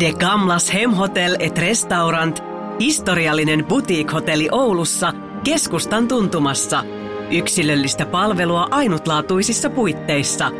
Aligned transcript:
De 0.00 0.12
Gamlas 0.12 0.74
Hemhotel 0.74 1.36
et 1.38 1.58
Restaurant, 1.58 2.42
historiallinen 2.80 3.64
boutique-hotelli 3.64 4.48
Oulussa, 4.52 5.12
keskustan 5.44 6.08
tuntumassa. 6.08 6.84
Yksilöllistä 7.30 8.06
palvelua 8.06 8.68
ainutlaatuisissa 8.70 9.70
puitteissa. 9.70 10.50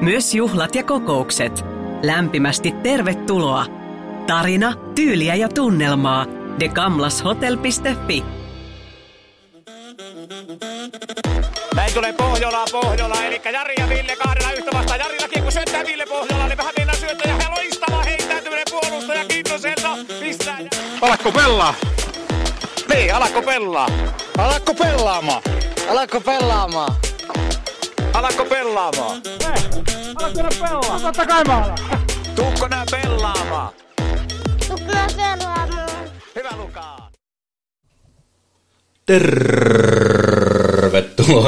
Myös 0.00 0.34
juhlat 0.34 0.74
ja 0.74 0.82
kokoukset. 0.82 1.64
Lämpimästi 2.02 2.72
tervetuloa. 2.82 3.66
Tarina, 4.26 4.74
tyyliä 4.94 5.34
ja 5.34 5.48
tunnelmaa. 5.48 6.26
degamlashotel.fi 6.60 8.24
Näin 11.74 11.94
tulee 11.94 12.12
Pohjola, 12.12 12.64
Pohjola, 12.72 13.24
eli 13.24 13.40
Jari 13.52 13.74
ja 13.78 13.88
Ville 13.88 14.16
kahdella 14.16 14.52
yhtä 14.52 14.70
vastaan. 14.74 15.00
Jarillakin 15.00 15.42
kun 15.42 15.52
syöttää 15.52 15.84
Ville 15.86 16.06
Pohjola, 16.06 16.48
niin 16.48 16.58
vähän 16.58 16.72
mennä 16.78 16.92
syöttää 16.92 17.38
ja 17.42 17.50
loistava 17.50 17.56
heittäytyminen 17.56 17.87
puolustaja 18.70 19.24
Kintoselta. 19.24 19.96
Pistää. 20.20 20.58
Alakko 21.00 21.32
pelaa? 21.32 21.74
Niin, 22.94 23.14
alakko 23.14 23.42
pelaa? 23.42 23.88
Alakko 24.38 24.74
pelaamaan? 24.74 25.42
Alatko 25.88 26.20
pelaamaan? 26.20 26.94
Alakko 28.14 28.44
pelaamaan? 28.44 29.22
Totta 31.02 31.26
kai 31.26 31.44
mä 31.44 31.56
alan. 31.56 31.78
Tuukko 32.36 32.68
nää 32.68 32.84
pelaamaan? 32.90 33.72
Tukna 34.68 35.06
pelaamaan. 35.16 35.88
Hyvä 36.36 36.50
Lukaa. 36.56 37.10
Tervetuloa 39.06 40.30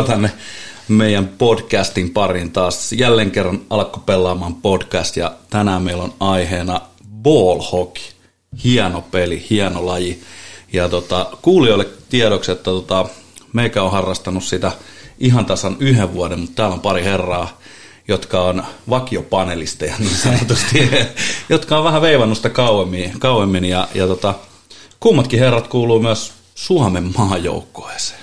tänne 0.02 0.30
meidän 0.88 1.28
podcastin 1.28 2.10
pariin 2.10 2.52
taas. 2.52 2.92
Jälleen 2.92 3.30
kerran 3.30 3.60
alkoi 3.70 4.02
pelaamaan 4.06 4.54
podcast 4.54 5.16
ja 5.16 5.32
tänään 5.50 5.82
meillä 5.82 6.02
on 6.02 6.14
aiheena 6.20 6.80
ball 7.22 7.60
hockey. 7.72 8.02
Hieno 8.64 9.00
peli, 9.00 9.46
hieno 9.50 9.86
laji. 9.86 10.22
Ja 10.72 10.88
tota, 10.88 11.26
kuulijoille 11.42 11.86
tiedoksi, 12.08 12.52
että 12.52 12.64
tota, 12.64 13.06
meikä 13.52 13.82
on 13.82 13.92
harrastanut 13.92 14.44
sitä 14.44 14.72
ihan 15.20 15.46
tasan 15.46 15.76
yhden 15.80 16.14
vuoden, 16.14 16.40
mutta 16.40 16.54
täällä 16.54 16.74
on 16.74 16.80
pari 16.80 17.04
herraa, 17.04 17.60
jotka 18.08 18.42
on 18.42 18.62
vakiopanelisteja 18.88 19.94
niin 19.98 20.16
sanotusti, 20.16 20.90
jotka 21.48 21.78
on 21.78 21.84
vähän 21.84 22.02
veivannut 22.02 22.38
sitä 22.38 22.48
kauemmin, 22.48 23.20
kauemmin 23.20 23.64
ja, 23.64 23.88
ja 23.94 24.06
tota, 24.06 24.34
kummatkin 25.00 25.38
herrat 25.38 25.68
kuuluu 25.68 26.00
myös 26.00 26.32
Suomen 26.54 27.12
maajoukkueeseen. 27.18 28.20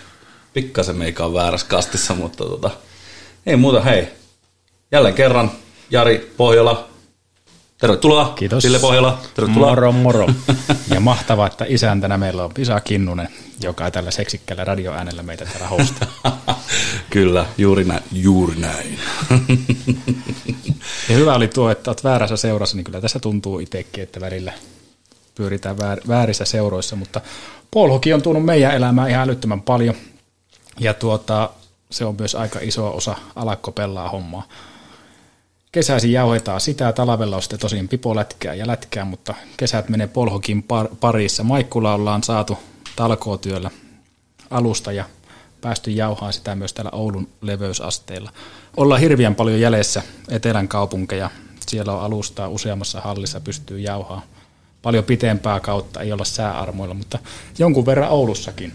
Pikkasen 0.54 0.96
meikä 0.96 1.26
on 1.26 1.34
väärässä 1.34 1.68
kastissa, 1.68 2.16
mutta 2.16 2.46
tota, 2.46 2.72
ei 3.46 3.56
muuta, 3.56 3.82
hei. 3.82 4.08
Jälleen 4.92 5.14
kerran 5.14 5.52
Jari 5.92 6.34
Pohjola, 6.38 6.88
tervetuloa. 7.78 8.34
Kiitos. 8.36 8.64
Ville 8.64 8.80
Pohjola, 8.80 9.20
tervetuloa. 9.34 9.70
Moro 9.70 9.92
moro. 9.92 10.28
Ja 10.94 11.00
mahtavaa, 11.00 11.48
että 11.48 11.66
isäntänä 11.68 12.18
meillä 12.18 12.44
on 12.44 12.54
Pisa 12.54 12.80
Kinnunen, 12.80 13.30
joka 13.62 13.92
tällä 13.92 14.12
seksikkäällä 14.12 14.64
radioäänellä 14.64 15.24
meitä 15.24 15.46
täällä 15.46 15.68
hostaa. 15.68 16.08
Kyllä, 17.10 17.46
juuri 17.58 17.84
näin. 17.84 18.04
Juuri 18.12 18.56
näin. 18.56 19.00
Ja 21.10 21.16
hyvä 21.16 21.36
oli 21.36 21.48
tuo, 21.48 21.70
että 21.70 21.90
olet 21.90 22.04
väärässä 22.04 22.38
seurassa, 22.38 22.76
niin 22.78 22.84
kyllä 22.84 23.02
tässä 23.02 23.20
tuntuu 23.20 23.60
itsekin, 23.60 24.04
että 24.04 24.22
välillä 24.22 24.54
pyöritään 25.36 25.78
väär, 25.78 26.00
väärissä 26.08 26.46
seuroissa, 26.46 26.96
mutta 26.96 27.22
polhoki 27.72 28.14
on 28.14 28.22
tuonut 28.22 28.46
meidän 28.46 28.76
elämään 28.76 29.10
ihan 29.10 29.24
älyttömän 29.24 29.62
paljon. 29.62 29.96
Ja 30.80 30.94
tuota, 30.94 31.50
se 31.92 32.06
on 32.06 32.16
myös 32.20 32.36
aika 32.36 32.60
iso 32.62 32.96
osa 32.96 33.16
alakko 33.36 33.72
pelaa 33.72 34.10
hommaa. 34.10 34.44
Kesäisin 35.78 36.12
jauhetaan 36.12 36.62
sitä, 36.62 36.94
talvella 36.94 37.36
on 37.36 37.42
sitten 37.42 37.60
tosin 37.60 37.88
pipolätkää 37.88 38.54
ja 38.54 38.68
lätkää, 38.68 39.06
mutta 39.06 39.36
kesät 39.58 39.90
menee 39.90 40.08
polhokin 40.08 40.64
par- 40.64 40.96
parissa. 41.00 41.44
Maikkula 41.44 41.94
ollaan 41.94 42.24
saatu 42.24 42.58
talkootyöllä 42.96 43.72
alusta 44.50 44.92
ja 44.92 45.06
päästy 45.62 45.92
jauhaan 45.92 46.34
sitä 46.34 46.56
myös 46.56 46.74
täällä 46.74 46.92
Oulun 46.92 47.28
leveysasteella. 47.42 48.32
Ollaan 48.78 49.02
hirveän 49.02 49.36
paljon 49.36 49.60
jäljessä 49.60 50.04
etelän 50.30 50.68
kaupunkeja. 50.68 51.30
Siellä 51.68 51.94
on 51.94 52.02
alustaa 52.02 52.48
useammassa 52.48 53.02
hallissa, 53.02 53.40
pystyy 53.40 53.80
jauhaa 53.80 54.22
paljon 54.82 55.04
pitempää 55.04 55.60
kautta, 55.60 56.02
ei 56.02 56.12
olla 56.12 56.26
sääarmoilla, 56.26 56.94
mutta 56.94 57.20
jonkun 57.60 57.86
verran 57.86 58.10
Oulussakin. 58.10 58.74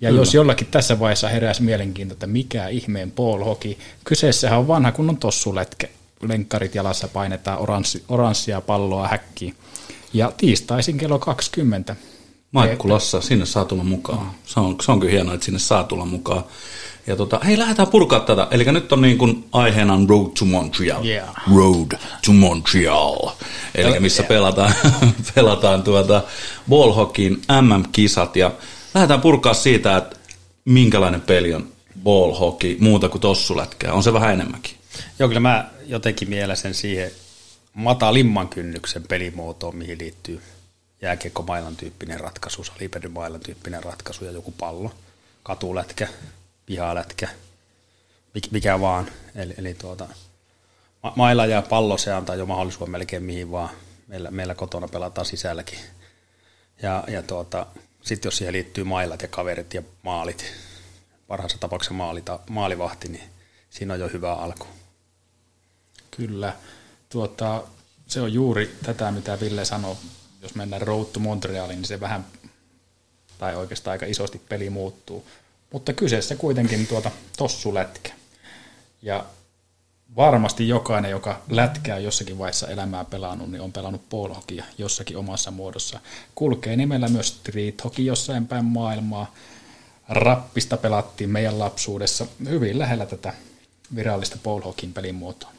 Ja 0.00 0.08
Kyllä. 0.08 0.20
jos 0.20 0.34
jollakin 0.34 0.68
tässä 0.70 0.98
vaiheessa 0.98 1.28
heräsi 1.28 1.62
mielenkiinto, 1.62 2.12
että 2.12 2.26
mikä 2.26 2.68
ihmeen 2.68 3.12
ball 3.12 3.44
hockey, 3.44 3.76
kyseessähän 4.04 4.58
on 4.58 4.68
vanha 4.68 4.92
kunnon 4.92 5.16
tossuletke. 5.16 5.90
Lenkkarit 6.22 6.74
jalassa 6.74 7.08
painetaan 7.08 7.58
oranssi, 7.58 8.04
oranssia 8.08 8.60
palloa 8.60 9.08
häkkiin. 9.08 9.54
Ja 10.12 10.32
tiistaisin 10.36 10.98
kello 10.98 11.18
20. 11.18 11.96
Maikkulassa, 12.52 13.20
sinne 13.20 13.46
saa 13.46 13.64
tulla 13.64 13.84
mukaan. 13.84 14.30
Se 14.44 14.60
on, 14.60 14.76
se 14.82 14.92
on 14.92 15.00
kyllä 15.00 15.12
hienoa, 15.12 15.34
että 15.34 15.44
sinne 15.44 15.58
saa 15.58 15.84
tulla 15.84 16.04
mukaan. 16.04 16.44
Ja 17.06 17.16
tota, 17.16 17.40
hei, 17.44 17.58
lähdetään 17.58 17.88
purkaa 17.88 18.20
tätä. 18.20 18.48
Eli 18.50 18.64
nyt 18.64 18.92
on 18.92 19.02
niin 19.02 19.18
kuin 19.18 19.44
aiheena 19.52 19.92
on 19.92 20.08
Road 20.08 20.30
to 20.38 20.44
Montreal. 20.44 21.04
Yeah. 21.04 21.28
Road 21.56 21.98
to 22.26 22.32
Montreal. 22.32 23.30
Eli 23.74 24.00
missä 24.00 24.22
pelataan, 24.22 24.74
pelataan 25.34 25.82
tuota 25.82 26.22
ballhockeyin 26.68 27.42
MM-kisat. 27.60 28.36
Ja 28.36 28.50
lähdetään 28.94 29.20
purkaa 29.20 29.54
siitä, 29.54 29.96
että 29.96 30.16
minkälainen 30.64 31.20
peli 31.20 31.54
on 31.54 31.68
ball 32.02 32.34
hockey 32.34 32.76
muuta 32.80 33.08
kuin 33.08 33.20
tossulätkää. 33.20 33.92
On 33.92 34.02
se 34.02 34.12
vähän 34.12 34.32
enemmänkin. 34.32 34.74
Joo, 35.18 35.28
kyllä 35.28 35.40
mä 35.40 35.70
jotenkin 35.86 36.30
mielen 36.30 36.74
siihen 36.74 37.10
matalimman 37.74 38.48
kynnyksen 38.48 39.02
pelimuotoon, 39.02 39.76
mihin 39.76 39.98
liittyy 39.98 40.42
jääkiekkomailan 41.02 41.76
tyyppinen 41.76 42.20
ratkaisu, 42.20 42.64
salipelymailan 42.64 43.40
tyyppinen 43.40 43.84
ratkaisu 43.84 44.24
ja 44.24 44.30
joku 44.30 44.50
pallo, 44.50 44.94
katulätkä, 45.42 46.08
pihalätkä, 46.66 47.28
mik- 48.38 48.50
mikä 48.50 48.80
vaan. 48.80 49.10
Eli, 49.34 49.54
eli 49.58 49.74
tuota, 49.74 50.08
ma- 51.02 51.12
maila 51.16 51.46
ja 51.46 51.62
pallo 51.62 51.98
se 51.98 52.12
antaa 52.12 52.36
jo 52.36 52.46
mahdollisuuden 52.46 52.90
melkein 52.90 53.22
mihin 53.22 53.50
vaan. 53.50 53.70
Meillä, 54.06 54.30
meillä 54.30 54.54
kotona 54.54 54.88
pelataan 54.88 55.26
sisälläkin. 55.26 55.78
Ja, 56.82 57.04
ja 57.08 57.22
tuota, 57.22 57.66
sitten 58.02 58.26
jos 58.26 58.36
siihen 58.36 58.52
liittyy 58.52 58.84
mailat 58.84 59.22
ja 59.22 59.28
kaverit 59.28 59.74
ja 59.74 59.82
maalit, 60.02 60.52
parhaassa 61.26 61.58
tapauksessa 61.58 61.94
maalita, 61.94 62.38
maalivahti, 62.50 63.08
niin 63.08 63.24
siinä 63.70 63.94
on 63.94 64.00
jo 64.00 64.08
hyvä 64.08 64.34
alku. 64.34 64.66
Kyllä. 66.16 66.56
Tuota, 67.08 67.62
se 68.06 68.20
on 68.20 68.32
juuri 68.32 68.76
tätä, 68.82 69.10
mitä 69.10 69.40
Ville 69.40 69.64
sanoi. 69.64 69.96
Jos 70.42 70.54
mennään 70.54 70.82
Road 70.82 71.06
to 71.06 71.20
Montrealiin, 71.20 71.76
niin 71.76 71.88
se 71.88 72.00
vähän, 72.00 72.26
tai 73.38 73.56
oikeastaan 73.56 73.92
aika 73.92 74.06
isosti 74.06 74.42
peli 74.48 74.70
muuttuu. 74.70 75.26
Mutta 75.72 75.92
kyseessä 75.92 76.36
kuitenkin 76.36 76.86
tuota 76.86 77.10
tossulätkä. 77.36 78.12
Ja 79.02 79.24
varmasti 80.16 80.68
jokainen, 80.68 81.10
joka 81.10 81.42
lätkää 81.50 81.98
jossakin 81.98 82.38
vaiheessa 82.38 82.68
elämää 82.68 83.04
pelannut, 83.04 83.50
niin 83.50 83.60
on 83.60 83.72
pelannut 83.72 84.08
polhokia 84.08 84.64
jossakin 84.78 85.16
omassa 85.16 85.50
muodossa. 85.50 86.00
Kulkee 86.34 86.76
nimellä 86.76 87.08
myös 87.08 87.28
street 87.28 87.84
hockey 87.84 88.04
jossain 88.04 88.46
päin 88.46 88.64
maailmaa. 88.64 89.34
Rappista 90.08 90.76
pelattiin 90.76 91.30
meidän 91.30 91.58
lapsuudessa 91.58 92.26
hyvin 92.48 92.78
lähellä 92.78 93.06
tätä 93.06 93.34
virallista 93.94 94.36
polhokin 94.42 94.92
pelimuotoa. 94.92 95.50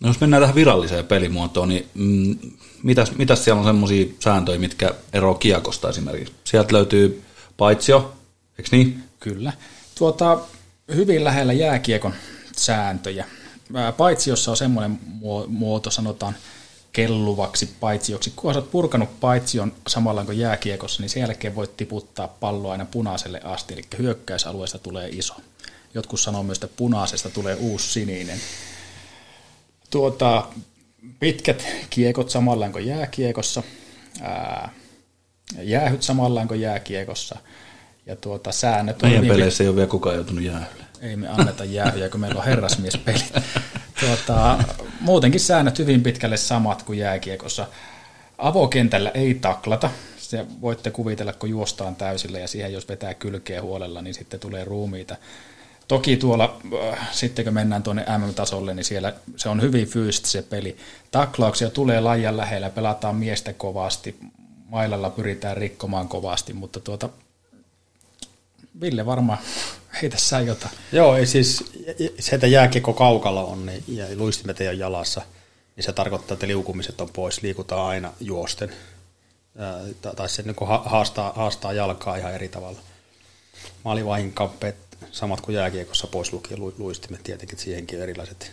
No 0.00 0.08
jos 0.08 0.20
mennään 0.20 0.42
tähän 0.42 0.54
viralliseen 0.54 1.06
pelimuotoon, 1.06 1.68
niin 1.68 1.86
mm, 1.94 2.38
mitäs, 2.82 3.12
mitäs 3.12 3.44
siellä 3.44 3.60
on 3.60 3.66
semmoisia 3.66 4.06
sääntöjä, 4.20 4.58
mitkä 4.58 4.94
eroa 5.12 5.34
kiekosta 5.34 5.88
esimerkiksi? 5.88 6.34
Sieltä 6.44 6.74
löytyy 6.74 7.22
paitsio, 7.56 8.12
eikö 8.58 8.68
niin? 8.72 9.04
Kyllä. 9.20 9.52
Tuota, 9.94 10.38
hyvin 10.94 11.24
lähellä 11.24 11.52
jääkiekon 11.52 12.14
sääntöjä. 12.56 13.26
Ää, 13.74 13.92
Paitsiossa 13.92 14.50
on 14.50 14.56
semmoinen 14.56 14.98
muo- 15.20 15.46
muoto, 15.48 15.90
sanotaan 15.90 16.36
kelluvaksi 16.92 17.70
paitsioksi. 17.80 18.32
Kun 18.36 18.52
olet 18.52 18.70
purkanut 18.70 19.20
paitsion 19.20 19.72
samalla 19.86 20.24
kuin 20.24 20.38
jääkiekossa, 20.38 21.02
niin 21.02 21.10
sen 21.10 21.20
jälkeen 21.20 21.54
voit 21.54 21.76
tiputtaa 21.76 22.28
palloa 22.28 22.72
aina 22.72 22.84
punaiselle 22.84 23.40
asti, 23.44 23.74
eli 23.74 23.82
hyökkäysalueesta 23.98 24.78
tulee 24.78 25.08
iso. 25.08 25.34
Jotkut 25.94 26.20
sanoo 26.20 26.42
myös, 26.42 26.56
että 26.56 26.76
punaisesta 26.76 27.30
tulee 27.30 27.54
uusi 27.54 27.92
sininen. 27.92 28.40
Tuota, 29.90 30.46
pitkät 31.20 31.66
kiekot 31.90 32.30
samalla 32.30 32.68
kuin 32.68 32.86
jääkiekossa, 32.86 33.62
ää, 34.20 34.70
jäähyt 35.58 36.02
samalla 36.02 36.46
kuin 36.46 36.60
jääkiekossa, 36.60 37.36
ja 38.06 38.16
tuota, 38.16 38.52
säännöt 38.52 39.02
on 39.02 39.08
Meidän 39.08 39.24
hyvin 39.24 39.36
peleissä 39.36 39.64
ei 39.64 39.68
ole 39.68 39.76
vielä 39.76 39.88
kukaan 39.88 40.14
joutunut 40.14 40.44
jäähylle. 40.44 40.84
ei 41.00 41.16
me 41.16 41.28
anneta 41.28 41.64
jäähyjä, 41.64 42.08
kun 42.08 42.20
meillä 42.20 42.38
on 42.38 42.44
herrasmiespelit. 42.44 43.32
Tuota, 44.00 44.58
muutenkin 45.00 45.40
säännöt 45.40 45.78
hyvin 45.78 46.02
pitkälle 46.02 46.36
samat 46.36 46.82
kuin 46.82 46.98
jääkiekossa. 46.98 47.66
Avokentällä 48.38 49.10
ei 49.10 49.34
taklata. 49.34 49.90
Se 50.16 50.46
voitte 50.60 50.90
kuvitella, 50.90 51.32
kun 51.32 51.50
juostaan 51.50 51.96
täysillä 51.96 52.38
ja 52.38 52.48
siihen 52.48 52.72
jos 52.72 52.88
vetää 52.88 53.14
kylkeä 53.14 53.62
huolella, 53.62 54.02
niin 54.02 54.14
sitten 54.14 54.40
tulee 54.40 54.64
ruumiita. 54.64 55.16
Toki 55.88 56.16
tuolla, 56.16 56.58
äh, 56.92 57.08
sitten 57.12 57.44
kun 57.44 57.54
mennään 57.54 57.82
tuonne 57.82 58.04
MM-tasolle, 58.18 58.74
niin 58.74 58.84
siellä 58.84 59.14
se 59.36 59.48
on 59.48 59.62
hyvin 59.62 59.86
fyysistä 59.88 60.28
se 60.28 60.42
peli. 60.42 60.76
Taklauksia 61.10 61.70
tulee 61.70 62.00
laajan 62.00 62.36
lähellä, 62.36 62.70
pelataan 62.70 63.16
miestä 63.16 63.52
kovasti, 63.52 64.16
mailalla 64.68 65.10
pyritään 65.10 65.56
rikkomaan 65.56 66.08
kovasti, 66.08 66.52
mutta 66.52 66.80
tuota, 66.80 67.08
Ville 68.80 69.06
varmaan 69.06 69.38
heitä 70.02 70.16
sä 70.18 70.40
jotain. 70.40 70.72
Joo, 70.92 71.16
ei 71.16 71.26
siis 71.26 71.64
se, 72.18 72.34
että 72.34 72.46
jääkiekko 72.46 72.92
kaukalla 72.92 73.44
on 73.44 73.66
niin, 73.66 73.84
ja 73.88 74.06
luistimet 74.16 74.60
ei 74.60 74.68
ole 74.68 74.76
jalassa, 74.76 75.22
niin 75.76 75.84
se 75.84 75.92
tarkoittaa, 75.92 76.34
että 76.34 76.46
liukumiset 76.46 77.00
on 77.00 77.10
pois, 77.12 77.42
liikutaan 77.42 77.86
aina 77.88 78.12
juosten. 78.20 78.72
Ää, 79.58 79.80
tai 80.16 80.28
se 80.28 80.42
niin 80.42 80.56
haastaa, 80.84 81.32
haastaa 81.36 81.72
jalkaa 81.72 82.16
ihan 82.16 82.34
eri 82.34 82.48
tavalla. 82.48 82.78
Maalivahin 83.84 84.32
kamppeet 84.32 84.76
samat 85.12 85.40
kuin 85.40 85.54
jääkiekossa 85.54 86.06
pois 86.06 86.32
lukien 86.32 86.60
luistimet 86.78 87.22
tietenkin, 87.22 87.58
siihenkin 87.58 88.00
erilaiset 88.00 88.52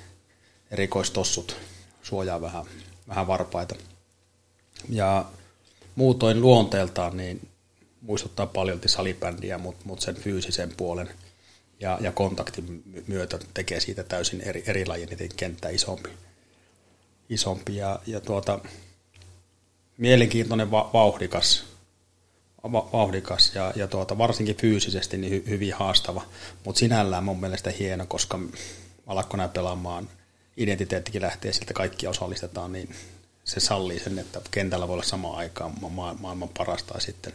erikoistossut 0.72 1.56
suojaa 2.04 2.42
vähän, 2.42 2.66
vähän 3.08 3.28
varpaita. 3.28 3.76
Ja 4.90 5.26
muutoin 5.96 6.42
luonteeltaan 6.42 7.18
niin 7.18 7.48
muistuttaa 8.02 8.48
paljon 8.48 8.80
salibändiä, 8.86 9.58
mutta 9.58 9.86
mut 9.86 10.02
sen 10.02 10.16
fyysisen 10.16 10.74
puolen 10.78 11.10
ja, 11.80 11.98
ja 12.02 12.12
kontaktin 12.12 12.84
myötä 13.08 13.40
tekee 13.54 13.80
siitä 13.80 14.04
täysin 14.04 14.42
eri, 14.42 14.64
eri 14.68 14.86
lajin, 14.86 15.10
niin 15.10 15.32
kenttä 15.36 15.70
isompi. 15.70 16.10
isompi 17.30 17.76
ja, 17.76 18.00
ja 18.08 18.22
tuota, 18.22 18.60
mielenkiintoinen 19.98 20.72
va, 20.72 20.90
vauhdikas, 20.94 21.66
va, 21.66 21.73
vauhdikas 22.72 23.56
ja, 23.56 23.74
ja 23.76 23.88
tuota, 23.88 24.18
varsinkin 24.18 24.56
fyysisesti 24.56 25.18
niin 25.18 25.34
hy, 25.34 25.44
hyvin 25.48 25.74
haastava, 25.74 26.22
mutta 26.66 26.80
sinällään 26.80 27.24
mun 27.24 27.40
mielestä 27.40 27.72
hieno, 27.80 28.06
koska 28.06 28.40
näin 29.38 29.50
pelaamaan, 29.50 30.10
identiteettikin 30.58 31.22
lähtee 31.22 31.54
siltä, 31.54 31.74
kaikki 31.74 32.08
osallistetaan, 32.08 32.72
niin 32.72 32.96
se 33.44 33.60
sallii 33.60 34.00
sen, 34.00 34.20
että 34.20 34.42
kentällä 34.52 34.88
voi 34.88 34.94
olla 34.94 35.04
samaan 35.04 35.38
aikaan 35.38 35.74
ma- 35.90 36.16
maailman 36.20 36.50
parasta 36.58 37.00
sitten, 37.00 37.34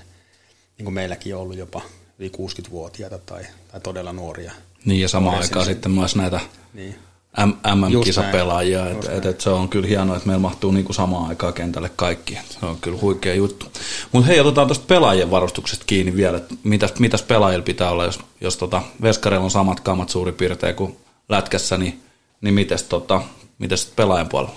niin 0.79 0.85
kuin 0.85 0.95
meilläkin 0.95 1.35
on 1.35 1.41
ollut 1.41 1.57
jopa 1.57 1.83
yli 2.19 2.33
60-vuotiaita 2.37 3.19
tai, 3.19 3.47
tai 3.73 3.81
todella 3.81 4.13
nuoria. 4.13 4.53
Niin 4.85 5.01
ja 5.01 5.09
samaan 5.09 5.39
aikaan 5.39 5.65
sen, 5.65 5.75
sitten 5.75 5.93
myös 5.93 6.17
näitä 6.17 6.41
niin. 6.75 6.95
MM-kisapelaajia, 7.37 8.91
että 8.91 9.13
et, 9.13 9.27
et 9.27 9.41
se 9.41 9.51
on 9.51 9.69
kyllä 9.69 9.89
hienoa, 9.89 10.17
että 10.17 10.27
meillä 10.27 10.41
mahtuu 10.41 10.71
niinku 10.71 10.93
samaan 10.93 11.29
aikaan 11.29 11.53
kentälle 11.55 11.91
kaikki. 11.97 12.39
Se 12.51 12.67
on 12.67 12.81
kyllä 12.81 12.99
huikea 13.01 13.35
juttu. 13.35 13.67
Mutta 14.13 14.27
hei, 14.27 14.41
otetaan 14.41 14.67
tuosta 14.67 14.85
pelaajien 14.89 15.31
varustuksesta 15.31 15.85
kiinni 15.85 16.17
vielä, 16.17 16.37
että 16.37 16.55
mitäs, 16.63 16.95
mitäs 16.99 17.23
pelaajilla 17.23 17.65
pitää 17.65 17.91
olla, 17.91 18.05
jos, 18.05 18.21
jos 18.41 18.57
tota 18.57 18.83
Veskareilla 19.03 19.45
on 19.45 19.51
samat 19.51 19.81
kammat 19.81 20.09
suurin 20.09 20.35
piirtein 20.35 20.75
kuin 20.75 20.97
lätkässä, 21.29 21.79
niin, 21.79 22.03
niin 22.41 22.55
mitäs, 22.55 22.83
tota, 22.83 23.23
mitäs 23.59 23.93
pelaajan 23.97 24.29
puolella? 24.29 24.55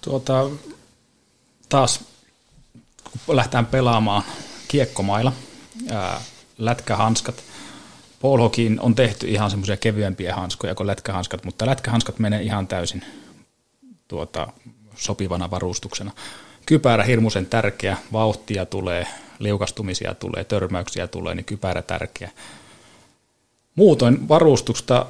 Tuota, 0.00 0.50
taas 1.68 2.00
kun 3.26 3.36
lähdetään 3.36 3.66
pelaamaan 3.66 4.22
kiekkomailla, 4.68 5.32
ää, 5.90 6.20
lätkähanskat, 6.58 7.42
Polhokin 8.22 8.80
on 8.80 8.94
tehty 8.94 9.28
ihan 9.28 9.50
semmoisia 9.50 9.76
kevyempiä 9.76 10.34
hanskoja 10.34 10.74
kuin 10.74 10.86
lätkähanskat, 10.86 11.44
mutta 11.44 11.66
lätkähanskat 11.66 12.18
menee 12.18 12.42
ihan 12.42 12.66
täysin 12.66 13.04
tuota, 14.08 14.48
sopivana 14.96 15.50
varustuksena. 15.50 16.10
Kypärä 16.66 17.04
hirmuisen 17.04 17.46
tärkeä, 17.46 17.96
vauhtia 18.12 18.66
tulee, 18.66 19.06
liukastumisia 19.38 20.14
tulee, 20.14 20.44
törmäyksiä 20.44 21.06
tulee, 21.06 21.34
niin 21.34 21.44
kypärä 21.44 21.82
tärkeä. 21.82 22.30
Muutoin 23.74 24.28
varustusta, 24.28 25.06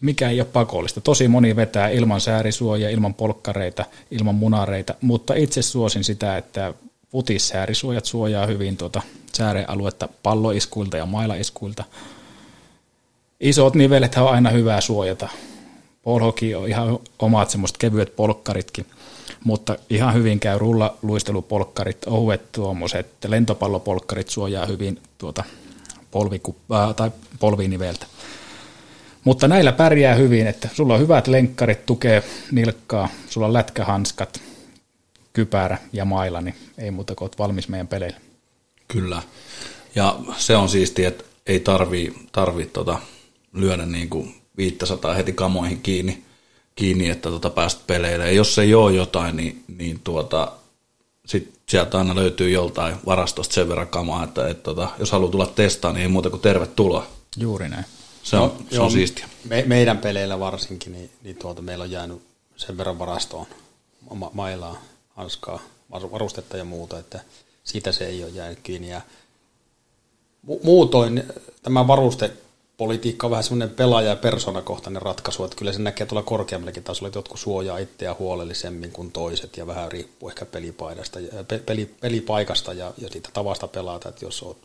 mikä 0.00 0.30
ei 0.30 0.40
ole 0.40 0.48
pakollista. 0.52 1.00
Tosi 1.00 1.28
moni 1.28 1.56
vetää 1.56 1.88
ilman 1.88 2.20
säärisuojia, 2.20 2.90
ilman 2.90 3.14
polkkareita, 3.14 3.84
ilman 4.10 4.34
munareita, 4.34 4.94
mutta 5.00 5.34
itse 5.34 5.62
suosin 5.62 6.04
sitä, 6.04 6.36
että 6.36 6.74
futissäärisuojat 7.12 8.04
suojaa 8.04 8.46
hyvin 8.46 8.76
tuota 8.76 9.02
säärealuetta 9.32 10.08
palloiskuilta 10.22 10.96
ja 10.96 11.06
mailaiskuilta. 11.06 11.84
Isot 13.40 13.74
nivelet 13.74 14.16
on 14.16 14.28
aina 14.28 14.50
hyvää 14.50 14.80
suojata. 14.80 15.28
Polhoki 16.02 16.54
on 16.54 16.68
ihan 16.68 16.98
omat 17.18 17.50
semmoiset 17.50 17.78
kevyet 17.78 18.16
polkkaritkin, 18.16 18.86
mutta 19.44 19.76
ihan 19.90 20.14
hyvin 20.14 20.40
käy 20.40 20.58
rullaluistelupolkkarit, 20.58 22.06
ohuet 22.06 22.52
tuommoiset 22.52 23.06
lentopallopolkkarit 23.26 24.28
suojaa 24.28 24.66
hyvin 24.66 25.00
tuota 25.18 25.44
polviku, 26.10 26.56
äh, 26.72 26.94
tai 26.94 27.10
polviniveltä. 27.40 28.06
Mutta 29.24 29.48
näillä 29.48 29.72
pärjää 29.72 30.14
hyvin, 30.14 30.46
että 30.46 30.68
sulla 30.72 30.94
on 30.94 31.00
hyvät 31.00 31.26
lenkkarit, 31.26 31.86
tukee 31.86 32.22
nilkkaa, 32.52 33.08
sulla 33.28 33.46
on 33.46 33.52
lätkähanskat, 33.52 34.40
kypärä 35.32 35.78
ja 35.92 36.04
maila, 36.04 36.40
niin 36.40 36.54
ei 36.78 36.90
muuta 36.90 37.14
kuin 37.14 37.30
valmis 37.38 37.68
meidän 37.68 37.88
peleille. 37.88 38.20
Kyllä. 38.88 39.22
Ja 39.94 40.18
se 40.36 40.56
on 40.56 40.68
siistiä, 40.68 41.08
että 41.08 41.24
ei 41.46 41.60
tarvii, 41.60 42.14
tarvii 42.32 42.66
tota, 42.66 42.98
lyödä 43.52 43.86
niin 43.86 44.10
kuin 44.10 44.34
500 44.56 45.14
heti 45.14 45.32
kamoihin 45.32 45.82
kiinni, 45.82 46.22
kiinni 46.74 47.10
että 47.10 47.30
tota 47.30 47.50
päästä 47.50 47.82
peleille. 47.86 48.26
Ja 48.26 48.32
jos 48.32 48.58
ei 48.58 48.74
ole 48.74 48.92
jotain, 48.92 49.36
niin, 49.36 49.64
niin 49.78 50.00
tuota, 50.04 50.52
sit 51.26 51.58
sieltä 51.68 51.98
aina 51.98 52.14
löytyy 52.14 52.50
joltain 52.50 52.96
varastosta 53.06 53.54
sen 53.54 53.68
verran 53.68 53.88
kamaa, 53.88 54.24
että, 54.24 54.48
että 54.48 54.62
tota, 54.62 54.88
jos 54.98 55.12
haluaa 55.12 55.32
tulla 55.32 55.46
testaan, 55.46 55.94
niin 55.94 56.02
ei 56.02 56.08
muuta 56.08 56.30
kuin 56.30 56.42
tervetuloa. 56.42 57.06
Juuri 57.36 57.68
näin. 57.68 57.84
Se 58.22 58.36
on, 58.36 58.48
no, 58.48 58.56
se 58.70 58.76
joo, 58.76 58.84
on 58.84 58.90
siistiä. 58.90 59.28
Me, 59.44 59.64
meidän 59.66 59.98
peleillä 59.98 60.40
varsinkin, 60.40 60.92
niin, 60.92 61.10
niin 61.22 61.36
tuota, 61.36 61.62
meillä 61.62 61.82
on 61.82 61.90
jäänyt 61.90 62.22
sen 62.56 62.78
verran 62.78 62.98
varastoon 62.98 63.46
ma- 64.14 64.30
mailaa, 64.34 64.82
hanskaa, 65.18 65.60
varustetta 65.90 66.56
ja 66.56 66.64
muuta, 66.64 66.98
että– 66.98 67.20
siitä 67.68 67.92
se 67.92 68.06
ei 68.06 68.24
ole 68.24 68.30
jäänyt 68.30 68.58
kiinni. 68.62 68.90
Ja 68.90 69.00
mu- 70.48 70.60
muutoin 70.62 71.22
tämä 71.62 71.86
varustepolitiikka 71.86 73.26
on 73.26 73.30
vähän 73.30 73.44
semmoinen 73.44 73.76
pelaaja- 73.76 74.10
ja 74.10 74.16
persoonakohtainen 74.16 75.02
ratkaisu, 75.02 75.44
että 75.44 75.56
kyllä 75.56 75.72
se 75.72 75.78
näkee 75.78 76.06
tuolla 76.06 76.22
korkeammallakin 76.22 76.82
tasolla, 76.82 77.08
että 77.08 77.18
jotkut 77.18 77.40
suojaa 77.40 77.78
itseä 77.78 78.16
huolellisemmin 78.18 78.92
kuin 78.92 79.12
toiset 79.12 79.56
ja 79.56 79.66
vähän 79.66 79.92
riippuu 79.92 80.28
ehkä 80.28 80.44
pelipaidasta, 80.44 81.18
pe- 81.48 81.58
peli, 81.58 81.94
pelipaikasta 82.00 82.72
ja, 82.72 82.92
ja 82.98 83.08
siitä 83.10 83.28
tavasta 83.32 83.68
pelata, 83.68 84.08
että 84.08 84.24
jos 84.24 84.42
olet 84.42 84.58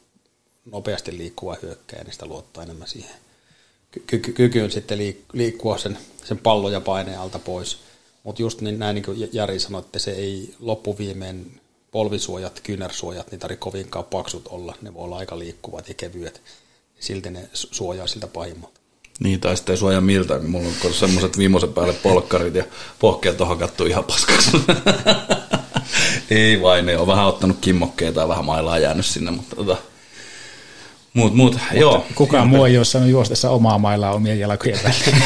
nopeasti 0.65 1.17
liikkuva 1.17 1.57
hyökkäjä, 1.61 2.03
niin 2.03 2.13
sitä 2.13 2.25
luottaa 2.25 2.63
enemmän 2.63 2.87
siihen 2.87 3.15
ky- 3.91 4.19
ky- 4.19 4.33
kykyyn 4.33 4.71
sitten 4.71 4.99
liikkua 5.33 5.77
sen, 5.77 5.97
sen 6.23 6.37
pallon 6.37 6.71
ja 6.71 6.81
paineen 6.81 7.19
alta 7.19 7.39
pois. 7.39 7.77
Mutta 8.23 8.41
just 8.41 8.61
niin, 8.61 8.79
näin 8.79 8.95
niin 8.95 9.05
kuin 9.05 9.29
Jari 9.31 9.59
sanoi, 9.59 9.81
että 9.81 9.99
se 9.99 10.11
ei 10.11 10.55
loppuviimeen 10.59 11.45
polvisuojat, 11.91 12.59
kyynärsuojat, 12.59 13.31
niitä 13.31 13.47
ei 13.47 13.57
kovinkaan 13.57 14.05
paksut 14.05 14.47
olla, 14.47 14.75
ne 14.81 14.93
voi 14.93 15.03
olla 15.03 15.17
aika 15.17 15.39
liikkuvat 15.39 15.87
ja 15.87 15.93
kevyet, 15.93 16.41
silti 16.99 17.29
ne 17.29 17.49
suojaa 17.53 18.07
siltä 18.07 18.27
pahimmalta. 18.27 18.79
Niin, 19.19 19.39
tai 19.39 19.57
sitten 19.57 19.73
ei 19.73 19.77
suojaa 19.77 20.01
miltä, 20.01 20.39
mulla 20.39 20.69
on 20.85 20.93
semmoiset 20.93 21.37
viimeisen 21.37 21.73
päälle 21.73 21.93
polkkarit 21.93 22.55
ja 22.55 22.63
pohkeet 22.99 23.41
on 23.41 23.47
hakattu 23.47 23.85
ihan 23.85 24.03
paskaksi. 24.03 24.51
ei 26.29 26.61
vain, 26.61 26.85
ne 26.85 26.97
on 26.97 27.07
vähän 27.07 27.27
ottanut 27.27 27.57
kimmokkeita 27.61 28.21
ja 28.21 28.27
vähän 28.27 28.45
mailaa 28.45 28.79
jäänyt 28.79 29.05
sinne, 29.05 29.31
mutta 29.31 29.55
tota, 29.55 29.77
Muut, 31.13 31.33
muut, 31.33 31.53
Mutta 31.53 31.75
joo. 31.75 32.05
Kukaan 32.15 32.47
muu 32.47 32.65
ei 32.65 32.77
ole 32.77 32.85
saanut 32.85 33.09
juostessa 33.09 33.49
omaa 33.49 33.77
mailaa 33.77 34.13
omien 34.13 34.39
jalkojen 34.39 34.79
väliin. 34.83 35.23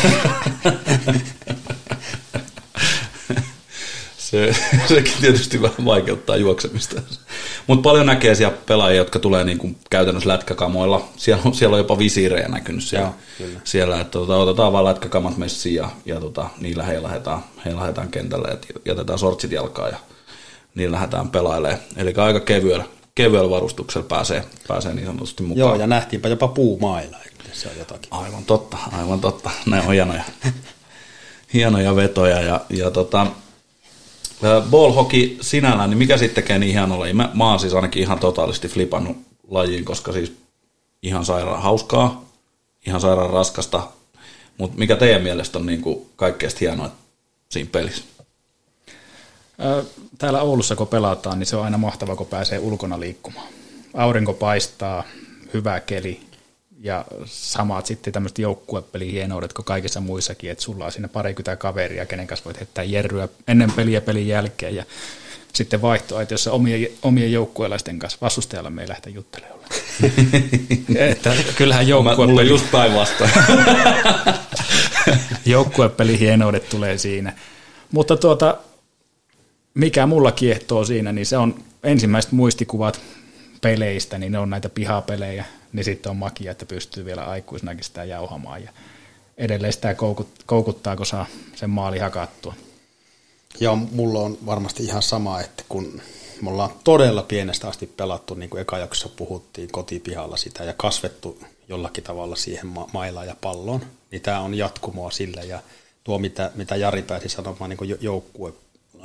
Se, 4.31 4.55
sekin 4.95 5.13
tietysti 5.21 5.61
vähän 5.61 5.85
vaikeuttaa 5.85 6.35
juoksemista. 6.35 7.01
Mutta 7.67 7.89
paljon 7.89 8.05
näkee 8.05 8.35
siellä 8.35 8.57
pelaajia, 8.65 8.97
jotka 8.97 9.19
tulee 9.19 9.43
niinku 9.43 9.71
käytännössä 9.89 10.29
lätkäkamoilla. 10.29 11.09
Siellä 11.17 11.43
on, 11.45 11.53
siellä 11.53 11.73
on 11.73 11.79
jopa 11.79 11.97
visiirejä 11.97 12.47
näkynyt 12.47 12.83
siellä. 12.83 13.13
Joo, 13.39 13.49
siellä 13.63 14.01
että 14.01 14.11
tota, 14.11 14.37
otetaan 14.37 14.73
vaan 14.73 14.85
lätkäkamat 14.85 15.37
messiin 15.37 15.75
ja, 15.75 15.89
ja 16.05 16.19
tota, 16.19 16.49
niillä 16.59 16.83
he 16.83 17.03
lähdetään, 17.03 17.39
he 17.65 17.75
lähdetään 17.75 18.09
kentälle, 18.09 18.47
että 18.47 18.67
jätetään 18.85 19.19
sortsit 19.19 19.51
jalkaan 19.51 19.91
ja 19.91 19.97
niin 20.75 20.91
lähdetään 20.91 21.29
pelailemaan. 21.29 21.81
Eli 21.97 22.13
aika 22.17 22.39
kevyellä, 22.39 22.85
kevyellä 23.15 23.49
varustuksella 23.49 24.07
pääsee, 24.07 24.43
pääsee 24.67 24.93
niin 24.93 25.07
sanotusti 25.07 25.43
mukaan. 25.43 25.59
Joo, 25.59 25.75
ja 25.75 25.87
nähtiinpä 25.87 26.29
jopa 26.29 26.47
puumailla, 26.47 27.17
se 27.53 27.67
on 27.67 27.77
jotakin. 27.79 28.07
Aivan 28.11 28.45
totta, 28.45 28.77
aivan 28.91 29.19
totta. 29.19 29.51
Ne 29.65 29.79
on 29.79 29.93
hienoja, 29.93 30.23
hienoja 31.53 31.95
vetoja 31.95 32.41
ja, 32.41 32.61
ja 32.69 32.91
tota, 32.91 33.27
Ball 34.69 34.91
hockey 34.91 35.37
sinällään, 35.41 35.89
niin 35.89 35.97
mikä 35.97 36.17
sitten 36.17 36.43
tekee 36.43 36.59
niin 36.59 36.73
hieno 36.73 36.99
laji? 36.99 37.13
Mä, 37.13 37.31
mä 37.33 37.49
oon 37.49 37.59
siis 37.59 37.73
ainakin 37.73 38.01
ihan 38.01 38.19
totaalisti 38.19 38.67
flipannut 38.67 39.17
lajiin, 39.47 39.85
koska 39.85 40.11
siis 40.11 40.33
ihan 41.03 41.25
sairaan 41.25 41.61
hauskaa, 41.61 42.25
ihan 42.87 43.01
sairaan 43.01 43.29
raskasta, 43.29 43.87
mutta 44.57 44.77
mikä 44.77 44.95
teidän 44.95 45.21
mielestä 45.21 45.59
on 45.59 45.65
niin 45.65 45.81
kuin 45.81 46.09
kaikkein 46.15 46.51
hienoa 46.61 46.91
siinä 47.49 47.69
pelissä? 47.71 48.03
Täällä 50.17 50.41
Oulussa 50.41 50.75
kun 50.75 50.87
pelataan, 50.87 51.39
niin 51.39 51.47
se 51.47 51.55
on 51.55 51.63
aina 51.63 51.77
mahtavaa, 51.77 52.15
kun 52.15 52.27
pääsee 52.27 52.59
ulkona 52.59 52.99
liikkumaan. 52.99 53.47
Aurinko 53.93 54.33
paistaa, 54.33 55.03
hyvä 55.53 55.79
keli, 55.79 56.26
ja 56.87 57.05
samat 57.25 57.85
sitten 57.85 58.13
tämmöiset 58.13 58.39
joukkuepeli 58.39 59.11
hienoudet 59.11 59.53
kuin 59.53 59.65
kaikissa 59.65 60.01
muissakin, 60.01 60.51
että 60.51 60.63
sulla 60.63 60.85
on 60.85 60.91
siinä 60.91 61.07
parikymmentä 61.07 61.55
kaveria, 61.55 62.05
kenen 62.05 62.27
kanssa 62.27 62.45
voit 62.45 62.59
heittää 62.59 62.83
jerryä 62.83 63.27
ennen 63.47 63.71
peliä 63.71 64.01
pelin 64.01 64.27
jälkeen 64.27 64.75
ja 64.75 64.85
sitten 65.53 65.81
vaihtoehtoissa 65.81 66.51
omien, 66.51 66.87
omien 67.01 67.31
joukkueelaisten 67.31 67.99
kanssa 67.99 68.17
vastustajalla 68.21 68.69
me 68.69 68.81
ei 68.81 68.87
lähdetä 68.87 69.09
juttelemaan. 69.09 69.59
että 70.95 71.33
kyllähän 71.55 71.87
joukkuepeli... 71.87 72.27
Mulla 72.27 72.43
just 72.43 72.71
päinvastoin. 72.71 73.31
joukkuepeli 75.45 76.19
hienoudet 76.19 76.69
tulee 76.69 76.97
siinä. 76.97 77.33
Mutta 77.91 78.17
tuota, 78.17 78.57
mikä 79.73 80.05
mulla 80.05 80.31
kiehtoo 80.31 80.85
siinä, 80.85 81.11
niin 81.11 81.25
se 81.25 81.37
on 81.37 81.55
ensimmäiset 81.83 82.31
muistikuvat 82.31 83.01
peleistä, 83.61 84.17
niin 84.17 84.31
ne 84.31 84.39
on 84.39 84.49
näitä 84.49 84.69
pihapelejä, 84.69 85.45
niin 85.77 85.85
sitten 85.85 86.09
on 86.09 86.17
makia, 86.17 86.51
että 86.51 86.65
pystyy 86.65 87.05
vielä 87.05 87.25
aikuisnakin 87.25 87.83
sitä 87.83 88.03
jauhamaan 88.03 88.63
ja 88.63 88.71
edelleen 89.37 89.73
sitä 89.73 89.95
koukuttaa, 90.45 90.95
kun 90.95 91.05
saa 91.05 91.25
sen 91.55 91.69
maali 91.69 91.99
hakattua. 91.99 92.53
Ja 93.59 93.75
mulla 93.75 94.19
on 94.19 94.37
varmasti 94.45 94.83
ihan 94.83 95.01
sama, 95.01 95.41
että 95.41 95.63
kun 95.69 96.01
me 96.41 96.49
ollaan 96.49 96.71
todella 96.83 97.23
pienestä 97.23 97.67
asti 97.67 97.87
pelattu, 97.87 98.33
niin 98.33 98.49
kuin 98.49 98.61
eka 98.61 98.77
puhuttiin, 99.15 99.71
kotipihalla 99.71 100.37
sitä 100.37 100.63
ja 100.63 100.73
kasvettu 100.77 101.43
jollakin 101.67 102.03
tavalla 102.03 102.35
siihen 102.35 102.67
ma- 102.67 102.89
mailaan 102.93 103.27
ja 103.27 103.35
palloon, 103.41 103.85
niin 104.11 104.21
tämä 104.21 104.39
on 104.39 104.53
jatkumoa 104.53 105.11
sille 105.11 105.45
ja 105.45 105.59
tuo, 106.03 106.19
mitä, 106.19 106.51
mitä 106.55 106.75
Jari 106.75 107.01
pääsi 107.01 107.29
sanomaan, 107.29 107.69
niin 107.69 107.97
joukkue 108.01 108.53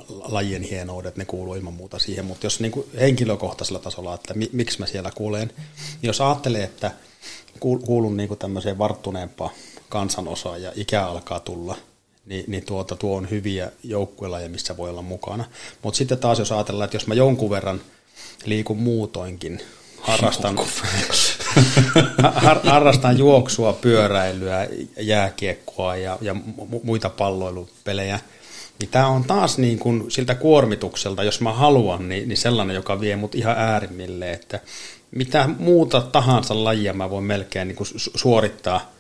lajien 0.09 0.63
hienoudet, 0.63 1.17
ne 1.17 1.25
kuuluu 1.25 1.55
ilman 1.55 1.73
muuta 1.73 1.99
siihen, 1.99 2.25
mutta 2.25 2.47
jos 2.47 2.61
niin 2.61 2.73
kuin 2.73 2.87
henkilökohtaisella 3.01 3.79
tasolla, 3.79 4.15
että 4.15 4.35
mi, 4.35 4.51
miksi 4.53 4.79
mä 4.79 4.87
siellä 4.87 5.11
kuulen, 5.15 5.51
niin 6.03 6.09
jos 6.09 6.21
ajattelee, 6.21 6.65
että 6.65 6.91
kuulun 7.61 8.17
niin 8.17 8.29
kuin 8.29 8.39
tämmöiseen 8.39 8.79
varttuneempaan 8.79 9.51
kansanosaan 9.89 10.63
ja 10.63 10.73
ikä 10.75 11.07
alkaa 11.07 11.41
tulla, 11.41 11.77
niin, 12.27 12.45
niin 12.49 12.65
tuota, 12.65 12.97
tuo 12.97 13.17
on 13.17 13.31
hyviä 13.31 13.73
joukkuelajeja, 13.85 14.49
missä 14.49 14.77
voi 14.77 14.91
olla 14.91 15.03
mukana. 15.03 15.45
Mutta 15.83 15.99
sitten 15.99 16.19
taas 16.19 16.39
jos 16.39 16.53
ajatellaan, 16.53 16.85
että 16.85 16.97
jos 16.97 17.07
mä 17.07 17.15
jonkun 17.15 17.51
verran 17.51 17.81
liikun 18.45 18.79
muutoinkin, 18.79 19.61
harrastan, 20.01 20.59
har, 22.35 22.61
harrastan 22.65 23.19
juoksua, 23.19 23.73
pyöräilyä, 23.73 24.69
jääkiekkoa 25.01 25.97
ja, 25.97 26.19
ja 26.21 26.37
muita 26.83 27.09
palloilupelejä, 27.11 28.21
niin 28.79 28.91
tämä 28.91 29.09
on 29.09 29.25
taas 29.25 29.59
niin 29.59 29.79
kuin 29.79 30.11
siltä 30.11 30.35
kuormitukselta, 30.35 31.25
jos 31.25 31.41
mä 31.41 31.52
haluan, 31.52 32.09
niin, 32.09 32.29
niin 32.29 32.37
sellainen, 32.37 32.75
joka 32.75 33.00
vie 33.00 33.17
mut 33.17 33.35
ihan 33.35 33.59
äärimmille, 33.59 34.33
että 34.33 34.61
mitä 35.11 35.49
muuta 35.59 36.00
tahansa 36.00 36.64
lajia 36.64 36.93
mä 36.93 37.11
voin 37.11 37.25
melkein 37.25 37.69
niin 37.69 37.76
kuin 37.76 37.88
suorittaa 37.95 38.93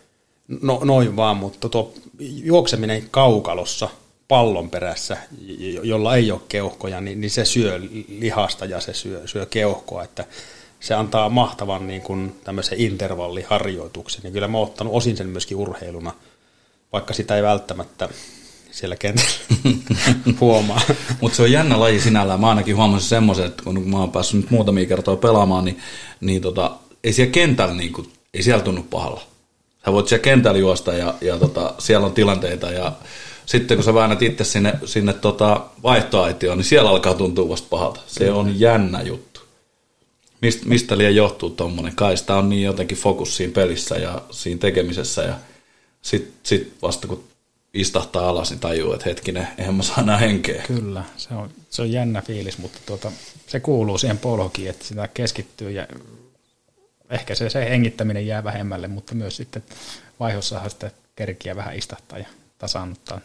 no, 0.62 0.80
noin 0.84 1.16
vaan, 1.16 1.36
mutta 1.36 1.68
tuo 1.68 1.94
juokseminen 2.18 3.08
kaukalossa 3.10 3.88
pallon 4.28 4.70
perässä, 4.70 5.16
jolla 5.82 6.16
ei 6.16 6.30
ole 6.30 6.40
keuhkoja, 6.48 7.00
niin, 7.00 7.20
niin 7.20 7.30
se 7.30 7.44
syö 7.44 7.80
lihasta 8.08 8.64
ja 8.64 8.80
se 8.80 8.94
syö, 8.94 9.22
syö 9.26 9.46
keuhkoa, 9.46 10.04
että 10.04 10.24
se 10.80 10.94
antaa 10.94 11.28
mahtavan 11.28 11.86
niin 11.86 12.02
kuin 12.02 12.36
tämmöisen 12.44 12.80
intervalliharjoituksen. 12.80 14.20
Ja 14.24 14.30
kyllä 14.30 14.48
mä 14.48 14.58
oon 14.58 14.68
ottanut 14.68 14.94
osin 14.94 15.16
sen 15.16 15.26
myöskin 15.26 15.56
urheiluna, 15.56 16.12
vaikka 16.92 17.14
sitä 17.14 17.36
ei 17.36 17.42
välttämättä 17.42 18.08
siellä 18.72 18.96
kentällä 18.96 19.30
huomaa. 20.40 20.80
Mutta 21.20 21.36
se 21.36 21.42
on 21.42 21.52
jännä 21.52 21.80
laji 21.80 22.00
sinällään. 22.00 22.40
Mä 22.40 22.48
ainakin 22.48 22.76
huomasin 22.76 23.08
semmoisen, 23.08 23.46
että 23.46 23.62
kun 23.62 23.88
mä 23.88 23.98
oon 23.98 24.12
päässyt 24.12 24.40
nyt 24.40 24.50
muutamia 24.50 24.86
kertoja 24.86 25.16
pelaamaan, 25.16 25.64
niin, 25.64 25.78
niin 26.20 26.42
tota, 26.42 26.70
ei 27.04 27.12
siellä 27.12 27.32
kentällä, 27.32 27.74
niin 27.74 27.92
kuin, 27.92 28.12
ei 28.34 28.42
siellä 28.42 28.64
tunnu 28.64 28.82
pahalla. 28.82 29.22
Sä 29.84 29.92
voit 29.92 30.08
siellä 30.08 30.22
kentällä 30.22 30.58
juosta 30.58 30.92
ja, 30.92 31.14
ja 31.20 31.38
tota, 31.38 31.74
siellä 31.78 32.06
on 32.06 32.12
tilanteita 32.12 32.70
ja 32.70 32.92
sitten 33.46 33.76
kun 33.76 33.84
sä 33.84 33.94
väännät 33.94 34.22
itse 34.22 34.44
sinne, 34.44 34.74
sinne 34.84 35.12
tota 35.12 35.60
vaihtoaitioon, 35.82 36.58
niin 36.58 36.64
siellä 36.64 36.90
alkaa 36.90 37.14
tuntua 37.14 37.48
vasta 37.48 37.68
pahalta. 37.70 38.00
Se 38.06 38.32
on 38.32 38.60
jännä 38.60 39.02
juttu. 39.02 39.40
Mist, 40.42 40.64
mistä 40.64 40.98
liian 40.98 41.14
johtuu 41.14 41.50
tuommoinen? 41.50 41.96
Kai 41.96 42.16
sitä 42.16 42.36
on 42.36 42.48
niin 42.48 42.62
jotenkin 42.62 42.98
fokus 42.98 43.36
siinä 43.36 43.52
pelissä 43.52 43.96
ja 43.96 44.22
siinä 44.30 44.58
tekemisessä 44.58 45.22
ja 45.22 45.34
sitten 46.02 46.32
sit 46.42 46.72
vasta 46.82 47.08
kun 47.08 47.24
istahtaa 47.74 48.28
alas, 48.28 48.50
niin 48.50 48.60
tajuu, 48.60 48.92
että 48.92 49.08
hetkinen, 49.08 49.48
eihän 49.58 49.74
mä 49.74 49.82
saa 49.82 50.00
enää 50.00 50.18
henkeä. 50.18 50.62
Kyllä, 50.66 51.04
se 51.16 51.34
on, 51.34 51.50
se 51.70 51.82
on 51.82 51.92
jännä 51.92 52.22
fiilis, 52.22 52.58
mutta 52.58 52.78
tuota, 52.86 53.12
se 53.46 53.60
kuuluu 53.60 53.98
siihen 53.98 54.18
polhokiin, 54.18 54.70
että 54.70 54.84
sitä 54.84 55.08
keskittyy 55.08 55.70
ja 55.70 55.86
ehkä 57.10 57.34
se, 57.34 57.50
se 57.50 57.70
hengittäminen 57.70 58.26
jää 58.26 58.44
vähemmälle, 58.44 58.88
mutta 58.88 59.14
myös 59.14 59.36
sitten 59.36 59.62
vaihossahan 60.20 60.70
sitä 60.70 60.90
kerkiä 61.16 61.56
vähän 61.56 61.76
istahtaa 61.76 62.18
ja 62.18 62.26
tasaannuttaa. 62.58 63.20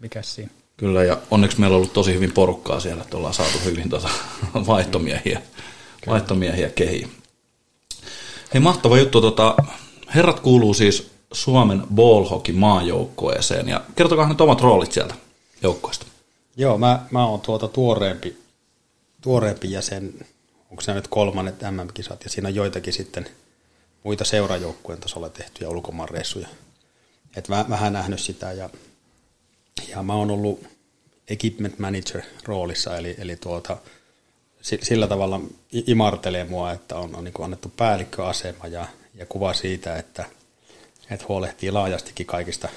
Mikä 0.00 0.22
siinä? 0.22 0.50
Kyllä, 0.76 1.04
ja 1.04 1.18
onneksi 1.30 1.60
meillä 1.60 1.74
on 1.74 1.76
ollut 1.76 1.92
tosi 1.92 2.14
hyvin 2.14 2.32
porukkaa 2.32 2.80
siellä, 2.80 3.02
että 3.02 3.16
ollaan 3.16 3.34
saatu 3.34 3.58
hyvin 3.64 3.90
tuota 3.90 4.08
vaihtomiehiä, 4.66 5.42
vaihtomiehiä 6.06 6.70
kehiin. 6.70 7.10
Hei, 8.54 8.60
mahtava 8.60 8.98
juttu. 8.98 9.20
Tota, 9.20 9.54
herrat 10.14 10.40
kuuluu 10.40 10.74
siis 10.74 11.10
Suomen 11.32 11.82
ballhockey 11.94 12.54
maajoukkueeseen. 12.54 13.68
Ja 13.68 13.84
kertokaa 13.96 14.28
nyt 14.28 14.40
omat 14.40 14.60
roolit 14.60 14.92
sieltä 14.92 15.14
joukkoista. 15.62 16.06
Joo, 16.56 16.78
mä, 16.78 17.06
mä 17.10 17.26
oon 17.26 17.40
tuota 17.40 17.68
tuoreempi, 17.68 18.38
tuoreempi 19.20 19.70
jäsen, 19.70 20.26
onko 20.70 20.82
se 20.82 20.94
nyt 20.94 21.08
kolmannet 21.08 21.60
MM-kisat, 21.62 22.24
ja 22.24 22.30
siinä 22.30 22.48
on 22.48 22.54
joitakin 22.54 22.92
sitten 22.92 23.26
muita 24.02 24.24
seurajoukkueen 24.24 25.00
tasolla 25.00 25.28
tehtyjä 25.28 25.70
ulkomaanreissuja. 25.70 26.48
Et 27.36 27.48
mä, 27.48 27.64
vähän 27.68 27.92
nähnyt 27.92 28.20
sitä, 28.20 28.52
ja, 28.52 28.70
ja 29.88 30.02
mä 30.02 30.14
oon 30.14 30.30
ollut 30.30 30.66
equipment 31.28 31.78
manager 31.78 32.22
roolissa, 32.44 32.96
eli, 32.96 33.14
eli 33.18 33.36
tuota, 33.36 33.76
sillä 34.82 35.06
tavalla 35.06 35.40
imartelee 35.72 36.44
mua, 36.44 36.72
että 36.72 36.96
on, 36.96 37.14
on 37.16 37.24
niin 37.24 37.34
annettu 37.40 37.72
päällikköasema 37.76 38.66
ja, 38.66 38.86
ja 39.14 39.26
kuva 39.26 39.54
siitä, 39.54 39.96
että– 39.96 40.24
että 41.10 41.26
huolehtii 41.28 41.70
laajastikin 41.70 42.26
kaikista 42.26 42.68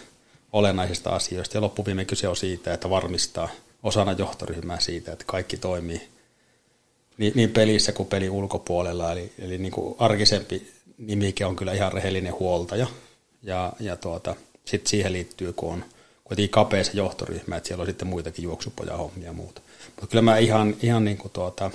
olennaisista 0.54 1.10
asioista. 1.10 1.58
Ja 1.58 1.62
loppuviime 1.62 2.06
kyse 2.06 2.28
on 2.28 2.36
siitä, 2.36 2.74
että 2.74 2.90
varmistaa 2.90 3.50
osana 3.84 4.12
johtoryhmää 4.12 4.80
siitä, 4.80 5.12
että 5.12 5.26
kaikki 5.28 5.58
toimii 5.58 6.02
niin, 7.18 7.34
niin 7.36 7.50
pelissä 7.52 7.92
kuin 7.92 8.10
peli 8.10 8.30
ulkopuolella. 8.30 9.12
Eli, 9.12 9.34
eli 9.40 9.58
niin 9.58 9.72
kuin 9.72 9.96
arkisempi 10.00 10.72
nimike 10.98 11.46
on 11.46 11.56
kyllä 11.56 11.74
ihan 11.74 11.94
rehellinen 11.94 12.40
huoltaja. 12.40 12.88
Ja, 13.44 13.74
ja 13.80 13.96
tuota, 13.96 14.36
sitten 14.66 14.90
siihen 14.90 15.14
liittyy, 15.14 15.54
kun 15.54 15.74
on 15.74 15.86
kuitenkin 16.24 16.50
kapea 16.50 16.84
se 16.84 16.92
johtoryhmä, 16.94 17.56
että 17.56 17.68
siellä 17.68 17.82
on 17.82 17.88
sitten 17.88 18.08
muitakin 18.08 18.44
juoksupoja 18.44 18.98
hommia 18.98 19.26
ja 19.26 19.34
muuta. 19.34 19.62
Mutta 19.96 20.08
kyllä 20.08 20.22
mä 20.22 20.38
ihan, 20.38 20.76
ihan 20.82 21.06
niin 21.06 21.18
kuin 21.18 21.32
tuota, 21.32 21.72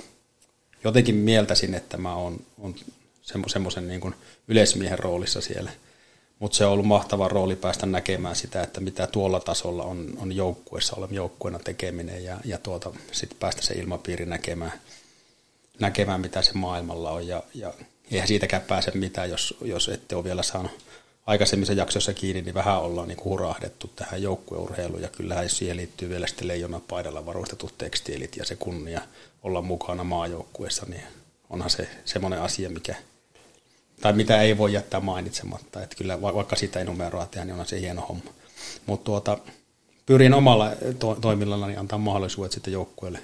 jotenkin 0.83 1.15
mieltäisin, 1.15 1.73
että 1.73 1.97
mä 1.97 2.15
oon, 2.15 2.41
on 2.57 2.75
semmoisen 3.47 3.87
niin 3.87 4.15
yleismiehen 4.47 4.99
roolissa 4.99 5.41
siellä– 5.41 5.71
mutta 6.39 6.57
se 6.57 6.65
on 6.65 6.71
ollut 6.71 6.85
mahtava 6.85 7.27
rooli 7.27 7.55
päästä 7.55 7.85
näkemään 7.85 8.35
sitä, 8.35 8.63
että 8.63 8.81
mitä 8.81 9.07
tuolla 9.07 9.39
tasolla 9.39 9.83
on, 9.83 10.17
on 10.17 10.31
joukkueessa 10.31 10.95
olemme 10.95 11.15
joukkueena 11.15 11.59
tekeminen 11.59 12.23
ja, 12.23 12.37
ja 12.45 12.57
tuota, 12.57 12.93
sitten 13.11 13.39
päästä 13.39 13.61
se 13.61 13.73
ilmapiiri 13.73 14.25
näkemään, 14.25 14.73
näkemään, 15.79 16.21
mitä 16.21 16.41
se 16.41 16.53
maailmalla 16.53 17.11
on. 17.11 17.27
Ja, 17.27 17.43
ja 17.53 17.73
eihän 18.11 18.27
siitäkään 18.27 18.61
pääse 18.61 18.91
mitään, 18.91 19.29
jos, 19.29 19.57
jos 19.61 19.89
ette 19.89 20.15
ole 20.15 20.23
vielä 20.23 20.43
saanut 20.43 20.71
aikaisemmissa 21.25 21.73
jaksoissa 21.73 22.13
kiinni, 22.13 22.41
niin 22.41 22.53
vähän 22.55 22.81
ollaan 22.81 23.07
niin 23.07 23.23
hurahdettu 23.23 23.87
tähän 23.95 24.21
joukkueurheiluun. 24.21 25.01
Ja 25.01 25.09
kyllähän 25.09 25.49
siihen 25.49 25.77
liittyy 25.77 26.09
vielä 26.09 26.27
sitten 26.27 26.47
leijona 26.47 26.81
paidalla 26.87 27.25
varustetut 27.25 27.77
tekstiilit 27.77 28.37
ja 28.37 28.45
se 28.45 28.55
kunnia 28.55 29.01
olla 29.43 29.61
mukana 29.61 30.03
maajoukkueessa, 30.03 30.85
niin 30.89 31.03
onhan 31.49 31.69
se 31.69 31.89
semmoinen 32.05 32.41
asia, 32.41 32.69
mikä– 32.69 32.95
tai 34.01 34.13
mitä 34.13 34.41
ei 34.41 34.57
voi 34.57 34.73
jättää 34.73 34.99
mainitsematta. 34.99 35.83
Että 35.83 35.95
kyllä 35.95 36.21
vaikka 36.21 36.55
sitä 36.55 36.79
ei 36.79 36.85
numeroa 36.85 37.25
tehdä, 37.25 37.45
niin 37.45 37.59
on 37.59 37.65
se 37.65 37.79
hieno 37.79 38.01
homma. 38.01 38.31
Mutta 38.85 39.05
tuota, 39.05 39.37
pyrin 40.05 40.33
omalla 40.33 40.71
to- 40.99 41.17
toimillani 41.21 41.77
antaa 41.77 41.99
mahdollisuudet 41.99 42.51
sitten 42.51 42.73
joukkueelle 42.73 43.19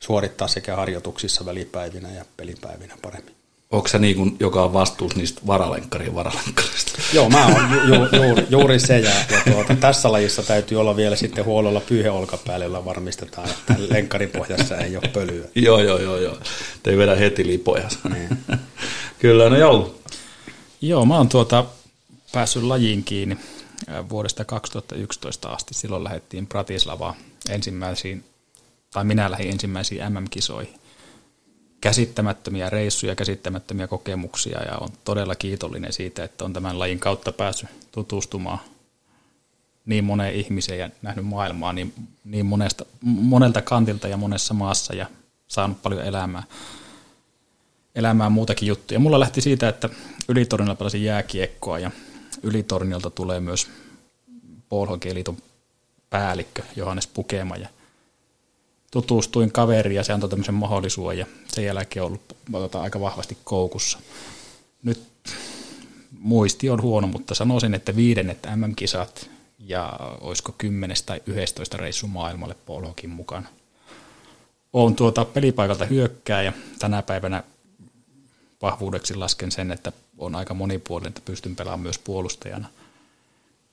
suorittaa 0.00 0.48
sekä 0.48 0.76
harjoituksissa 0.76 1.46
välipäivinä 1.46 2.08
ja 2.10 2.24
pelipäivinä 2.36 2.94
paremmin. 3.02 3.34
Onko 3.70 3.88
se 3.88 3.98
niin 3.98 4.16
kuin, 4.16 4.36
joka 4.40 4.64
on 4.64 4.72
vastuus 4.72 5.16
niistä 5.16 5.40
varalenkkarien 5.46 6.14
varalenkkarista? 6.14 6.92
Joo, 7.12 7.30
mä 7.30 7.46
oon 7.46 7.88
ju, 7.88 7.94
ju, 7.94 8.24
juuri, 8.24 8.46
juuri 8.50 8.80
se. 8.80 8.98
Ja, 8.98 9.10
ja 9.30 9.52
tuota, 9.52 9.74
tässä 9.74 10.12
lajissa 10.12 10.42
täytyy 10.42 10.80
olla 10.80 10.96
vielä 10.96 11.16
sitten 11.16 11.44
huolella 11.44 11.80
pyyhe 11.80 12.10
olkapäälle, 12.10 12.64
jolla 12.64 12.84
varmistetaan, 12.84 13.48
että 13.48 13.74
lenkkarin 13.88 14.30
pohjassa 14.30 14.76
ei 14.76 14.96
ole 14.96 15.10
pölyä. 15.12 15.44
joo, 15.54 15.82
joo, 15.82 15.98
joo, 15.98 16.16
joo. 16.16 16.38
Te 16.82 16.90
ei 16.90 16.98
vedä 16.98 17.14
heti 17.16 17.46
lipoja. 17.46 17.88
Niin. 18.14 18.28
Kyllä, 19.18 19.50
no 19.50 19.56
joo. 19.56 19.94
Joo, 20.80 21.04
mä 21.04 21.16
oon 21.16 21.28
tuota, 21.28 21.64
päässyt 22.32 22.62
lajiin 22.62 23.04
kiinni 23.04 23.38
vuodesta 24.08 24.44
2011 24.44 25.48
asti. 25.48 25.74
Silloin 25.74 26.04
lähdettiin 26.04 26.46
Bratislavaan 26.46 27.14
ensimmäisiin, 27.50 28.24
tai 28.92 29.04
minä 29.04 29.30
lähdin 29.30 29.50
ensimmäisiin 29.50 30.12
MM-kisoihin. 30.12 30.74
käsittämättömiä 31.80 32.70
reissuja, 32.70 33.14
käsittämättömiä 33.14 33.86
kokemuksia 33.86 34.62
ja 34.64 34.78
on 34.78 34.88
todella 35.04 35.34
kiitollinen 35.34 35.92
siitä, 35.92 36.24
että 36.24 36.44
on 36.44 36.52
tämän 36.52 36.78
lajin 36.78 36.98
kautta 36.98 37.32
päässyt 37.32 37.68
tutustumaan 37.92 38.58
niin 39.86 40.04
moneen 40.04 40.34
ihmiseen 40.34 40.78
ja 40.78 40.90
nähnyt 41.02 41.26
maailmaa 41.26 41.72
niin, 41.72 41.94
niin 42.24 42.46
monesta, 42.46 42.86
monelta 43.02 43.62
kantilta 43.62 44.08
ja 44.08 44.16
monessa 44.16 44.54
maassa 44.54 44.94
ja 44.94 45.06
saanut 45.48 45.82
paljon 45.82 46.04
elämää, 46.04 46.42
elämää 47.98 48.30
muutakin 48.30 48.68
juttuja. 48.68 49.00
Mulla 49.00 49.20
lähti 49.20 49.40
siitä, 49.40 49.68
että 49.68 49.88
Ylitornilla 50.28 50.74
pelasin 50.74 51.04
jääkiekkoa 51.04 51.78
ja 51.78 51.90
Ylitornilta 52.42 53.10
tulee 53.10 53.40
myös 53.40 53.68
Paul 54.68 54.86
liiton 55.12 55.36
päällikkö 56.10 56.62
Johannes 56.76 57.06
Pukema 57.06 57.56
ja 57.56 57.68
tutustuin 58.90 59.52
kaveriin 59.52 59.96
ja 59.96 60.04
se 60.04 60.12
antoi 60.12 60.30
tämmöisen 60.30 60.54
mahdollisuuden 60.54 61.18
ja 61.18 61.26
sen 61.48 61.64
jälkeen 61.64 62.04
ollut 62.04 62.36
tota, 62.52 62.80
aika 62.80 63.00
vahvasti 63.00 63.38
koukussa. 63.44 63.98
Nyt 64.82 65.02
muisti 66.18 66.70
on 66.70 66.82
huono, 66.82 67.06
mutta 67.06 67.34
sanoisin, 67.34 67.74
että 67.74 67.96
viidennet 67.96 68.38
MM-kisat 68.56 69.30
ja 69.58 69.92
olisiko 70.20 70.54
10 70.58 70.96
tai 71.06 71.22
11 71.26 71.76
reissu 71.76 72.06
maailmalle 72.06 72.56
Polhokin 72.66 73.10
mukana. 73.10 73.48
Olen 74.72 74.94
tuota 74.94 75.24
pelipaikalta 75.24 75.84
hyökkää 75.84 76.42
ja 76.42 76.52
tänä 76.78 77.02
päivänä 77.02 77.42
vahvuudeksi 78.62 79.14
lasken 79.14 79.52
sen, 79.52 79.72
että 79.72 79.92
on 80.18 80.34
aika 80.34 80.54
monipuolinen, 80.54 81.08
että 81.08 81.20
pystyn 81.24 81.56
pelaamaan 81.56 81.80
myös 81.80 81.98
puolustajana. 81.98 82.68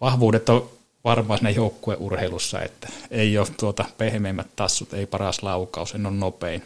Vahvuudet 0.02 0.50
on 0.50 0.70
varmaan 1.04 1.40
siinä 1.40 1.50
joukkueurheilussa, 1.50 2.62
että 2.62 2.88
ei 3.12 3.38
ole 3.38 3.48
tuota 3.60 3.86
pehmeimmät 3.98 4.48
tassut, 4.56 4.94
ei 4.94 5.06
paras 5.06 5.44
laukaus, 5.44 5.96
en 5.96 6.06
ole 6.06 6.16
nopein, 6.16 6.64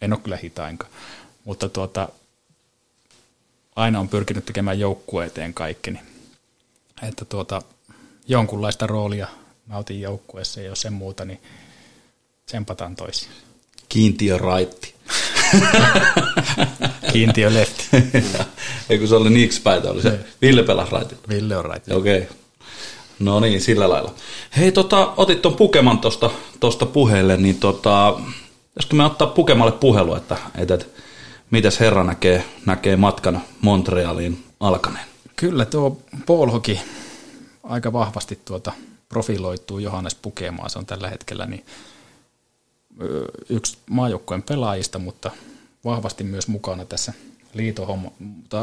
en 0.00 0.12
ole 0.12 0.20
kyllä 0.20 0.36
hitainkaan, 0.36 0.92
mutta 1.44 1.68
tuota, 1.68 2.08
aina 3.76 4.00
on 4.00 4.08
pyrkinyt 4.08 4.44
tekemään 4.44 4.80
joukkueeteen 4.80 5.54
kaikki, 5.54 5.90
niin, 5.90 6.04
että 7.02 7.24
tuota, 7.24 7.62
jonkunlaista 8.28 8.86
roolia 8.86 9.28
nautin 9.66 10.00
joukkueessa 10.00 10.60
ja 10.60 10.66
jos 10.66 10.80
sen 10.80 10.92
muuta, 10.92 11.24
niin 11.24 11.42
tsempataan 12.46 12.96
toisiaan. 12.96 13.34
Kiintiö 13.88 14.38
raitti. 14.38 14.94
Kiintiö 17.12 17.54
lefti. 17.54 17.88
Ei 18.90 18.98
kun 18.98 19.08
se 19.08 19.14
oli 19.14 19.30
niiksi 19.30 19.62
päitä, 19.62 19.90
oli 19.90 20.02
se 20.02 20.10
Niin. 20.10 20.20
Ville 20.42 20.62
pelas 20.62 20.90
raitilla. 20.90 21.22
Ville 21.28 21.56
on 21.56 21.64
raitilla. 21.64 21.98
Okei. 21.98 22.18
Okay. 22.18 22.36
No 23.18 23.40
niin, 23.40 23.60
sillä 23.60 23.88
lailla. 23.88 24.14
Hei, 24.56 24.72
tota, 24.72 25.12
otit 25.16 25.42
tuon 25.42 25.56
Pukeman 25.56 25.98
tuosta 25.98 26.30
tosta 26.60 26.86
puheelle, 26.86 27.36
niin 27.36 27.60
tota, 27.60 28.20
josko 28.76 28.96
me 28.96 29.04
ottaa 29.04 29.28
Pukemalle 29.28 29.72
puhelu, 29.72 30.14
että, 30.14 30.36
että, 30.54 30.74
että 30.74 30.86
mitäs 31.50 31.80
herra 31.80 32.04
näkee, 32.04 32.44
näkee 32.66 32.96
matkan 32.96 33.42
Montrealiin 33.60 34.44
alkaneen? 34.60 35.04
Kyllä 35.36 35.64
tuo 35.64 36.00
Paul 36.26 36.50
Hockey 36.50 36.76
aika 37.62 37.92
vahvasti 37.92 38.38
tuota 38.44 38.72
profiloituu 39.08 39.78
Johannes 39.78 40.14
Pukemaan. 40.14 40.70
Se 40.70 40.78
on 40.78 40.86
tällä 40.86 41.08
hetkellä 41.08 41.46
niin 41.46 41.64
yksi 43.48 43.78
maajoukkueen 43.90 44.42
pelaajista, 44.42 44.98
mutta 44.98 45.30
vahvasti 45.84 46.24
myös 46.24 46.48
mukana 46.48 46.84
tässä 46.84 47.12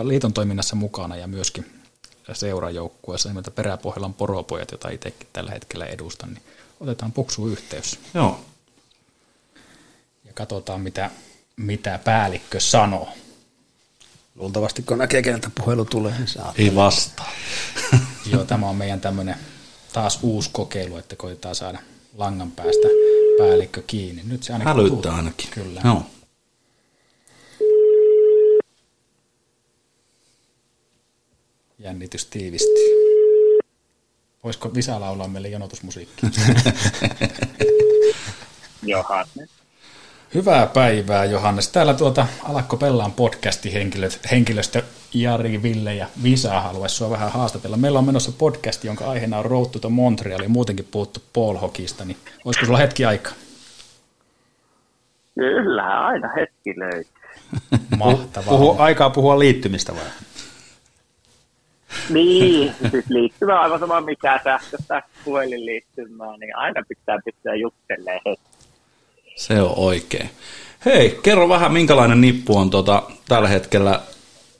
liiton, 0.04 0.34
toiminnassa 0.34 0.75
mukana 0.75 1.15
ja 1.15 1.27
myöskin 1.27 1.65
seurajoukkueessa 2.34 3.30
nimeltä 3.30 3.51
Peräpohjolan 3.51 4.13
poropojat, 4.13 4.72
jota 4.72 4.89
itsekin 4.89 5.27
tällä 5.34 5.51
hetkellä 5.51 5.86
edustan, 5.86 6.34
niin 6.34 6.44
otetaan 6.80 7.12
puksu 7.12 7.48
yhteys 7.48 8.00
Joo. 8.13 8.39
ja 10.25 10.34
katsotaan, 10.34 10.82
mitä, 10.82 11.12
mitä 11.56 12.00
päällikkö 12.04 12.60
sanoo. 12.60 13.10
Luultavasti 14.36 14.84
kun 14.84 14.98
näkee, 14.98 15.22
keneltä 15.22 15.50
puhelu 15.56 15.86
tulee, 15.86 16.18
niin 16.18 16.27
saa. 16.27 16.54
Ei 16.58 16.75
vastaa. 16.75 17.32
Joo, 18.32 18.44
tämä 18.44 18.70
on 18.70 18.75
meidän 18.75 19.01
tämmöinen 19.01 19.36
taas 19.94 20.20
uusi 20.22 20.50
kokeilu, 20.54 20.98
että 20.98 21.15
koitetaan 21.15 21.56
saada 21.56 21.80
langan 22.18 22.51
päästä 22.51 22.88
päällikkö 23.38 23.82
kiinni. 23.88 24.22
Nyt 24.25 24.44
se 24.44 24.54
ainakin 24.54 24.75
Hälyttää 24.75 25.01
tulee. 25.01 25.15
ainakin. 25.18 25.50
Kyllä. 25.51 25.82
Joo. 25.84 26.04
Jännitys 31.80 32.26
tiivistyy. 32.26 32.95
Voisiko 34.43 34.74
Visa 34.74 35.00
laulaa 35.00 35.28
meille 35.28 35.48
jonotusmusiikkia? 35.50 36.30
Johannes. 38.84 39.50
Hyvää 40.36 40.67
päivää, 40.67 41.26
Johannes. 41.26 41.69
Täällä 41.69 41.93
tuota 41.93 42.28
Alakko 42.43 42.78
Pellaan 42.78 43.12
henkilöt, 43.74 44.19
henkilöstö 44.32 44.82
Jari, 45.13 45.63
Ville 45.63 45.95
ja 45.95 46.08
Visa 46.24 46.62
haluaisi 46.62 46.95
sinua 46.95 47.12
vähän 47.12 47.32
haastatella. 47.32 47.78
Meillä 47.78 48.00
on 48.00 48.06
menossa 48.06 48.32
podcast, 48.38 48.84
jonka 48.84 49.06
aiheena 49.06 49.38
on 49.38 49.45
Road 49.45 49.80
to 49.82 49.89
Montreal 49.89 50.41
ja 50.41 50.50
muutenkin 50.50 50.88
puhuttu 50.91 51.19
Paul 51.34 51.58
Hockeysta, 51.58 52.06
niin 52.06 52.17
olisiko 52.45 52.65
sulla 52.65 52.78
hetki 52.78 53.06
aikaa? 53.06 53.34
Kyllä, 55.36 56.06
aina 56.06 56.30
hetki 56.36 56.74
löytyy. 56.80 57.13
Mahtavaa. 57.98 58.58
Puhu, 58.58 58.76
aikaa 58.78 59.10
puhua 59.10 59.39
liittymistä 59.39 59.93
vai? 59.93 60.06
Niin, 62.10 62.76
siis 62.91 63.10
liittymä 63.10 63.60
aivan 63.62 63.80
sama 63.80 64.02
mikä 64.02 64.39
sähköstä 64.43 65.04
puhelinliittymää, 65.26 66.38
niin 66.38 66.56
aina 66.56 66.84
pitää 66.88 67.19
pystyä 67.26 67.56
juttelemaan 67.56 68.21
hetki. 68.26 68.55
Se 69.36 69.62
on 69.62 69.74
oikein. 69.78 70.30
Hei, 70.86 71.19
kerro 71.24 71.50
vähän, 71.50 71.74
minkälainen 71.74 72.21
nippu 72.21 72.58
on 72.58 72.69
tota, 72.69 73.04
tällä 73.28 73.48
hetkellä 73.48 74.00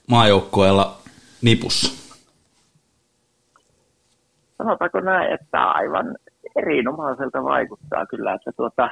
maajoukkueella 0.10 0.98
nipussa? 1.42 2.06
Sanotaanko 4.58 5.00
näin, 5.00 5.34
että 5.34 5.64
aivan 5.64 6.18
erinomaiselta 6.56 7.44
vaikuttaa 7.44 8.06
kyllä, 8.06 8.34
että 8.34 8.52
tuota, 8.58 8.90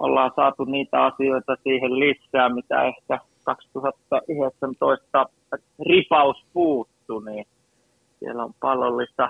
ollaan 0.00 0.32
saatu 0.36 0.64
niitä 0.64 1.04
asioita 1.04 1.56
siihen 1.62 1.98
lisää, 2.00 2.48
mitä 2.48 2.82
ehkä 2.82 3.18
2019 3.44 5.26
ripaus 5.88 6.44
puuttu, 6.52 7.20
niin 7.20 7.46
siellä 8.18 8.44
on 8.44 8.54
pallollista 8.60 9.28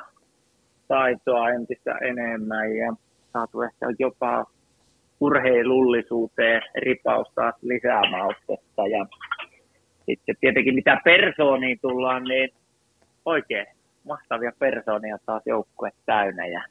taitoa 0.88 1.50
entistä 1.50 1.98
enemmän 1.98 2.76
ja 2.76 2.92
saatu 3.32 3.62
ehkä 3.62 3.86
jopa 3.98 4.44
urheilullisuuteen 5.20 6.62
ripaus 6.76 7.28
taas 7.34 7.54
lisää 7.62 8.10
maustetta. 8.10 8.86
Ja 8.86 9.06
sitten 10.06 10.36
tietenkin 10.40 10.74
mitä 10.74 11.00
persooniin 11.04 11.78
tullaan, 11.82 12.24
niin 12.24 12.50
oikein 13.24 13.66
mahtavia 14.04 14.52
persoonia 14.58 15.18
taas 15.26 15.42
joukkue 15.46 15.90
täynnä 16.06 16.46
ja, 16.46 16.62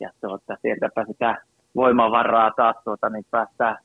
ja 0.00 0.10
tuota, 0.20 0.56
sieltäpä 0.62 1.04
sitä 1.04 1.42
voimavaraa 1.76 2.50
taas 2.56 2.76
tuota, 2.84 3.08
niin 3.08 3.24
päästään 3.30 3.76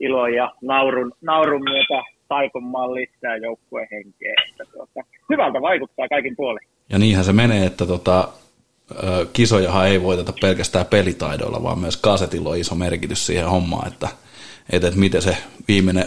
ilon 0.00 0.34
ja 0.34 0.52
naurun, 0.62 1.12
naurun 1.20 1.62
myötä 1.64 2.02
taikomaan 2.28 2.94
lisää 2.94 3.36
joukkueen 3.36 3.88
henkeä. 3.90 4.34
Tuota, 4.72 5.00
hyvältä 5.30 5.60
vaikuttaa 5.60 6.08
kaikin 6.08 6.36
puolin. 6.36 6.68
Ja 6.90 6.98
niinhän 6.98 7.24
se 7.24 7.32
menee, 7.32 7.66
että 7.66 7.86
tota, 7.86 8.28
kisojahan 9.32 9.88
ei 9.88 10.02
voiteta 10.02 10.32
pelkästään 10.40 10.86
pelitaidoilla, 10.86 11.62
vaan 11.62 11.78
myös 11.78 11.96
kasetilla 11.96 12.50
on 12.50 12.56
iso 12.56 12.74
merkitys 12.74 13.26
siihen 13.26 13.48
hommaan, 13.48 13.88
että, 13.88 14.08
että, 14.70 14.88
että 14.88 15.00
miten 15.00 15.22
se 15.22 15.36
viimeinen, 15.68 16.04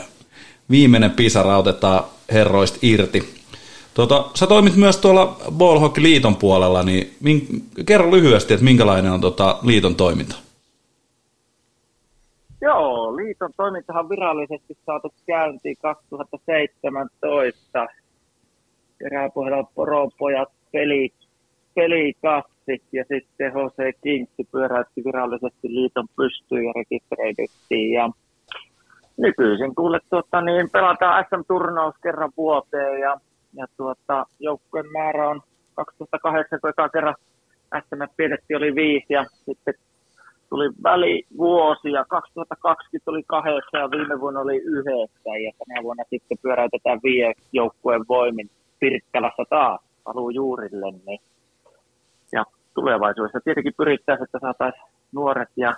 viimeinen 0.70 1.12
pisara 1.12 1.58
otetaan 1.58 2.04
herroista 2.32 2.80
irti. 2.82 3.38
Tota, 3.94 4.26
sä 4.34 4.48
toimit 4.48 4.76
myös 4.76 4.98
tuolla 4.98 5.38
Ball 5.52 5.80
Hockey 5.80 6.04
Liiton 6.04 6.36
puolella, 6.36 6.84
niin 6.84 7.16
min, 7.20 7.48
kerro 7.86 8.12
lyhyesti, 8.12 8.54
että 8.54 8.63
minkälainen 8.63 9.12
on 9.12 9.22
tota 9.22 9.60
liiton 9.63 9.96
toiminta? 9.96 10.36
Joo, 12.62 13.16
liiton 13.16 13.52
toimintahan 13.58 14.04
on 14.04 14.10
virallisesti 14.10 14.78
saatu 14.86 15.13
käyntiin 15.28 15.78
2017. 15.82 17.88
Peräpohjalla 19.00 19.68
poropojat, 19.76 20.50
peli, 20.72 21.13
pelikassit 22.67 22.93
ja 22.93 23.03
sitten 23.03 23.51
Jose 23.56 23.91
Kingsi 24.03 24.43
pyöräytti 24.51 25.03
virallisesti 25.06 25.67
liiton 25.67 26.08
pystyyn 26.15 26.65
ja 26.65 26.73
rekisteröidyttiin. 26.75 27.93
Ja 27.93 28.10
nykyisin 29.17 29.75
kuule 29.75 29.99
tuota, 30.10 30.41
niin 30.41 30.69
pelataan 30.69 31.25
SM-turnaus 31.25 31.95
kerran 32.03 32.32
vuoteen 32.38 32.99
ja, 32.99 33.17
ja 33.53 33.65
tuota, 33.77 34.25
joukkueen 34.39 34.91
määrä 34.91 35.30
on 35.30 35.41
2008, 35.75 36.60
kun 36.62 36.73
kerran 36.93 37.15
SM 37.80 38.01
pidettiin 38.17 38.58
oli 38.58 38.75
viisi 38.75 39.13
ja 39.13 39.25
sitten 39.45 39.73
tuli 40.49 40.69
välivuosi 40.84 41.91
ja 41.91 42.06
2020 42.10 43.12
oli 43.12 43.23
kahdeksan 43.27 43.82
ja 43.82 43.91
viime 43.91 44.19
vuonna 44.19 44.39
oli 44.39 44.58
yhdeksän 44.58 45.43
ja 45.43 45.51
tänä 45.58 45.84
vuonna 45.84 46.03
sitten 46.10 46.38
pyöräytetään 46.41 46.99
viiden 47.03 47.34
joukkueen 47.53 48.06
voimin 48.08 48.49
Pirkkälässä 48.80 49.43
taas 49.49 49.82
paluu 50.03 50.30
juurille. 50.30 50.91
Niin. 51.06 51.19
Ja 52.78 52.82
tulevaisuudessa 52.82 53.40
tietenkin 53.44 53.74
pyrittäisiin, 53.78 54.24
että 54.24 54.40
saataisiin 54.42 54.84
nuoret 55.12 55.50
ja 55.56 55.76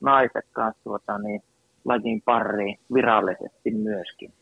naiset 0.00 0.46
kanssa 0.52 0.84
tuota, 0.84 1.18
niin 1.18 1.42
lajin 1.84 2.22
pariin 2.22 2.78
virallisesti 2.94 3.70
myöskin. 3.70 4.32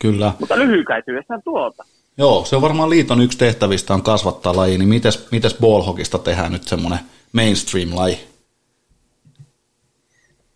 Kyllä. 0.00 0.32
Mutta 0.40 0.58
lyhykäisyydessään 0.58 1.40
tuota. 1.44 1.84
Joo, 2.18 2.44
se 2.44 2.56
on 2.56 2.62
varmaan 2.62 2.90
liiton 2.90 3.20
yksi 3.20 3.38
tehtävistä 3.38 3.94
on 3.94 4.02
kasvattaa 4.02 4.56
laji, 4.56 4.78
niin 4.78 4.88
mites, 4.88 5.30
mites 5.32 5.58
ballhogista 5.60 6.18
tehdään 6.18 6.52
nyt 6.52 6.62
semmoinen 6.62 7.00
mainstream-laji? 7.32 8.18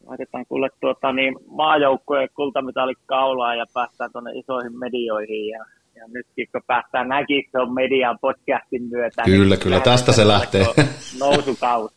Laitetaan 0.06 0.46
kuule 0.46 0.68
tuota, 0.80 1.12
niin 1.12 1.36
maajoukkojen 1.46 2.28
kultamitali 2.34 2.94
kaulaa 3.06 3.54
ja 3.54 3.64
päästään 3.74 4.12
tuonne 4.12 4.32
isoihin 4.32 4.78
medioihin 4.78 5.48
ja, 5.48 5.64
ja 5.98 6.04
nytkin 6.08 6.48
kun 6.52 6.60
päästään 6.66 7.08
se 7.52 7.58
on 7.58 7.74
median 7.74 8.18
podcastin 8.20 8.82
myötä. 8.82 9.22
Kyllä, 9.22 9.54
niin 9.54 9.62
kyllä, 9.62 9.80
tästä 9.80 10.12
se 10.12 10.28
lähtee. 10.28 10.64
Nousukaus. 11.20 11.90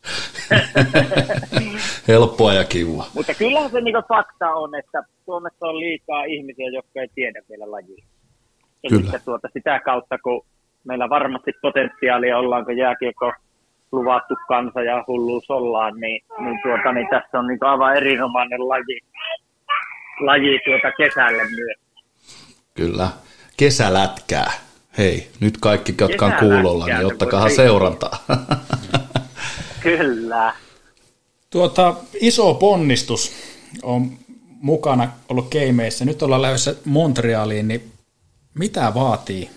Helppoa 2.08 2.54
ja 2.54 2.64
kiva. 2.64 3.06
Mutta 3.16 3.34
kyllähän 3.34 3.72
se 3.72 3.82
niin 3.82 3.96
fakta 4.10 4.52
on, 4.52 4.76
että 4.76 5.04
Suomessa 5.26 5.66
on 5.68 5.80
liikaa 5.80 6.24
ihmisiä, 6.24 6.70
jotka 6.70 7.02
ei 7.02 7.08
tiedä 7.16 7.42
vielä 7.50 7.72
lajia. 7.72 8.06
Kyllä. 8.90 9.20
tuota, 9.26 9.48
sitä 9.54 9.80
kautta, 9.80 10.18
kun 10.18 10.46
meillä 10.84 11.10
varmasti 11.10 11.52
potentiaalia 11.62 12.38
ollaan, 12.38 12.66
kun 12.66 12.78
jääkiekko 12.78 13.34
luvattu 13.92 14.36
kansa 14.48 14.82
ja 14.82 15.04
hulluus 15.08 15.50
ollaan, 15.50 16.00
niin, 16.00 16.22
niin, 16.40 16.60
tuota, 16.64 16.92
niin 16.92 17.08
tässä 17.10 17.40
on 17.40 17.48
niin 17.48 17.58
aivan 17.62 17.96
erinomainen 17.98 18.70
laji, 18.70 19.00
laji 20.20 20.60
tuota 20.66 20.92
kesälle 20.98 21.44
myös. 21.44 21.78
Kyllä. 22.74 23.08
Kesälätkää. 23.62 24.52
Hei, 24.97 25.28
nyt 25.39 25.58
kaikki, 25.62 25.95
jotka 26.02 26.26
on 26.26 26.34
kuulolla, 26.39 26.86
niin 26.86 27.06
ottakaa 27.06 27.50
seurantaa. 27.50 28.17
Kyllä. 29.84 30.54
Tuota, 31.50 31.95
iso 32.21 32.54
ponnistus 32.54 33.32
on 33.84 34.12
mukana 34.62 35.08
ollut 35.30 35.50
keimeissä. 35.50 36.06
Nyt 36.06 36.21
ollaan 36.21 36.41
lähdössä 36.41 36.76
Montrealiin, 36.86 37.67
niin 37.67 37.91
mitä 38.60 38.91
vaatii 38.95 39.50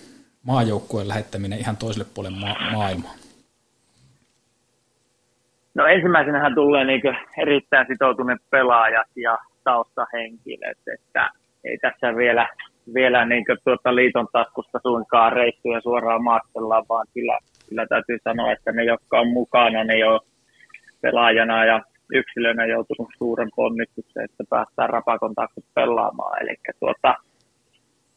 maajoukkueen 0.42 1.08
lähettäminen 1.08 1.58
ihan 1.58 1.76
toiselle 1.76 2.06
puolelle 2.14 2.38
ma- 2.38 2.70
maailmaa? 2.72 3.14
No 5.74 5.86
ensimmäisenähän 5.86 6.54
tulee 6.54 6.84
niin 6.84 7.02
erittäin 7.38 7.86
sitoutuneet 7.92 8.40
pelaajat 8.50 9.08
ja 9.16 9.38
taustahenkilöt, 9.64 10.78
että 10.94 11.30
ei 11.64 11.78
tässä 11.78 12.16
vielä, 12.16 12.48
vielä 12.94 13.24
niin 13.24 13.44
tuota 13.64 13.94
liiton 13.94 14.28
taskusta 14.32 14.78
suinkaan 14.82 15.32
reissuja 15.32 15.80
suoraan 15.80 16.24
maastellaan, 16.24 16.84
vaan 16.88 17.06
kyllä, 17.14 17.38
kyllä 17.68 17.86
täytyy 17.86 18.18
sanoa, 18.24 18.52
että 18.52 18.72
ne, 18.72 18.84
jotka 18.84 19.20
on 19.20 19.28
mukana, 19.28 19.84
ne 19.84 19.98
jo 19.98 20.20
pelaajana 21.02 21.64
ja 21.64 21.80
yksilönä 22.12 22.66
joutunut 22.66 23.10
suuren 23.18 23.50
ponnistuksen, 23.56 24.24
että 24.24 24.44
päästään 24.50 24.90
rapakon 24.90 25.34
taakse 25.34 25.60
pelaamaan. 25.74 26.42
Eli 26.42 26.56
tuota, 26.80 27.14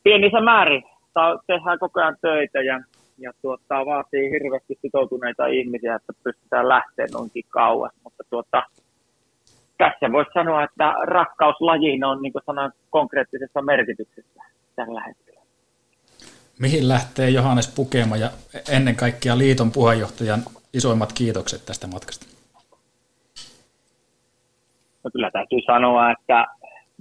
pienissä 0.03 0.41
määrin 0.41 0.83
tehdään 1.47 1.79
koko 1.79 1.99
ajan 1.99 2.17
töitä 2.21 2.61
ja, 2.61 2.81
ja 3.17 3.31
tuota, 3.41 3.85
vaatii 3.85 4.31
hirveästi 4.31 4.79
sitoutuneita 4.81 5.47
ihmisiä, 5.47 5.95
että 5.95 6.13
pystytään 6.23 6.69
lähteä 6.69 7.05
noinkin 7.13 7.43
kauas. 7.49 7.91
Mutta 8.03 8.23
tuota, 8.29 8.63
tässä 9.77 10.11
voisi 10.11 10.31
sanoa, 10.33 10.63
että 10.63 10.93
rakkaus 11.03 11.55
lajiin 11.59 12.03
on 12.03 12.21
niin 12.21 12.33
sanan 12.45 12.71
konkreettisessa 12.89 13.61
merkityksessä 13.61 14.43
tällä 14.77 15.03
hetkellä. 15.07 15.41
Mihin 16.59 16.87
lähtee 16.87 17.29
Johannes 17.29 17.75
Pukema 17.75 18.17
ja 18.17 18.29
ennen 18.71 18.95
kaikkea 18.95 19.37
liiton 19.37 19.71
puheenjohtajan 19.71 20.39
isoimmat 20.73 21.13
kiitokset 21.13 21.65
tästä 21.65 21.87
matkasta? 21.87 22.25
No 25.03 25.09
kyllä 25.13 25.31
täytyy 25.31 25.59
sanoa, 25.65 26.11
että 26.11 26.45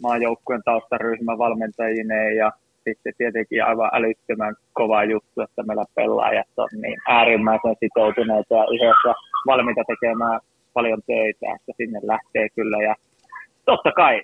maajoukkueen 0.02 0.62
taustaryhmä 0.64 1.38
valmentajineen 1.38 2.36
ja 2.36 2.52
sitten 2.84 3.12
tietenkin 3.18 3.64
aivan 3.64 3.90
älyttömän 3.92 4.54
kova 4.72 5.04
juttu, 5.04 5.40
että 5.40 5.62
meillä 5.62 5.84
pelaajat 5.94 6.46
on 6.56 6.68
niin 6.82 7.00
äärimmäisen 7.08 7.76
sitoutuneita 7.80 8.54
ja 8.54 8.64
yhdessä 8.74 9.12
valmiita 9.46 9.82
tekemään 9.86 10.40
paljon 10.72 11.02
töitä, 11.06 11.46
että 11.56 11.72
sinne 11.76 12.00
lähtee 12.02 12.48
kyllä. 12.48 12.82
Ja 12.82 12.94
totta 13.64 13.92
kai 13.92 14.22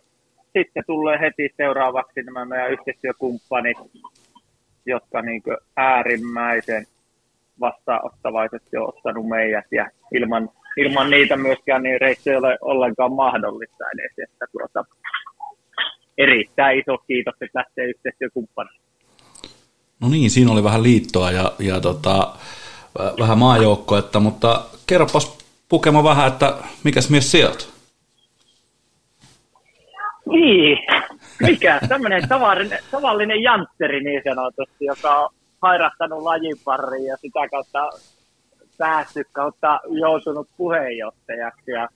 sitten 0.53 0.85
tulee 0.87 1.21
heti 1.21 1.55
seuraavaksi 1.57 2.23
nämä 2.23 2.45
meidän 2.45 2.73
yhteistyökumppanit, 2.73 3.77
jotka 4.87 5.23
niin 5.23 5.43
äärimmäisen 5.77 6.87
vastaanottavaisesti 7.61 8.77
on 8.77 8.89
ottanut 8.89 9.29
meidät 9.29 9.67
ja 9.71 9.91
ilman, 10.15 10.51
ilman 10.77 11.11
niitä 11.11 11.37
myöskään 11.37 11.83
niin 11.83 12.01
reissu 12.01 12.31
ei 12.31 12.37
ole 12.37 12.59
ollenkaan 12.61 13.13
mahdollista 13.13 13.85
edes. 13.95 14.31
Että 14.31 14.47
tuota, 14.53 14.85
erittäin 16.19 16.79
iso 16.79 16.99
kiitos, 16.99 17.35
että 17.41 17.59
lähtee 17.59 17.85
yhteistyökumppanille. 17.85 18.83
No 20.01 20.09
niin, 20.09 20.31
siinä 20.31 20.53
oli 20.53 20.65
vähän 20.65 20.83
liittoa 20.83 21.31
ja, 21.31 21.53
ja 21.59 21.81
tota, 21.81 22.35
vähän 23.19 23.39
maajoukkoetta, 23.39 24.21
mutta 24.21 24.65
kerropas 24.87 25.39
Pukema 25.69 26.05
vähän, 26.05 26.29
että 26.29 26.55
mikäs 26.85 27.11
mies 27.11 27.31
sieltä? 27.31 27.65
Niin, 30.33 30.79
mikä 31.41 31.81
tämmöinen 31.89 32.29
tavallinen, 32.29 32.79
tavallinen 32.91 33.43
jantteri 33.43 34.01
niin 34.01 34.23
sanotusti, 34.25 34.85
joka 34.85 35.21
on 35.21 35.29
hairahtanut 35.63 36.23
lajin 36.23 36.57
pariin 36.65 37.07
ja 37.07 37.17
sitä 37.17 37.49
kautta 37.51 37.91
päässyt 38.79 39.27
kautta 39.33 39.81
joutunut 40.01 40.49
puheenjohtajaksi. 40.57 41.71
Ja 41.71 41.89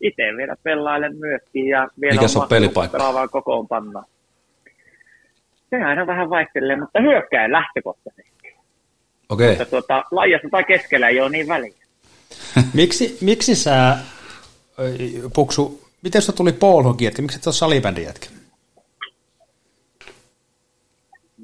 itse 0.00 0.22
vielä 0.36 0.56
pelailen 0.62 1.16
myöskin 1.16 1.68
ja 1.68 1.88
vielä 2.00 2.20
Mikä 2.20 2.40
on 2.40 2.48
pelipaikka? 2.48 2.98
Pelaavaa 2.98 3.28
kokoonpanna. 3.28 4.02
Se 5.70 5.76
aina 5.76 6.06
vähän 6.06 6.30
vaihtelee, 6.30 6.76
mutta 6.76 7.00
hyökkää 7.00 7.52
lähtökohtaisesti. 7.52 8.54
Okei. 9.28 9.46
Okay. 9.46 9.48
Mutta 9.48 9.64
tuota, 9.64 10.04
laajassa 10.10 10.48
tai 10.50 10.64
keskellä 10.64 11.08
ei 11.08 11.20
ole 11.20 11.30
niin 11.30 11.48
väliä. 11.48 11.74
miksi, 12.74 13.18
miksi 13.20 13.54
sä, 13.54 13.96
Puksu, 15.34 15.83
miten 16.04 16.22
se 16.22 16.36
tuli 16.36 16.52
polhoki, 16.52 17.06
että 17.06 17.22
miksi 17.22 17.38
et 17.38 17.46
ole 17.46 17.54
salibändin 17.54 18.04
jätkä? 18.04 18.26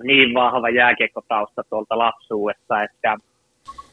Niin 0.03 0.35
vahva 0.35 0.71
jääkiekkotausta 0.71 1.63
tuolta 1.71 1.99
lapsuudesta, 1.99 2.83
että 2.83 3.17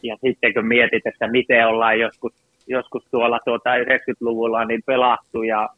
ja 0.03 0.17
sitten 0.25 0.53
kun 0.53 0.67
mietit, 0.67 1.07
että 1.07 1.27
miten 1.27 1.67
ollaan 1.67 1.99
joskus 1.99 2.33
joskus 2.67 3.03
tuolla 3.11 3.39
tuota 3.45 3.75
90-luvulla 3.75 4.65
niin 4.65 4.83
pelattu 4.85 5.43
ja 5.43 5.69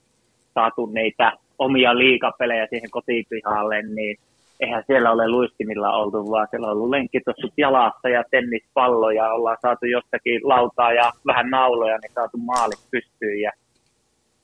saatu 0.54 0.86
niitä 0.86 1.34
omia 1.60 1.98
liikapelejä 1.98 2.68
siihen 2.70 2.90
kotipihalle, 2.90 3.82
niin 3.82 4.18
eihän 4.60 4.84
siellä 4.88 5.12
ole 5.12 5.30
luistimilla 5.30 5.92
oltu, 5.92 6.32
vaan 6.32 6.48
siellä 6.50 6.68
on 6.68 6.74
ollut 6.74 6.90
lenkkitossut 6.90 7.54
jalassa 7.58 8.10
ja 8.10 8.24
tennispallo 8.32 9.12
ja 9.12 9.34
ollaan 9.34 9.58
saatu 9.62 9.86
jostakin 9.86 10.42
lautaa 10.44 10.94
ja 10.94 11.12
vähän 11.28 11.50
nauloja, 11.50 11.98
niin 11.98 12.12
saatu 12.14 12.38
maalit 12.38 12.80
pystyyn. 12.92 13.42
Ja, 13.42 13.52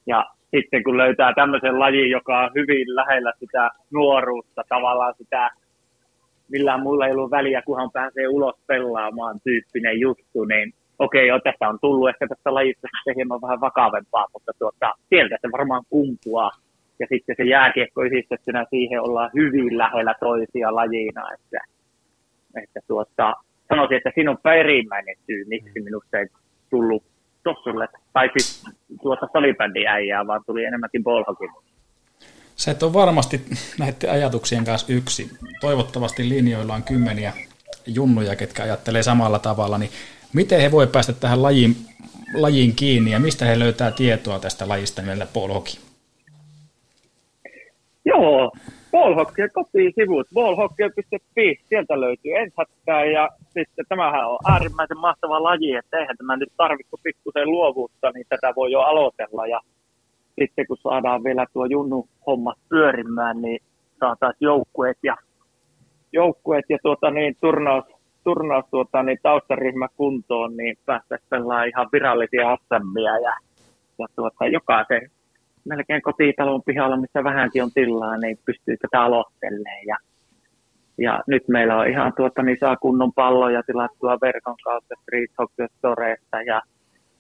ja 0.08 0.26
sitten 0.52 0.84
kun 0.84 0.98
löytää 0.98 1.34
tämmöisen 1.34 1.80
lajin, 1.80 2.10
joka 2.10 2.40
on 2.40 2.52
hyvin 2.56 2.96
lähellä 2.96 3.34
sitä 3.40 3.70
nuoruutta, 3.94 4.64
tavallaan 4.70 5.14
sitä 5.18 5.50
millään 6.52 6.84
muilla 6.84 7.06
ei 7.06 7.12
ollut 7.12 7.32
väliä, 7.32 7.62
kunhan 7.62 7.92
pääsee 7.92 8.28
ulos 8.28 8.56
pelaamaan 8.68 9.40
tyyppinen 9.44 10.00
juttu, 10.00 10.44
niin 10.46 10.74
okei, 11.00 11.32
okay, 11.32 11.42
tästä 11.44 11.70
on 11.70 11.80
tullut 11.82 12.10
ehkä 12.10 12.28
tästä 12.28 12.54
lajista 12.54 12.88
sitten 12.98 13.16
hieman 13.16 13.42
vähän 13.42 13.62
vakavempaa, 13.62 14.26
mutta 14.34 14.52
tuota, 14.60 14.94
sieltä 15.10 15.38
se 15.42 15.52
varmaan 15.52 15.84
kumpuaa. 15.90 16.52
Ja 17.00 17.08
sitten 17.10 17.36
se 17.38 17.44
jääkiekko 17.44 18.04
yhdistettynä 18.04 18.66
siihen 18.70 19.02
ollaan 19.02 19.30
hyvin 19.34 19.78
lähellä 19.78 20.14
toisia 20.20 20.76
lajina, 20.76 21.24
että, 21.34 21.60
että 22.64 22.80
tuota, 22.88 23.34
sanoisin, 23.70 23.98
että 23.98 24.12
siinä 24.16 24.32
on 24.32 24.38
perimmäinen 24.44 25.16
syy, 25.26 25.46
miksi 25.48 25.82
minusta 25.82 26.20
ei 26.20 26.26
tullut 26.70 27.04
tossulle, 27.46 27.88
tai 28.14 28.30
siis 28.38 28.64
tuota 29.02 29.28
salibändiäijää, 29.34 30.28
vaan 30.28 30.42
tuli 30.46 30.66
enemmänkin 30.66 31.04
ballhokin. 31.04 31.50
Se 32.56 32.72
et 32.72 32.84
on 32.84 32.94
varmasti 32.94 33.42
näiden 33.80 34.12
ajatuksien 34.12 34.66
kanssa 34.66 34.94
yksi. 34.94 35.32
Toivottavasti 35.62 36.30
linjoilla 36.30 36.74
on 36.74 36.84
kymmeniä 36.84 37.34
junnuja, 37.88 38.36
ketkä 38.36 38.64
ajattelee 38.64 39.04
samalla 39.04 39.40
tavalla, 39.40 39.78
niin 39.78 39.92
Miten 40.36 40.62
he 40.62 40.72
voi 40.72 40.88
päästä 40.88 41.14
tähän 41.14 41.44
lajiin, 41.44 41.76
lajiin 42.34 42.76
kiinni 42.76 43.12
ja 43.12 43.20
mistä 43.20 43.46
he 43.46 43.60
löytää 43.60 43.92
tietoa 43.92 44.40
tästä 44.40 44.68
lajista 44.68 45.02
nimeltä 45.02 45.28
Hockey? 45.36 45.82
Joo, 48.06 48.52
Ballhockey 48.96 49.50
kotisivut, 49.50 50.28
ballhockey.fi, 50.34 51.60
sieltä 51.70 52.00
löytyy 52.02 52.32
ensättää 52.36 53.06
ja 53.06 53.30
sitten 53.54 53.86
tämähän 53.90 54.30
on 54.30 54.38
äärimmäisen 54.52 54.98
mahtava 54.98 55.44
laji, 55.44 55.76
että 55.76 55.98
eihän 55.98 56.18
tämä 56.18 56.38
nyt 56.38 56.54
tarvitse 56.58 56.98
pikkusen 57.04 57.52
luovuutta, 57.52 58.12
niin 58.12 58.26
tätä 58.30 58.54
voi 58.56 58.72
jo 58.72 58.80
aloitella. 58.80 59.48
Ja 59.48 59.60
sitten 60.40 60.68
kun 60.68 60.78
saadaan 60.78 61.24
vielä 61.24 61.46
tuo 61.54 61.66
junnu 61.66 62.08
homma 62.28 62.54
pyörimään, 62.70 63.42
niin 63.42 63.60
saataisiin 64.00 64.46
joukkueet 64.46 64.98
ja, 65.04 65.16
joukkueet 66.12 66.66
ja 66.70 66.78
tuota 66.84 67.12
niin, 67.12 67.36
turnaus, 67.42 67.86
turnaus 68.24 68.66
tuota, 68.72 69.04
niin 69.04 69.20
taustaryhmä 69.24 69.88
kuntoon, 69.98 70.58
niin 70.58 70.78
päästäisiin 70.86 71.70
ihan 71.70 71.88
virallisia 71.92 72.52
asemmia 72.52 73.20
ja, 73.20 73.34
ja 74.00 74.08
tuota, 74.16 74.48
jokaisen 74.48 75.12
melkein 75.66 76.02
kotitalon 76.02 76.64
pihalla, 76.66 76.98
missä 76.98 77.24
vähänkin 77.24 77.64
on 77.64 77.72
tilaa, 77.74 78.18
niin 78.18 78.40
pystyy 78.46 78.78
tätä 78.78 79.04
aloittelemaan. 79.04 79.86
Ja, 79.88 79.98
ja 80.98 81.24
nyt 81.28 81.48
meillä 81.48 81.78
on 81.78 81.88
ihan 81.88 82.14
tuota, 82.18 82.42
niin 82.44 82.58
saa 82.60 82.76
kunnon 82.78 83.14
palloja 83.14 83.64
tilattua 83.64 84.18
verkon 84.22 84.56
kautta 84.64 84.96
Street 85.02 85.32
Hockey 85.40 85.68
Storesta 85.78 86.42
ja 86.42 86.62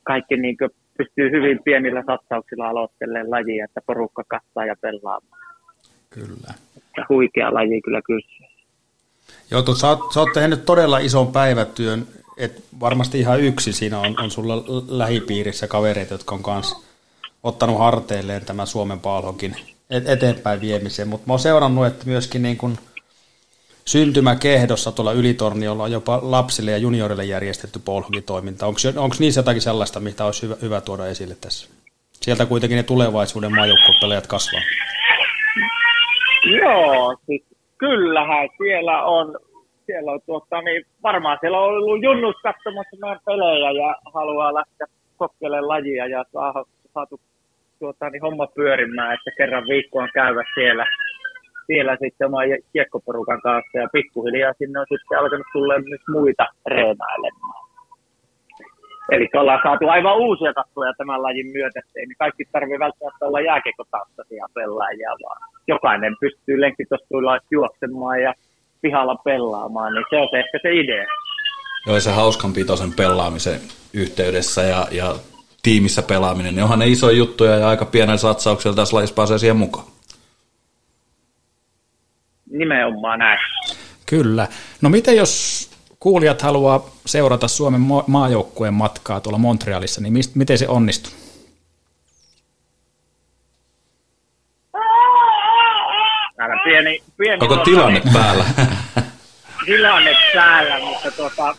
kaikki 0.03 0.37
niin 0.37 0.57
pystyy 0.97 1.31
hyvin 1.31 1.59
pienillä 1.63 2.03
satsauksilla 2.07 2.69
aloittelemaan 2.69 3.31
lajia, 3.31 3.65
että 3.65 3.81
porukka 3.85 4.23
kattaa 4.27 4.65
ja 4.65 4.75
pelaa. 4.81 5.19
Kyllä. 6.09 6.53
Että 6.77 7.05
huikea 7.09 7.53
laji 7.53 7.81
kyllä 7.81 8.01
kysyä. 8.01 8.47
Joo, 9.51 9.61
tu, 9.61 9.75
sä, 9.75 9.87
oot, 9.87 10.13
sä 10.13 10.19
oot 10.19 10.33
tehnyt 10.33 10.65
todella 10.65 10.99
ison 10.99 11.31
päivätyön, 11.31 12.07
et 12.37 12.63
varmasti 12.79 13.19
ihan 13.19 13.41
yksi 13.41 13.73
siinä 13.73 13.99
on, 13.99 14.15
on 14.23 14.31
sulla 14.31 14.63
lähipiirissä 14.87 15.67
kavereita, 15.67 16.13
jotka 16.13 16.35
on 16.35 16.43
kanssa 16.43 16.94
ottanut 17.45 17.79
harteilleen 17.79 18.45
tämän 18.45 18.67
Suomen 18.67 18.99
palhokin 18.99 19.55
eteenpäin 19.89 20.61
viemiseen, 20.61 21.07
mutta 21.07 21.27
mä 21.27 21.33
oon 21.33 21.39
seurannut, 21.39 21.85
että 21.85 22.05
myöskin 22.05 22.41
niin 22.41 22.57
kun 22.57 22.77
syntymäkehdossa 23.85 24.91
tuolla 24.91 25.11
Ylitorniolla 25.11 25.83
on 25.83 25.91
jopa 25.91 26.19
lapsille 26.21 26.71
ja 26.71 26.77
juniorille 26.77 27.25
järjestetty 27.25 27.79
polhokitoiminta. 27.85 28.65
Onko 28.65 29.15
niissä 29.19 29.39
jotakin 29.39 29.61
sellaista, 29.61 29.99
mitä 29.99 30.25
olisi 30.25 30.41
hyvä, 30.41 30.55
hyvä 30.61 30.81
tuoda 30.81 31.07
esille 31.07 31.35
tässä? 31.41 31.69
Sieltä 32.13 32.45
kuitenkin 32.45 32.75
ne 32.75 32.83
tulevaisuuden 32.83 33.55
maajoukkuepelejät 33.55 34.27
kasvaa. 34.27 34.61
Joo, 36.61 37.17
siis 37.25 37.43
kyllähän 37.77 38.49
siellä 38.57 39.03
on, 39.03 39.37
siellä 39.85 40.11
on 40.11 40.19
tuota, 40.25 40.61
niin 40.61 40.85
varmaan 41.03 41.37
siellä 41.41 41.59
on 41.59 41.69
ollut 41.69 42.03
junnus 42.03 42.35
katsomassa 42.43 42.97
meidän 43.01 43.19
pelejä 43.25 43.71
ja 43.71 43.95
haluaa 44.13 44.53
lähteä 44.53 44.87
kokeilemaan 45.17 45.67
lajia 45.67 46.07
ja 46.07 46.25
saa, 46.33 46.65
saatu 46.93 47.19
tuota, 47.79 48.09
niin 48.09 48.21
homma 48.21 48.47
pyörimään, 48.47 49.13
että 49.13 49.31
kerran 49.37 49.63
viikkoon 49.67 50.09
käyvä 50.13 50.43
siellä, 50.55 50.85
siellä 51.67 51.97
sitten 52.01 52.27
oman 52.27 52.47
kiekkoporukan 52.73 53.41
kanssa 53.41 53.77
ja 53.79 53.87
pikkuhiljaa 53.93 54.53
sinne 54.57 54.79
on 54.79 54.85
sitten 54.89 55.19
alkanut 55.19 55.47
tulla 55.53 55.79
myös 55.79 56.01
muita 56.07 56.45
reenailemaan. 56.65 57.65
Eli 59.11 59.29
ollaan 59.33 59.59
saatu 59.63 59.87
aivan 59.87 60.17
uusia 60.17 60.53
katsoja 60.53 60.93
tämän 60.97 61.23
lajin 61.23 61.47
myötä, 61.47 61.79
niin 61.95 62.15
kaikki 62.19 62.43
tarvitse 62.51 62.79
välttämättä 62.79 63.25
olla 63.25 63.41
jääkiekotaustaisia 63.41 64.45
pelaajia, 64.53 65.09
vaan 65.23 65.41
jokainen 65.67 66.15
pystyy 66.19 66.61
lenkkitostuilla 66.61 67.39
juoksemaan 67.51 68.21
ja 68.21 68.33
pihalla 68.81 69.15
pelaamaan, 69.15 69.93
niin 69.93 70.05
se 70.09 70.17
on 70.17 70.27
se 70.31 70.37
ehkä 70.37 70.59
se 70.61 70.73
idea. 70.73 71.05
Joo, 71.87 71.99
se 71.99 72.11
hauskanpitoisen 72.11 72.93
pelaamisen 72.97 73.59
yhteydessä 73.93 74.61
ja, 74.61 74.87
ja 74.91 75.15
tiimissä 75.65 76.01
pelaaminen, 76.01 76.55
niin 76.55 76.63
onhan 76.63 76.79
ne 76.79 76.87
isoja 76.87 77.17
juttuja 77.17 77.57
ja 77.57 77.69
aika 77.69 77.85
pienen 77.85 78.19
satsauksella 78.19 78.75
tässä 78.75 78.95
lajissa 78.95 79.15
pääsee 79.15 79.39
siihen 79.39 79.57
mukaan. 79.57 79.87
Nimenomaan 82.51 83.19
näin. 83.19 83.39
Kyllä. 84.05 84.47
No 84.81 84.89
miten 84.89 85.15
jos 85.15 85.69
kuulijat 85.99 86.41
haluaa 86.41 86.85
seurata 87.05 87.47
Suomen 87.47 87.81
maajoukkueen 88.07 88.73
matkaa 88.73 89.19
tuolla 89.19 89.37
Montrealissa, 89.37 90.01
niin 90.01 90.13
mist, 90.13 90.35
miten 90.35 90.57
se 90.57 90.67
onnistuu? 90.67 91.11
Täällä 96.35 96.61
pieni, 96.63 97.03
pieni 97.17 97.37
Onko 97.41 97.57
tilanne 97.57 98.01
päällä? 98.13 98.45
tilanne 99.65 100.15
päällä, 100.33 100.79
mutta 100.79 101.11
tuota, 101.11 101.55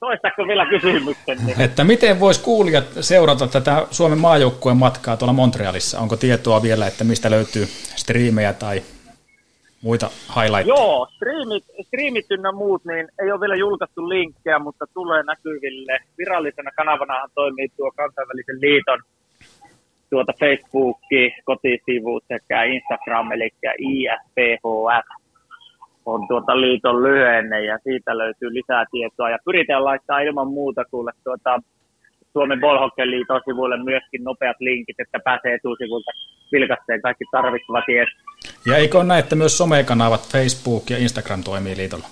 toistako 0.00 0.46
vielä 0.46 0.66
kysymyksen? 0.66 1.38
Että 1.58 1.84
miten 1.84 2.20
voisi 2.20 2.42
kuulijat 2.42 2.84
seurata 3.00 3.46
tätä 3.46 3.86
Suomen 3.90 4.18
maajoukkueen 4.18 4.76
matkaa 4.76 5.16
tuolla 5.16 5.32
Montrealissa? 5.32 6.00
Onko 6.00 6.16
tietoa 6.16 6.62
vielä, 6.62 6.86
että 6.86 7.04
mistä 7.04 7.30
löytyy 7.30 7.66
striimejä 7.96 8.52
tai 8.52 8.82
muita 9.82 10.10
highlightteja? 10.36 10.76
Joo, 10.76 11.08
striimit, 11.16 11.64
striimit 11.86 12.26
ynnä 12.30 12.52
muut, 12.52 12.84
niin 12.84 13.08
ei 13.22 13.32
ole 13.32 13.40
vielä 13.40 13.56
julkaistu 13.56 14.08
linkkejä, 14.08 14.58
mutta 14.58 14.84
tulee 14.94 15.22
näkyville. 15.22 15.98
Virallisena 16.18 16.70
kanavanahan 16.76 17.30
toimii 17.34 17.68
tuo 17.76 17.90
kansainvälisen 17.96 18.60
liiton 18.60 18.98
tuota 20.10 20.32
Facebook, 20.40 20.98
kotisivu 21.44 22.20
sekä 22.28 22.62
Instagram, 22.62 23.32
eli 23.32 23.50
IFPHF 23.78 25.25
on 26.06 26.28
tuota 26.28 26.60
liiton 26.60 27.02
lyhenne 27.02 27.64
ja 27.64 27.78
siitä 27.84 28.18
löytyy 28.18 28.54
lisää 28.54 28.84
tietoa. 28.90 29.30
Ja 29.30 29.38
pyritään 29.44 29.84
laittaa 29.84 30.20
ilman 30.20 30.48
muuta 30.48 30.84
kuule 30.90 31.12
tuota 31.24 31.60
Suomen 32.32 32.60
Bolhokken 32.60 33.10
liiton 33.10 33.40
sivuille 33.44 33.84
myöskin 33.84 34.24
nopeat 34.24 34.56
linkit, 34.60 35.00
että 35.00 35.18
pääsee 35.24 35.54
etusivulta 35.54 36.10
vilkasteen 36.52 37.02
kaikki 37.02 37.24
tarvittavat 37.30 37.84
tiedot. 37.86 38.08
Ja 38.66 38.76
eikö 38.76 38.98
ole 38.98 39.04
näin, 39.04 39.20
että 39.20 39.36
myös 39.36 39.58
somekanavat 39.58 40.28
Facebook 40.32 40.90
ja 40.90 40.98
Instagram 40.98 41.42
toimii 41.42 41.76
liitolla? 41.76 42.06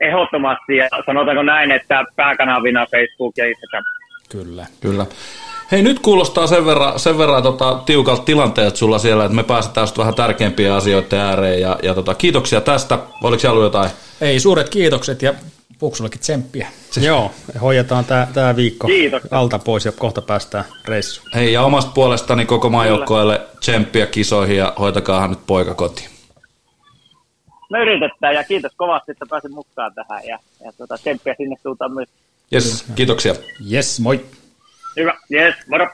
Ehdottomasti, 0.00 0.76
ja 0.76 0.88
sanotaanko 1.06 1.42
näin, 1.42 1.70
että 1.70 2.04
pääkanavina 2.16 2.86
Facebook 2.86 3.32
ja 3.36 3.46
Instagram. 3.46 3.84
Kyllä. 4.32 4.66
Kyllä. 4.80 5.06
Hei, 5.72 5.82
nyt 5.82 5.98
kuulostaa 5.98 6.46
sen 6.46 6.66
verran, 6.66 6.98
sen 6.98 7.18
verran 7.18 7.42
tota, 7.42 7.82
tiukalta 7.86 8.22
tilanteet 8.22 8.76
sulla 8.76 8.98
siellä, 8.98 9.24
että 9.24 9.36
me 9.36 9.42
pääsetään 9.42 9.88
vähän 9.98 10.14
tärkeimpiä 10.14 10.74
asioita 10.74 11.16
ääreen. 11.16 11.60
Ja, 11.60 11.78
ja 11.82 11.94
tota, 11.94 12.14
kiitoksia 12.14 12.60
tästä. 12.60 12.98
Oliko 13.22 13.40
siellä 13.40 13.64
jotain? 13.64 13.90
Ei, 14.20 14.40
suuret 14.40 14.68
kiitokset 14.68 15.22
ja 15.22 15.34
Puksullakin 15.78 16.20
tsemppiä. 16.20 16.68
Joo, 17.00 17.30
hoidetaan 17.60 18.04
tämä 18.34 18.56
viikko 18.56 18.86
Kiitos. 18.86 19.22
alta 19.30 19.58
pois 19.58 19.84
ja 19.84 19.92
kohta 19.92 20.22
päästään 20.22 20.64
reissuun. 20.84 21.28
Hei, 21.34 21.52
ja 21.52 21.62
omasta 21.62 21.92
puolestani 21.94 22.46
koko 22.46 22.70
maajoukkoille 22.70 23.40
tsemppiä 23.60 24.06
kisoihin 24.06 24.56
ja 24.56 24.72
hoitakaahan 24.78 25.30
nyt 25.30 25.46
poika 25.46 25.74
kotiin. 25.74 26.08
Me 27.70 27.80
yritetään 27.82 28.34
ja 28.34 28.44
kiitos 28.44 28.72
kovasti, 28.76 29.12
että 29.12 29.26
pääsin 29.30 29.54
mukaan 29.54 29.94
tähän 29.94 30.26
ja, 30.26 30.38
ja 30.64 30.72
tuota, 30.72 30.98
tsemppiä 30.98 31.34
sinne 31.36 31.56
suuntaan 31.62 31.92
myös. 31.92 32.08
Yes, 32.52 32.84
kiitoksia. 32.94 33.34
Yes, 33.72 34.00
moi. 34.00 34.20
Hyvä, 34.96 35.14
yes, 35.32 35.54
moro. 35.68 35.88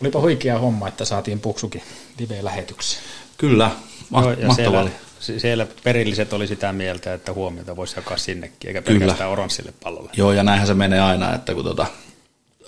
Olipa 0.00 0.20
huikea 0.20 0.58
homma, 0.58 0.88
että 0.88 1.04
saatiin 1.04 1.40
Puksukin 1.40 1.82
live-lähetykseen. 2.18 3.02
Kyllä, 3.38 3.70
ma- 4.10 4.22
Joo, 4.22 4.46
mahtavaa 4.46 4.88
siellä, 5.20 5.40
siellä 5.40 5.66
perilliset 5.84 6.32
oli 6.32 6.46
sitä 6.46 6.72
mieltä, 6.72 7.14
että 7.14 7.32
huomiota 7.32 7.76
voisi 7.76 7.96
jakaa 7.96 8.16
sinnekin, 8.16 8.68
eikä 8.68 8.82
pelkästään 8.82 9.16
Kyllä. 9.16 9.28
oranssille 9.28 9.72
pallolle. 9.82 10.10
Joo, 10.16 10.32
ja 10.32 10.42
näinhän 10.42 10.66
se 10.66 10.74
menee 10.74 11.00
aina, 11.00 11.34
että 11.34 11.54
kun 11.54 11.64
tota, 11.64 11.86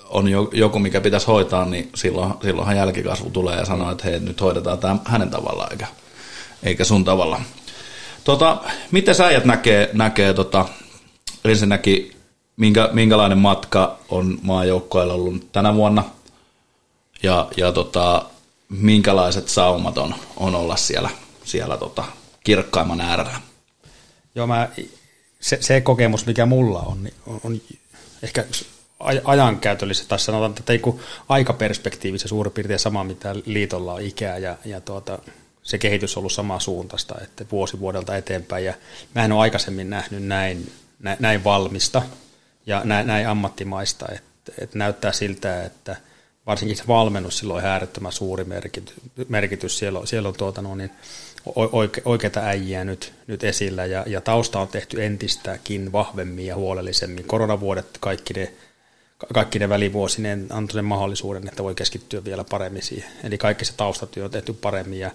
on 0.09 0.27
joku, 0.51 0.79
mikä 0.79 1.01
pitäisi 1.01 1.27
hoitaa, 1.27 1.65
niin 1.65 1.89
silloin, 1.95 2.33
silloinhan 2.41 2.77
jälkikasvu 2.77 3.29
tulee 3.29 3.57
ja 3.57 3.65
sanoo, 3.65 3.91
että 3.91 4.03
hei, 4.03 4.19
nyt 4.19 4.41
hoidetaan 4.41 4.79
tämä 4.79 4.97
hänen 5.05 5.29
tavallaan, 5.29 5.71
eikä, 5.71 5.87
eikä 6.63 6.83
sun 6.83 7.05
tavalla. 7.05 7.41
Tota, 8.23 8.57
miten 8.91 9.15
sä 9.15 9.25
äijät 9.25 9.45
näkee, 9.45 9.89
näkee 9.93 10.33
tota, 10.33 10.65
ensinnäkin 11.45 12.15
minkä, 12.61 12.89
minkälainen 12.93 13.37
matka 13.37 13.99
on 14.09 14.39
maajoukkoilla 14.41 15.13
ollut 15.13 15.51
tänä 15.51 15.75
vuonna 15.75 16.03
ja, 17.23 17.47
ja 17.57 17.71
tota, 17.71 18.25
minkälaiset 18.69 19.49
saumat 19.49 19.97
on, 19.97 20.15
on 20.37 20.55
olla 20.55 20.75
siellä, 20.75 21.09
siellä 21.43 21.77
tota, 21.77 22.03
kirkkaimman 22.43 23.01
äärellä. 23.01 23.41
Joo, 24.35 24.47
mä, 24.47 24.69
se, 25.39 25.57
se 25.61 25.81
kokemus, 25.81 26.25
mikä 26.25 26.45
mulla 26.45 26.79
on, 26.79 27.03
niin 27.03 27.13
on, 27.27 27.41
on 27.43 27.61
ehkä 28.23 28.45
ajankäytöllisesti, 29.23 30.09
tai 30.09 30.19
sanotaan, 30.19 30.53
että 30.59 30.73
ei 30.73 30.81
aikaperspektiivissä 31.29 32.27
suurin 32.27 32.53
piirtein 32.53 32.79
sama, 32.79 33.03
mitä 33.03 33.35
liitolla 33.45 33.93
on 33.93 34.01
ikää, 34.01 34.37
ja, 34.37 34.57
ja 34.65 34.81
tuota, 34.81 35.19
se 35.63 35.77
kehitys 35.77 36.17
on 36.17 36.21
ollut 36.21 36.31
samaa 36.31 36.59
suuntaista, 36.59 37.15
että 37.23 37.45
vuosi 37.51 37.79
vuodelta 37.79 38.17
eteenpäin, 38.17 38.65
ja 38.65 38.73
mä 39.15 39.25
en 39.25 39.31
ole 39.31 39.41
aikaisemmin 39.41 39.89
nähnyt 39.89 40.23
näin, 40.23 40.71
näin 41.19 41.43
valmista, 41.43 42.01
ja 42.65 42.81
näin, 42.83 43.07
näin 43.07 43.27
ammattimaista, 43.27 44.05
että, 44.11 44.51
että 44.57 44.77
näyttää 44.77 45.11
siltä, 45.11 45.63
että 45.63 45.95
varsinkin 46.47 46.77
se 46.77 46.83
valmennus 46.87 47.37
silloin 47.37 47.63
on 47.63 47.69
äärettömän 47.69 48.11
suuri 48.11 48.43
merkitys, 48.43 48.93
merkitys. 49.27 49.77
siellä 49.77 49.99
on, 49.99 50.07
siellä 50.07 50.29
on 50.29 50.35
tuota, 50.35 50.61
no 50.61 50.75
niin, 50.75 50.91
oike, 51.55 52.01
oikeita 52.05 52.39
äijiä 52.39 52.83
nyt, 52.83 53.13
nyt 53.27 53.43
esillä 53.43 53.85
ja, 53.85 54.03
ja 54.07 54.21
tausta 54.21 54.59
on 54.59 54.67
tehty 54.67 55.03
entistäkin 55.03 55.91
vahvemmin 55.91 56.45
ja 56.45 56.55
huolellisemmin. 56.55 57.25
Koronavuodet 57.25 57.97
kaikki 57.99 58.33
ne, 58.33 58.53
kaikki 59.33 59.59
ne 59.59 59.69
välivuosinen 59.69 60.47
antoi 60.49 60.73
sen 60.73 60.85
mahdollisuuden, 60.85 61.47
että 61.47 61.63
voi 61.63 61.75
keskittyä 61.75 62.23
vielä 62.23 62.43
paremmin 62.43 62.83
siihen. 62.83 63.11
Eli 63.23 63.37
kaikki 63.37 63.65
se 63.65 63.73
taustatyö 63.77 64.25
on 64.25 64.31
tehty 64.31 64.53
paremmin 64.53 64.99
ja 64.99 65.11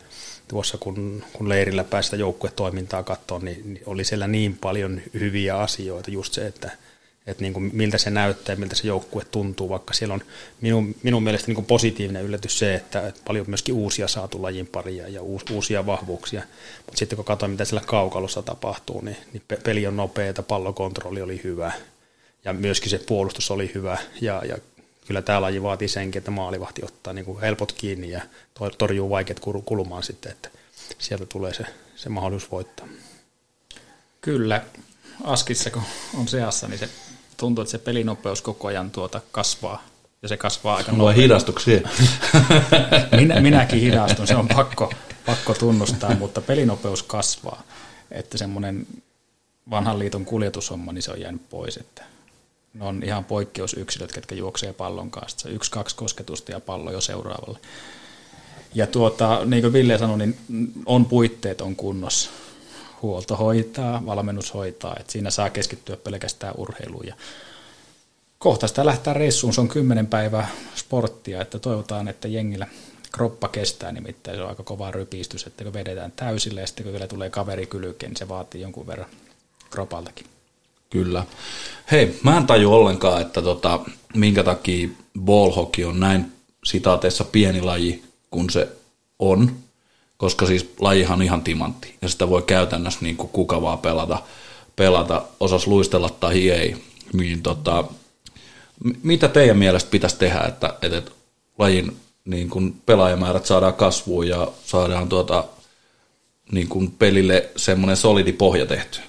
tuossa 0.49 0.79
kun, 0.79 1.25
kun 1.33 1.49
leirillä 1.49 1.85
päästä 1.85 2.17
joukkuetoimintaa 2.17 3.03
katsoa, 3.03 3.39
niin, 3.39 3.75
niin 3.75 3.83
oli 3.87 4.05
siellä 4.05 4.27
niin 4.27 4.57
paljon 4.57 5.01
hyviä 5.15 5.57
asioita, 5.57 6.11
just 6.11 6.33
se, 6.33 6.47
että– 6.47 6.71
että 7.27 7.43
niin 7.43 7.53
kuin 7.53 7.71
miltä 7.73 7.99
se 7.99 8.11
näyttää 8.11 8.53
ja 8.53 8.57
miltä 8.57 8.75
se 8.75 8.87
joukkue 8.87 9.25
tuntuu, 9.31 9.69
vaikka 9.69 9.95
siellä 9.95 10.15
on 10.15 10.23
minun, 10.61 10.95
minun 11.03 11.23
mielestä 11.23 11.47
niin 11.47 11.55
kuin 11.55 11.67
positiivinen 11.67 12.25
yllätys 12.25 12.59
se, 12.59 12.75
että, 12.75 13.09
että 13.09 13.21
paljon 13.25 13.45
myöskin 13.49 13.75
uusia 13.75 14.09
saatu 14.09 14.43
lajin 14.43 14.67
paria 14.67 15.09
ja 15.09 15.23
uus, 15.23 15.43
uusia 15.51 15.87
vahvuuksia, 15.87 16.43
mutta 16.87 16.99
sitten 16.99 17.17
kun 17.17 17.25
katsoin, 17.25 17.51
mitä 17.51 17.65
siellä 17.65 17.87
kaukalossa 17.87 18.43
tapahtuu, 18.43 19.01
niin, 19.01 19.17
niin 19.33 19.43
peli 19.65 19.87
on 19.87 19.97
nopeaa, 19.97 20.43
pallokontrolli 20.49 21.23
oli 21.23 21.41
hyvä 21.45 21.73
ja 22.45 22.53
myöskin 22.53 22.91
se 22.91 22.99
puolustus 22.99 23.51
oli 23.51 23.71
hyvä, 23.75 23.99
ja, 24.21 24.43
ja 24.49 24.59
kyllä 25.07 25.23
tämä 25.23 25.41
laji 25.41 25.63
vaatii 25.63 25.89
senkin, 25.89 26.21
että 26.21 26.31
maalivahti 26.31 26.85
ottaa 26.85 27.13
niin 27.13 27.25
kuin 27.25 27.41
helpot 27.41 27.73
kiinni 27.73 28.11
ja 28.11 28.21
torjuu 28.79 29.11
vaikeat 29.11 29.41
kulumaan 29.65 30.03
sitten, 30.03 30.33
että 30.33 30.49
sieltä 30.99 31.27
tulee 31.27 31.55
se, 31.55 31.65
se 31.97 32.09
mahdollisuus 32.09 32.53
voittaa. 32.53 32.89
Kyllä, 34.21 34.65
Askissa 35.25 35.71
kun 35.71 35.83
on 36.15 36.29
seassa, 36.29 36.69
niin 36.69 36.79
se 36.79 36.89
tuntuu, 37.37 37.63
että 37.63 37.73
se 37.73 37.79
pelinopeus 37.79 38.43
koko 38.43 38.69
ajan 38.69 38.91
tuota 38.91 39.21
kasvaa. 39.33 39.85
Ja 40.23 40.29
se 40.29 40.37
kasvaa 40.37 40.77
aika 40.77 40.93
nopeasti. 40.93 41.23
hidastuksia? 41.23 41.81
Minä, 43.17 43.41
minäkin 43.41 43.81
hidastun, 43.81 44.27
se 44.27 44.37
on 44.37 44.49
pakko, 44.49 44.93
pakko 45.27 45.55
tunnustaa, 45.55 46.15
mutta 46.15 46.41
pelinopeus 46.41 47.03
kasvaa. 47.03 47.63
Että 48.11 48.39
semmoinen 48.39 48.87
vanhan 49.71 49.99
liiton 49.99 50.25
kuljetushomma, 50.25 50.93
niin 50.93 51.03
se 51.03 51.11
on 51.11 51.21
jäänyt 51.21 51.51
pois. 51.51 51.77
Että 51.77 52.05
ne 52.75 52.85
on 52.85 53.03
ihan 53.03 53.25
poikkeusyksilöt, 53.25 54.13
ketkä 54.13 54.35
juoksee 54.35 54.73
pallon 54.73 55.11
kanssa. 55.11 55.39
Se 55.39 55.49
yksi, 55.49 55.71
kaksi 55.71 55.97
kosketusta 55.97 56.53
ja 56.53 56.61
pallo 56.61 56.91
jo 56.91 57.01
seuraavalle. 57.01 57.59
Ja 58.75 58.87
tuota, 58.87 59.45
niin 59.45 59.63
kuin 59.63 59.73
Ville 59.73 59.99
sanoi, 59.99 60.19
niin 60.19 60.37
on 60.87 61.05
puitteet 61.05 61.61
on 61.61 61.77
kunnossa 61.77 62.31
huolto 63.03 63.37
hoitaa, 63.37 64.07
valmennus 64.07 64.55
hoitaa, 64.55 64.97
että 65.01 65.13
siinä 65.13 65.31
saa 65.31 65.51
keskittyä 65.51 65.97
pelkästään 65.97 66.55
urheiluun. 66.57 67.07
Ja 67.07 67.15
kohta 68.39 68.69
sitä 68.69 68.87
lähtee 68.87 69.13
reissuun, 69.13 69.55
se 69.55 69.61
on 69.61 69.69
kymmenen 69.69 70.07
päivää 70.07 70.49
sporttia, 70.75 71.43
että 71.43 71.59
toivotaan, 71.59 72.09
että 72.09 72.29
jengillä 72.29 72.67
kroppa 73.13 73.49
kestää, 73.49 73.93
nimittäin 73.93 74.37
se 74.37 74.43
on 74.43 74.49
aika 74.49 74.63
kova 74.63 74.91
rypistys, 74.91 75.47
että 75.47 75.65
kun 75.65 75.73
vedetään 75.73 76.13
täysille 76.17 76.61
ja 76.61 76.67
sitten 76.67 76.85
kun 76.85 76.93
vielä 76.93 77.07
tulee 77.07 77.31
kaveri 77.31 77.67
kylkeen, 77.67 78.11
niin 78.11 78.17
se 78.17 78.29
vaatii 78.29 78.61
jonkun 78.61 78.87
verran 78.87 79.11
kropaltakin. 79.71 80.27
Kyllä. 80.91 81.25
Hei, 81.91 82.19
mä 82.23 82.37
en 82.37 82.47
taju 82.47 82.75
ollenkaan, 82.75 83.23
että 83.23 83.43
tota, 83.43 83.81
minkä 84.15 84.43
takia 84.43 84.89
ballhockey 85.21 85.85
on 85.85 86.01
näin 86.01 86.33
sitaateessa 86.65 87.25
pieni 87.25 87.61
laji, 87.63 88.03
kun 88.31 88.51
se 88.51 88.69
on 89.19 89.57
koska 90.17 90.47
siis 90.47 90.75
lajihan 90.81 91.23
ihan 91.23 91.43
timantti 91.43 91.95
ja 92.03 92.09
sitä 92.09 92.29
voi 92.29 92.43
käytännössä 92.43 93.01
niin 93.03 93.17
kuin 93.17 93.29
kuka 93.29 93.63
vaan 93.63 93.79
pelata, 93.79 94.23
pelata, 94.77 95.23
osas 95.41 95.67
luistella 95.67 96.11
tai 96.11 96.51
ei. 96.51 96.77
Niin 97.13 97.43
tota, 97.43 97.85
mitä 99.03 99.29
teidän 99.29 99.59
mielestä 99.59 99.91
pitäisi 99.91 100.17
tehdä, 100.19 100.41
että, 100.41 100.75
että 100.83 101.11
lajin 101.59 101.97
niin 102.25 102.51
kuin 102.51 102.83
pelaajamäärät 102.87 103.47
saadaan 103.47 103.75
kasvuun 103.75 104.29
ja 104.29 104.49
saadaan 104.65 105.09
tuota, 105.09 105.45
niin 106.53 106.69
kuin 106.69 106.91
pelille 106.91 107.51
semmoinen 107.57 107.97
solidi 107.97 108.33
pohja 108.33 108.67
tehty? 108.67 109.01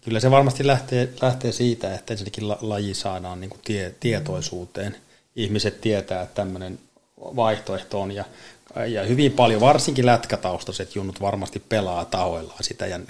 Kyllä 0.00 0.20
se 0.20 0.30
varmasti 0.30 0.66
lähtee, 0.66 1.08
lähtee 1.22 1.52
siitä, 1.52 1.94
että 1.94 2.14
ensinnäkin 2.14 2.48
laji 2.48 2.94
saadaan 2.94 3.40
niin 3.40 3.50
kuin 3.50 3.60
tie, 3.64 3.94
tietoisuuteen. 4.00 4.96
Ihmiset 5.36 5.80
tietää, 5.80 6.22
että 6.22 6.34
tämmöinen 6.34 6.78
vaihtoehto 7.20 8.00
on 8.00 8.12
ja 8.12 8.24
ja 8.86 9.02
hyvin 9.02 9.32
paljon, 9.32 9.60
varsinkin 9.60 10.06
lätkätaustaiset 10.06 10.94
junnut 10.94 11.20
varmasti 11.20 11.62
pelaa 11.68 12.04
tahoillaan 12.04 12.64
sitä 12.64 12.86
ja 12.86 13.00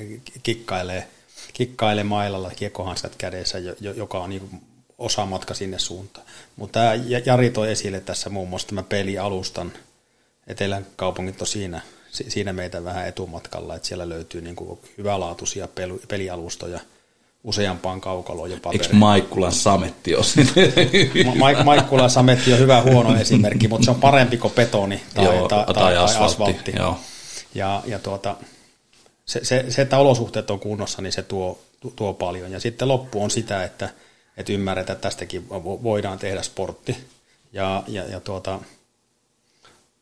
kikkailee, 0.43 1.09
kikkailee 1.53 2.05
mailalla 2.05 2.51
kiekkohanskat 2.51 3.17
kädessä, 3.17 3.59
joka 3.97 4.19
on 4.19 4.31
niin 4.31 4.63
osa 4.99 5.27
matka 5.27 5.55
sinne 5.55 5.79
suuntaan. 5.79 6.27
Mutta 6.57 6.73
tämä 6.73 6.95
Jari 7.27 7.51
toi 7.51 7.71
esille 7.71 8.01
tässä 8.01 8.31
muun 8.31 8.49
muassa 8.49 8.69
tämä 8.69 8.83
pelialustan, 8.83 9.73
Etelän 10.47 10.87
kaupungit 10.97 11.41
on 11.41 11.47
siinä, 11.47 11.81
siinä 12.11 12.53
meitä 12.53 12.85
vähän 12.85 13.09
etumatkalla, 13.09 13.77
että 13.77 13.89
siellä 13.89 14.09
löytyy 14.09 14.41
niin 14.41 14.57
kuin 14.57 14.79
hyvälaatuisia 14.99 15.69
pelialustoja– 16.09 16.81
useampaan 17.45 18.01
kaukaloon 18.01 18.51
jopa. 18.51 18.73
Eikö 18.73 18.89
Maikkulan 18.93 19.53
sametti 19.53 20.15
ole 20.15 20.25
Ma- 21.39 21.65
Maikkulan 21.65 22.11
sametti 22.11 22.53
on 22.53 22.59
hyvä 22.59 22.83
huono 22.83 23.17
esimerkki, 23.17 23.69
mutta 23.69 23.85
se 23.85 23.91
on 23.91 24.01
parempi 24.01 24.37
kuin 24.37 24.55
betoni 24.55 25.03
tai, 25.15 25.25
Joo, 25.25 25.49
tai, 25.49 25.65
tai, 25.65 25.75
tai 25.75 25.97
asfaltti. 25.97 26.25
asfaltti. 26.25 26.73
Joo. 26.77 26.99
Ja, 27.55 27.83
ja 27.87 27.99
tuota, 27.99 28.37
se, 29.25 29.45
se, 29.45 29.65
se, 29.69 29.83
että 29.83 29.99
olosuhteet 29.99 30.51
on 30.51 30.61
kunnossa, 30.61 31.03
niin 31.03 31.13
se 31.13 31.23
tuo, 31.23 31.59
tuo 31.97 32.15
paljon. 32.15 32.53
Ja 32.53 32.61
sitten 32.61 32.89
loppu 32.89 33.23
on 33.23 33.31
sitä, 33.31 33.65
että, 33.65 33.91
että 34.37 34.53
ymmärretään, 34.53 34.95
että 34.97 35.09
tästäkin 35.09 35.49
voidaan 35.65 36.19
tehdä 36.19 36.43
sportti. 36.43 36.97
Ja, 37.53 37.83
ja, 37.89 38.05
ja 38.05 38.21
tuota, 38.21 38.59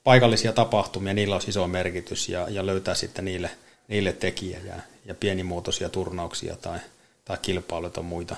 paikallisia 0.05 0.53
tapahtumia, 0.53 1.15
niillä 1.15 1.35
on 1.35 1.41
iso 1.49 1.69
merkitys 1.69 2.29
ja, 2.29 2.47
ja 2.49 2.67
löytää 2.67 2.95
sitten 2.95 3.25
niille, 3.25 3.51
niille 3.89 4.13
tekijä 4.13 4.59
ja, 4.65 4.75
ja 5.05 5.15
pienimuotoisia 5.15 5.89
turnauksia 5.89 6.57
tai– 6.57 6.79
tai 7.29 7.39
kilpailut 7.43 7.99
on 7.99 8.05
muita, 8.05 8.37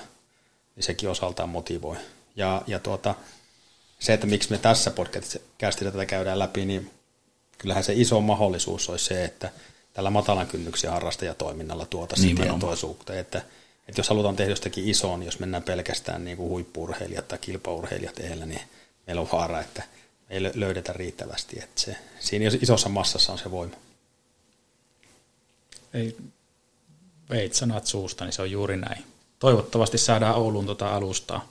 niin 0.75 0.83
sekin 0.83 1.09
osaltaan 1.09 1.49
motivoi. 1.49 1.97
Ja, 2.35 2.61
ja 2.67 2.79
tuota, 2.79 3.15
se, 3.99 4.13
että 4.13 4.27
miksi 4.27 4.51
me 4.51 4.57
tässä 4.57 4.91
podcastissa 4.91 5.39
tätä 5.91 6.05
käydään 6.05 6.39
läpi, 6.39 6.65
niin 6.65 6.91
kyllähän 7.57 7.83
se 7.83 7.93
iso 7.93 8.21
mahdollisuus 8.21 8.89
olisi 8.89 9.05
se, 9.05 9.25
että 9.25 9.51
tällä 9.93 10.09
matalan 10.09 10.47
kynnyksen 10.47 10.91
harrastajatoiminnalla 10.91 11.85
tuota 11.85 12.15
niin 12.21 12.35
tietoisuutta, 12.35 13.19
että, 13.19 13.37
että 13.87 13.99
jos 13.99 14.09
halutaan 14.09 14.35
tehdä 14.35 14.51
jostakin 14.51 14.89
isoon, 14.89 15.19
niin 15.19 15.25
jos 15.25 15.39
mennään 15.39 15.63
pelkästään 15.63 16.25
niin 16.25 16.37
kuin 16.37 16.49
huippuurheilijat 16.49 17.27
tai 17.27 17.37
kilpaurheilijat 17.37 18.19
edellä, 18.19 18.45
niin 18.45 18.61
meillä 19.07 19.21
on 19.21 19.29
vaara, 19.31 19.59
että 19.61 19.83
me 20.29 20.35
ei 20.35 20.41
löydetä 20.53 20.93
riittävästi. 20.93 21.59
Että 21.59 21.81
se, 21.81 21.95
siinä 22.19 22.51
isossa 22.61 22.89
massassa 22.89 23.31
on 23.31 23.39
se 23.39 23.51
voima. 23.51 23.75
Ei 25.93 26.17
veit 27.31 27.53
sanat 27.53 27.87
suusta, 27.87 28.25
niin 28.25 28.33
se 28.33 28.41
on 28.41 28.51
juuri 28.51 28.77
näin. 28.77 29.03
Toivottavasti 29.39 29.97
saadaan 29.97 30.35
Ouluun 30.35 30.65
tuota 30.65 30.95
alustaa. 30.95 31.47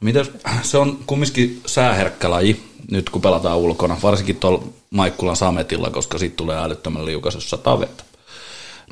Mitäs, 0.00 0.30
se 0.62 0.78
on 0.78 0.98
kumminkin 1.06 1.60
sääherkkä 1.66 2.30
laji, 2.30 2.62
nyt 2.90 3.10
kun 3.10 3.22
pelataan 3.22 3.58
ulkona, 3.58 3.96
varsinkin 4.02 4.36
tuolla 4.36 4.64
Maikkulan 4.90 5.36
sametilla, 5.36 5.90
koska 5.90 6.18
siitä 6.18 6.36
tulee 6.36 6.58
älyttömän 6.58 7.04
liukas, 7.04 7.34
jos 7.34 7.50
sataa. 7.50 7.80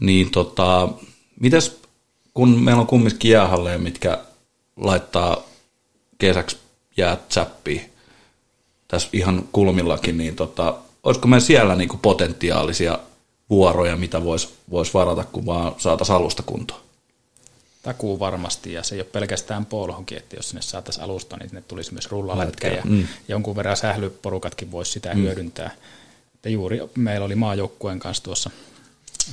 Niin 0.01 0.31
tota, 0.31 0.89
mitäs, 1.41 1.77
kun 2.35 2.49
meillä 2.49 2.81
on 2.81 2.87
kumminkin 2.87 3.31
jäähalleja, 3.31 3.79
mitkä 3.79 4.19
laittaa 4.77 5.43
kesäksi 6.19 6.57
jäät 6.97 7.33
säppiin, 7.33 7.93
tässä 8.89 9.09
ihan 9.13 9.49
kulmillakin, 9.53 10.19
niin 10.19 10.37
tota, 10.37 10.75
olisiko 11.03 11.29
me 11.29 11.41
siellä 11.41 11.75
niinku 11.75 11.97
potentiaalisia 11.97 12.99
vuoroja, 13.51 13.97
mitä 13.97 14.25
voisi 14.25 14.49
vois 14.71 14.95
varata, 14.95 15.25
kun 15.25 15.47
vaan 15.47 15.75
saataisiin 15.79 16.17
alusta 16.17 16.43
kuntoon. 16.43 16.81
Takuu 17.83 18.21
varmasti, 18.21 18.73
ja 18.73 18.83
se 18.83 18.95
ei 18.95 19.01
ole 19.01 19.09
pelkästään 19.13 19.67
polhonkin, 19.67 20.19
että 20.19 20.37
jos 20.37 20.49
sinne 20.49 20.63
saataisiin 20.63 21.05
alusta, 21.05 21.37
niin 21.37 21.49
sinne 21.49 21.63
tulisi 21.69 21.93
myös 21.93 22.11
rullalätkä, 22.11 22.69
ja 22.69 22.83
mm. 22.85 23.09
jonkun 23.29 23.57
verran 23.57 23.77
sählyporukatkin 23.77 24.71
voisi 24.71 24.93
sitä 24.93 25.15
mm. 25.15 25.21
hyödyntää. 25.21 25.71
Että 26.35 26.49
juuri 26.49 26.81
meillä 26.95 27.25
oli 27.25 27.35
maajoukkueen 27.35 27.99
kanssa 27.99 28.23
tuossa 28.23 28.51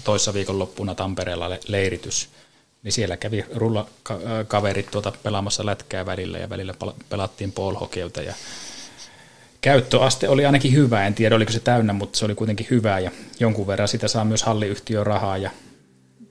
toissa 0.03 0.33
viikonloppuna 0.33 0.95
Tampereella 0.95 1.49
leiritys, 1.67 2.29
niin 2.83 2.91
siellä 2.91 3.17
kävi 3.17 3.45
rullakaverit 3.55 4.91
tuota 4.91 5.11
pelaamassa 5.23 5.65
lätkää 5.65 6.05
välillä, 6.05 6.37
ja 6.37 6.49
välillä 6.49 6.73
pelattiin 7.09 7.51
polhokeilta, 7.51 8.21
ja 8.21 8.33
käyttöaste 9.63 10.29
oli 10.29 10.45
ainakin 10.45 10.73
hyvä, 10.73 11.07
en 11.07 11.13
tiedä 11.13 11.35
oliko 11.35 11.51
se 11.51 11.59
täynnä, 11.59 11.93
mutta 11.93 12.19
se 12.19 12.25
oli 12.25 12.35
kuitenkin 12.35 12.67
hyvä 12.69 12.99
ja 12.99 13.11
jonkun 13.39 13.67
verran 13.67 13.87
sitä 13.87 14.07
saa 14.07 14.25
myös 14.25 14.43
halliyhtiö 14.43 15.03
rahaa 15.03 15.37
ja 15.37 15.49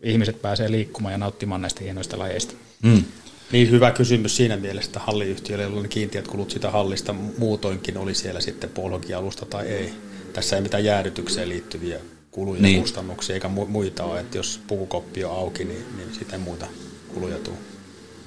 ihmiset 0.03 0.43
pääsee 0.43 0.71
liikkumaan 0.71 1.13
ja 1.13 1.19
nauttimaan 1.19 1.63
näistä 1.63 1.85
hienoista 1.85 2.19
lajeista. 2.19 2.55
Mm. 2.83 3.05
Niin 3.53 3.71
hyvä 3.71 3.91
kysymys 3.91 4.37
siinä 4.37 4.57
mielessä, 4.57 4.89
että 4.89 5.01
halliyhtiöillä 5.01 5.81
oli 5.81 5.89
kiintiöt 5.89 6.29
kulut 6.29 6.51
sitä 6.51 6.71
hallista 6.71 7.13
muutoinkin 7.39 7.99
oli 7.99 8.15
siellä 8.15 8.41
sitten 8.41 8.71
alusta 9.17 9.47
tai 9.47 9.67
ei. 9.67 9.93
Tässä 10.33 10.57
ei 10.57 10.63
mitään 10.63 10.85
jäädytykseen 10.85 11.49
liittyviä 11.49 11.99
kuluja 12.31 12.63
niin. 12.63 12.81
kustannuksia 12.81 13.35
eikä 13.35 13.49
muita 13.49 14.05
ole, 14.05 14.21
että 14.21 14.39
jos 14.39 14.61
pukukoppi 14.67 15.25
on 15.25 15.37
auki, 15.37 15.65
niin, 15.65 15.85
niin 15.97 16.15
sitten 16.15 16.41
muita 16.41 16.67
kuluja 17.15 17.39
tuu. 17.39 17.59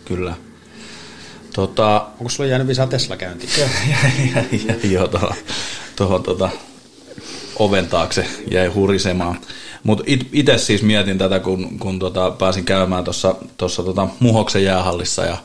Kyllä. 0.05 0.35
Tota, 1.55 2.07
Onko 2.19 2.29
sulla 2.29 2.49
jäänyt 2.49 2.67
vielä 2.67 2.87
Tesla 2.87 3.17
käyntiin? 3.17 3.51
Joo, 4.93 5.09
tuohon, 5.95 6.23
tota, 6.23 6.49
oven 7.59 7.87
taakse 7.87 8.27
jäi 8.51 8.67
hurisemaan. 8.67 9.39
Mutta 9.83 10.03
itse 10.33 10.57
siis 10.57 10.83
mietin 10.83 11.17
tätä, 11.17 11.39
kun, 11.39 11.79
kun 11.79 11.99
tota, 11.99 12.31
pääsin 12.31 12.65
käymään 12.65 13.03
tuossa 13.57 13.83
tota, 13.83 14.07
Muhoksen 14.19 14.63
jäähallissa 14.63 15.25
ja, 15.25 15.37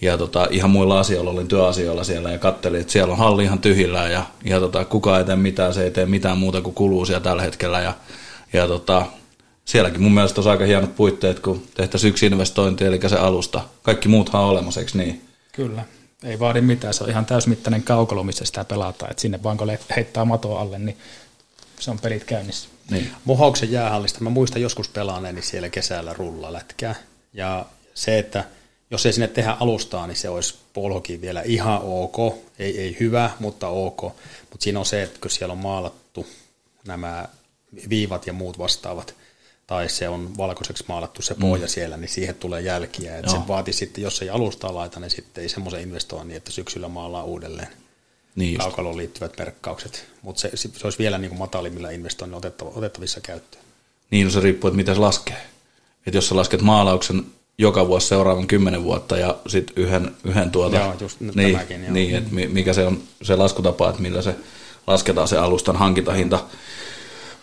ja 0.00 0.18
tota, 0.18 0.46
ihan 0.50 0.70
muilla 0.70 1.00
asioilla, 1.00 1.30
olin 1.30 1.48
työasioilla 1.48 2.04
siellä 2.04 2.30
ja 2.30 2.38
katselin, 2.38 2.80
että 2.80 2.92
siellä 2.92 3.12
on 3.12 3.18
halli 3.18 3.44
ihan 3.44 3.58
tyhjillään 3.58 4.12
ja, 4.12 4.22
ja 4.44 4.60
tota, 4.60 4.84
kukaan 4.84 5.18
ei 5.18 5.24
tee 5.24 5.36
mitään, 5.36 5.74
se 5.74 5.84
ei 5.84 5.90
tee 5.90 6.06
mitään 6.06 6.38
muuta 6.38 6.60
kuin 6.60 6.74
kuluu 6.74 7.06
siellä 7.06 7.24
tällä 7.24 7.42
hetkellä 7.42 7.80
ja, 7.80 7.94
ja 8.52 8.66
tota, 8.66 9.06
sielläkin 9.64 10.02
mun 10.02 10.14
mielestä 10.14 10.40
on 10.40 10.50
aika 10.50 10.64
hienot 10.64 10.96
puitteet, 10.96 11.40
kun 11.40 11.62
tehtäisiin 11.74 12.08
yksi 12.08 12.26
investointi, 12.26 12.84
eli 12.84 13.00
se 13.06 13.16
alusta. 13.16 13.60
Kaikki 13.82 14.08
muuthan 14.08 14.42
on 14.42 14.48
olemassa, 14.48 14.80
eikö 14.80 14.92
niin? 14.94 15.33
Kyllä, 15.56 15.84
ei 16.24 16.38
vaadi 16.38 16.60
mitään. 16.60 16.94
Se 16.94 17.04
on 17.04 17.10
ihan 17.10 17.26
täysmittainen 17.26 17.82
kaukalo, 17.82 18.24
missä 18.24 18.44
sitä 18.44 18.64
pelataan. 18.64 19.10
Et 19.10 19.18
sinne 19.18 19.42
vaan 19.42 19.56
kun 19.56 19.68
heittää 19.96 20.24
mato 20.24 20.56
alle, 20.56 20.78
niin 20.78 20.98
se 21.80 21.90
on 21.90 21.98
pelit 21.98 22.24
käynnissä. 22.24 22.68
Niin. 22.90 23.10
Muhauksen 23.24 23.72
jäähallista, 23.72 24.20
mä 24.20 24.30
muistan 24.30 24.62
joskus 24.62 24.88
pelaaneeni 24.88 25.42
siellä 25.42 25.68
kesällä 25.68 26.12
rullalätkää. 26.12 26.94
Ja 27.32 27.66
se, 27.94 28.18
että 28.18 28.44
jos 28.90 29.06
ei 29.06 29.12
sinne 29.12 29.28
tehdä 29.28 29.56
alustaa, 29.60 30.06
niin 30.06 30.16
se 30.16 30.28
olisi 30.28 30.58
polhokin 30.72 31.20
vielä 31.20 31.42
ihan 31.42 31.80
ok, 31.82 32.16
ei, 32.58 32.80
ei 32.80 32.96
hyvä, 33.00 33.30
mutta 33.38 33.68
ok. 33.68 34.02
Mutta 34.50 34.64
siinä 34.64 34.78
on 34.78 34.86
se, 34.86 35.02
että 35.02 35.20
kun 35.20 35.30
siellä 35.30 35.52
on 35.52 35.58
maalattu 35.58 36.26
nämä 36.86 37.28
viivat 37.88 38.26
ja 38.26 38.32
muut 38.32 38.58
vastaavat, 38.58 39.14
tai 39.74 39.88
se 39.88 40.08
on 40.08 40.36
valkoiseksi 40.36 40.84
maalattu 40.88 41.22
se 41.22 41.34
pohja 41.34 41.66
mm. 41.66 41.68
siellä, 41.68 41.96
niin 41.96 42.08
siihen 42.08 42.34
tulee 42.34 42.60
jälkiä. 42.60 43.18
Että 43.18 43.30
se 43.30 43.38
vaatii 43.48 43.74
sitten, 43.74 44.02
jos 44.02 44.22
ei 44.22 44.30
alustaa 44.30 44.74
laita, 44.74 45.00
niin 45.00 45.10
sitten 45.10 45.42
ei 45.42 45.48
semmoisen 45.48 45.80
investoinnin, 45.80 46.36
että 46.36 46.52
syksyllä 46.52 46.88
maalaa 46.88 47.24
uudelleen 47.24 47.68
Niin 48.36 48.58
kaukaloon 48.58 48.96
liittyvät 48.96 49.38
merkkaukset. 49.38 50.06
Mutta 50.22 50.40
se, 50.40 50.50
se 50.56 50.68
olisi 50.84 50.98
vielä 50.98 51.18
niin 51.18 51.28
kuin 51.28 51.38
matalimmilla 51.38 51.90
investoinnilla 51.90 52.38
otettava, 52.38 52.70
otettavissa 52.74 53.20
käyttöön. 53.20 53.64
Niin 54.10 54.24
no 54.24 54.30
se 54.30 54.40
riippuu, 54.40 54.68
että 54.68 54.76
miten 54.76 54.94
se 54.94 55.00
laskee. 55.00 55.42
Että 56.06 56.16
jos 56.18 56.28
sä 56.28 56.36
lasket 56.36 56.62
maalauksen 56.62 57.24
joka 57.58 57.88
vuosi 57.88 58.06
seuraavan 58.06 58.46
kymmenen 58.46 58.84
vuotta 58.84 59.16
ja 59.16 59.36
sitten 59.46 59.74
yhden, 59.76 60.10
yhden 60.24 60.50
tuota, 60.50 60.76
Joo, 60.76 60.94
just 61.00 61.20
niin, 61.20 61.52
tämäkin, 61.52 61.84
joo. 61.84 61.92
niin 61.92 62.14
että 62.14 62.34
mi- 62.34 62.48
mikä 62.48 62.72
se 62.72 62.86
on 62.86 63.02
se 63.22 63.36
laskutapa, 63.36 63.90
että 63.90 64.02
millä 64.02 64.22
se 64.22 64.36
lasketaan 64.86 65.28
se 65.28 65.38
alustan 65.38 65.76
hankintahinta. 65.76 66.44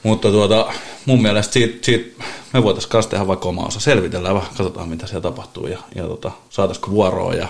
Mutta 0.03 0.31
tuota, 0.31 0.73
mun 1.05 1.21
mielestä 1.21 1.53
siitä, 1.53 1.85
siitä 1.85 2.23
me 2.53 2.63
voitaisiin 2.63 2.91
kanssa 2.91 3.11
tehdä 3.11 3.27
vaikka 3.27 3.49
oma 3.49 3.65
osa. 3.65 3.79
Selvitellään 3.79 4.35
vähän, 4.35 4.49
katsotaan 4.49 4.89
mitä 4.89 5.07
siellä 5.07 5.21
tapahtuu 5.21 5.67
ja, 5.67 5.79
ja 5.95 6.03
tota, 6.03 6.31
saataisiko 6.49 6.91
vuoroa 6.91 7.33
ja 7.33 7.47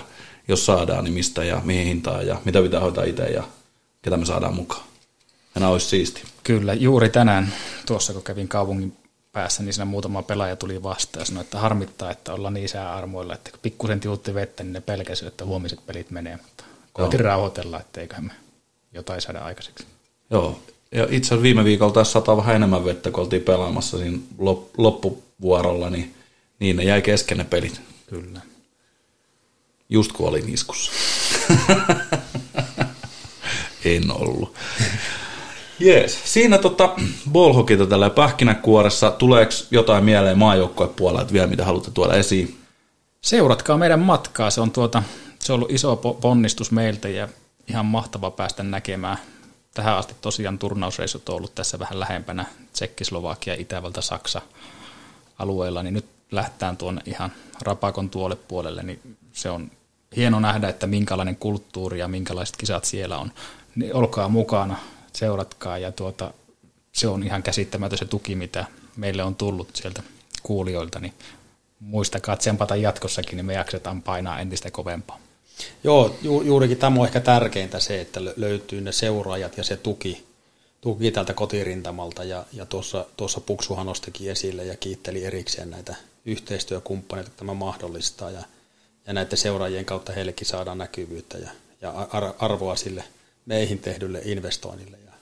jos 0.48 0.66
saadaan, 0.66 1.04
niin 1.04 1.14
mistä 1.14 1.44
ja 1.44 1.60
mihin 1.64 1.86
hintaan 1.86 2.26
ja 2.26 2.40
mitä 2.44 2.62
pitää 2.62 2.80
hoitaa 2.80 3.04
itse 3.04 3.24
ja 3.24 3.42
ketä 4.02 4.16
me 4.16 4.26
saadaan 4.26 4.54
mukaan. 4.54 4.82
Ja 5.54 5.60
nämä 5.60 5.72
olisi 5.72 5.86
siisti. 5.86 6.22
Kyllä, 6.44 6.74
juuri 6.74 7.08
tänään 7.08 7.52
tuossa 7.86 8.12
kun 8.12 8.22
kävin 8.22 8.48
kaupungin 8.48 8.96
päässä, 9.32 9.62
niin 9.62 9.72
siinä 9.72 9.84
muutama 9.84 10.22
pelaaja 10.22 10.56
tuli 10.56 10.82
vastaan 10.82 11.20
ja 11.20 11.26
sanoi, 11.26 11.40
että 11.40 11.58
harmittaa, 11.58 12.10
että 12.10 12.32
ollaan 12.32 12.54
niin 12.54 12.68
sääarmoilla, 12.68 13.34
että 13.34 13.50
kun 13.50 13.60
pikkusen 13.62 14.00
tilutti 14.00 14.34
vettä, 14.34 14.62
niin 14.62 14.72
ne 14.72 14.80
pelkäsivät, 14.80 15.32
että 15.32 15.44
huomiset 15.44 15.86
pelit 15.86 16.10
menee, 16.10 16.36
mutta 16.36 16.64
koitin 16.92 17.20
rauhoitella, 17.20 17.80
että 17.80 18.00
eiköhän 18.00 18.24
me 18.24 18.32
jotain 18.92 19.20
saada 19.20 19.38
aikaiseksi. 19.38 19.86
Joo, 20.30 20.58
ja 20.92 21.06
itse 21.10 21.28
asiassa 21.28 21.42
viime 21.42 21.64
viikolla 21.64 21.92
taas 21.92 22.12
sataa 22.12 22.36
vähän 22.36 22.56
enemmän 22.56 22.84
vettä, 22.84 23.10
kun 23.10 23.24
oltiin 23.24 23.42
pelaamassa 23.42 23.98
siinä 23.98 24.18
lop- 24.38 24.70
loppuvuorolla, 24.78 25.90
niin, 25.90 26.14
niin 26.58 26.76
ne 26.76 26.84
jäi 26.84 27.02
kesken 27.02 27.38
ne 27.38 27.44
pelit. 27.44 27.80
Kyllä. 28.06 28.40
Just 29.88 30.12
kun 30.12 30.28
olin 30.28 30.54
iskussa. 30.54 30.92
en 33.84 34.10
ollut. 34.10 34.54
Jees. 35.78 36.20
Siinä 36.24 36.58
tota, 36.58 36.94
ballhokita 37.32 37.86
tällä 37.86 38.10
pähkinäkuoressa. 38.10 39.10
Tuleeko 39.10 39.52
jotain 39.70 40.04
mieleen 40.04 40.38
maajoukkojen 40.38 40.94
puolelta 40.94 41.32
vielä, 41.32 41.46
mitä 41.46 41.64
haluatte 41.64 41.90
tuoda 41.90 42.14
esiin? 42.14 42.58
Seuratkaa 43.20 43.78
meidän 43.78 44.00
matkaa, 44.00 44.50
se 44.50 44.60
on, 44.60 44.70
tuota, 44.70 45.02
se 45.38 45.52
on 45.52 45.56
ollut 45.56 45.70
iso 45.70 45.94
po- 45.94 46.20
ponnistus 46.20 46.70
meiltä 46.70 47.08
ja 47.08 47.28
ihan 47.68 47.86
mahtava 47.86 48.30
päästä 48.30 48.62
näkemään. 48.62 49.18
Tähän 49.74 49.96
asti 49.96 50.14
tosiaan 50.20 50.58
turnausreissut 50.58 51.28
on 51.28 51.36
ollut 51.36 51.54
tässä 51.54 51.78
vähän 51.78 52.00
lähempänä 52.00 52.44
Tsekki, 52.72 53.04
Slovakia, 53.04 53.54
Itävalta, 53.54 54.02
Saksa 54.02 54.42
alueella, 55.38 55.82
niin 55.82 55.94
nyt 55.94 56.06
lähtään 56.30 56.76
tuonne 56.76 57.02
ihan 57.06 57.32
rapakon 57.62 58.10
tuolle 58.10 58.36
puolelle, 58.36 58.82
niin 58.82 59.16
se 59.32 59.50
on 59.50 59.70
hieno 60.16 60.40
nähdä, 60.40 60.68
että 60.68 60.86
minkälainen 60.86 61.36
kulttuuri 61.36 61.98
ja 61.98 62.08
minkälaiset 62.08 62.56
kisat 62.56 62.84
siellä 62.84 63.18
on. 63.18 63.32
Niin 63.76 63.94
olkaa 63.94 64.28
mukana, 64.28 64.76
seuratkaa 65.12 65.78
ja 65.78 65.92
tuota, 65.92 66.34
se 66.92 67.08
on 67.08 67.22
ihan 67.22 67.42
käsittämätön 67.42 67.98
se 67.98 68.04
tuki, 68.04 68.34
mitä 68.34 68.64
meille 68.96 69.22
on 69.24 69.34
tullut 69.34 69.76
sieltä 69.76 70.02
kuulijoilta, 70.42 71.00
niin 71.00 71.14
muistakaa 71.80 72.36
tsempata 72.36 72.76
jatkossakin, 72.76 73.36
niin 73.36 73.46
me 73.46 73.54
jaksetaan 73.54 74.02
painaa 74.02 74.40
entistä 74.40 74.70
kovempaa. 74.70 75.18
Joo, 75.84 76.16
ju, 76.22 76.42
juurikin 76.42 76.78
tämä 76.78 77.00
on 77.00 77.06
ehkä 77.06 77.20
tärkeintä 77.20 77.80
se, 77.80 78.00
että 78.00 78.20
lö- 78.20 78.34
löytyy 78.36 78.80
ne 78.80 78.92
seuraajat 78.92 79.56
ja 79.56 79.64
se 79.64 79.76
tuki, 79.76 80.24
tuki 80.80 81.10
tältä 81.10 81.34
kotirintamalta. 81.34 82.24
Ja, 82.24 82.44
ja 82.52 82.66
tuossa, 82.66 83.06
tuossa 83.16 83.40
Puksuhan 83.40 83.86
nostikin 83.86 84.30
esille 84.30 84.64
ja 84.64 84.76
kiitteli 84.76 85.24
erikseen 85.24 85.70
näitä 85.70 85.94
yhteistyökumppaneita, 86.24 87.28
että 87.28 87.38
tämä 87.38 87.54
mahdollistaa. 87.54 88.30
Ja, 88.30 88.42
ja 89.06 89.12
näiden 89.12 89.38
seuraajien 89.38 89.84
kautta 89.84 90.12
heillekin 90.12 90.46
saadaan 90.46 90.78
näkyvyyttä 90.78 91.38
ja, 91.38 91.50
ja 91.80 91.90
ar- 91.90 92.34
arvoa 92.38 92.76
sille 92.76 93.04
meihin 93.46 93.78
tehdylle 93.78 94.22
investoinnille. 94.24 94.96
Ja, 95.06 95.12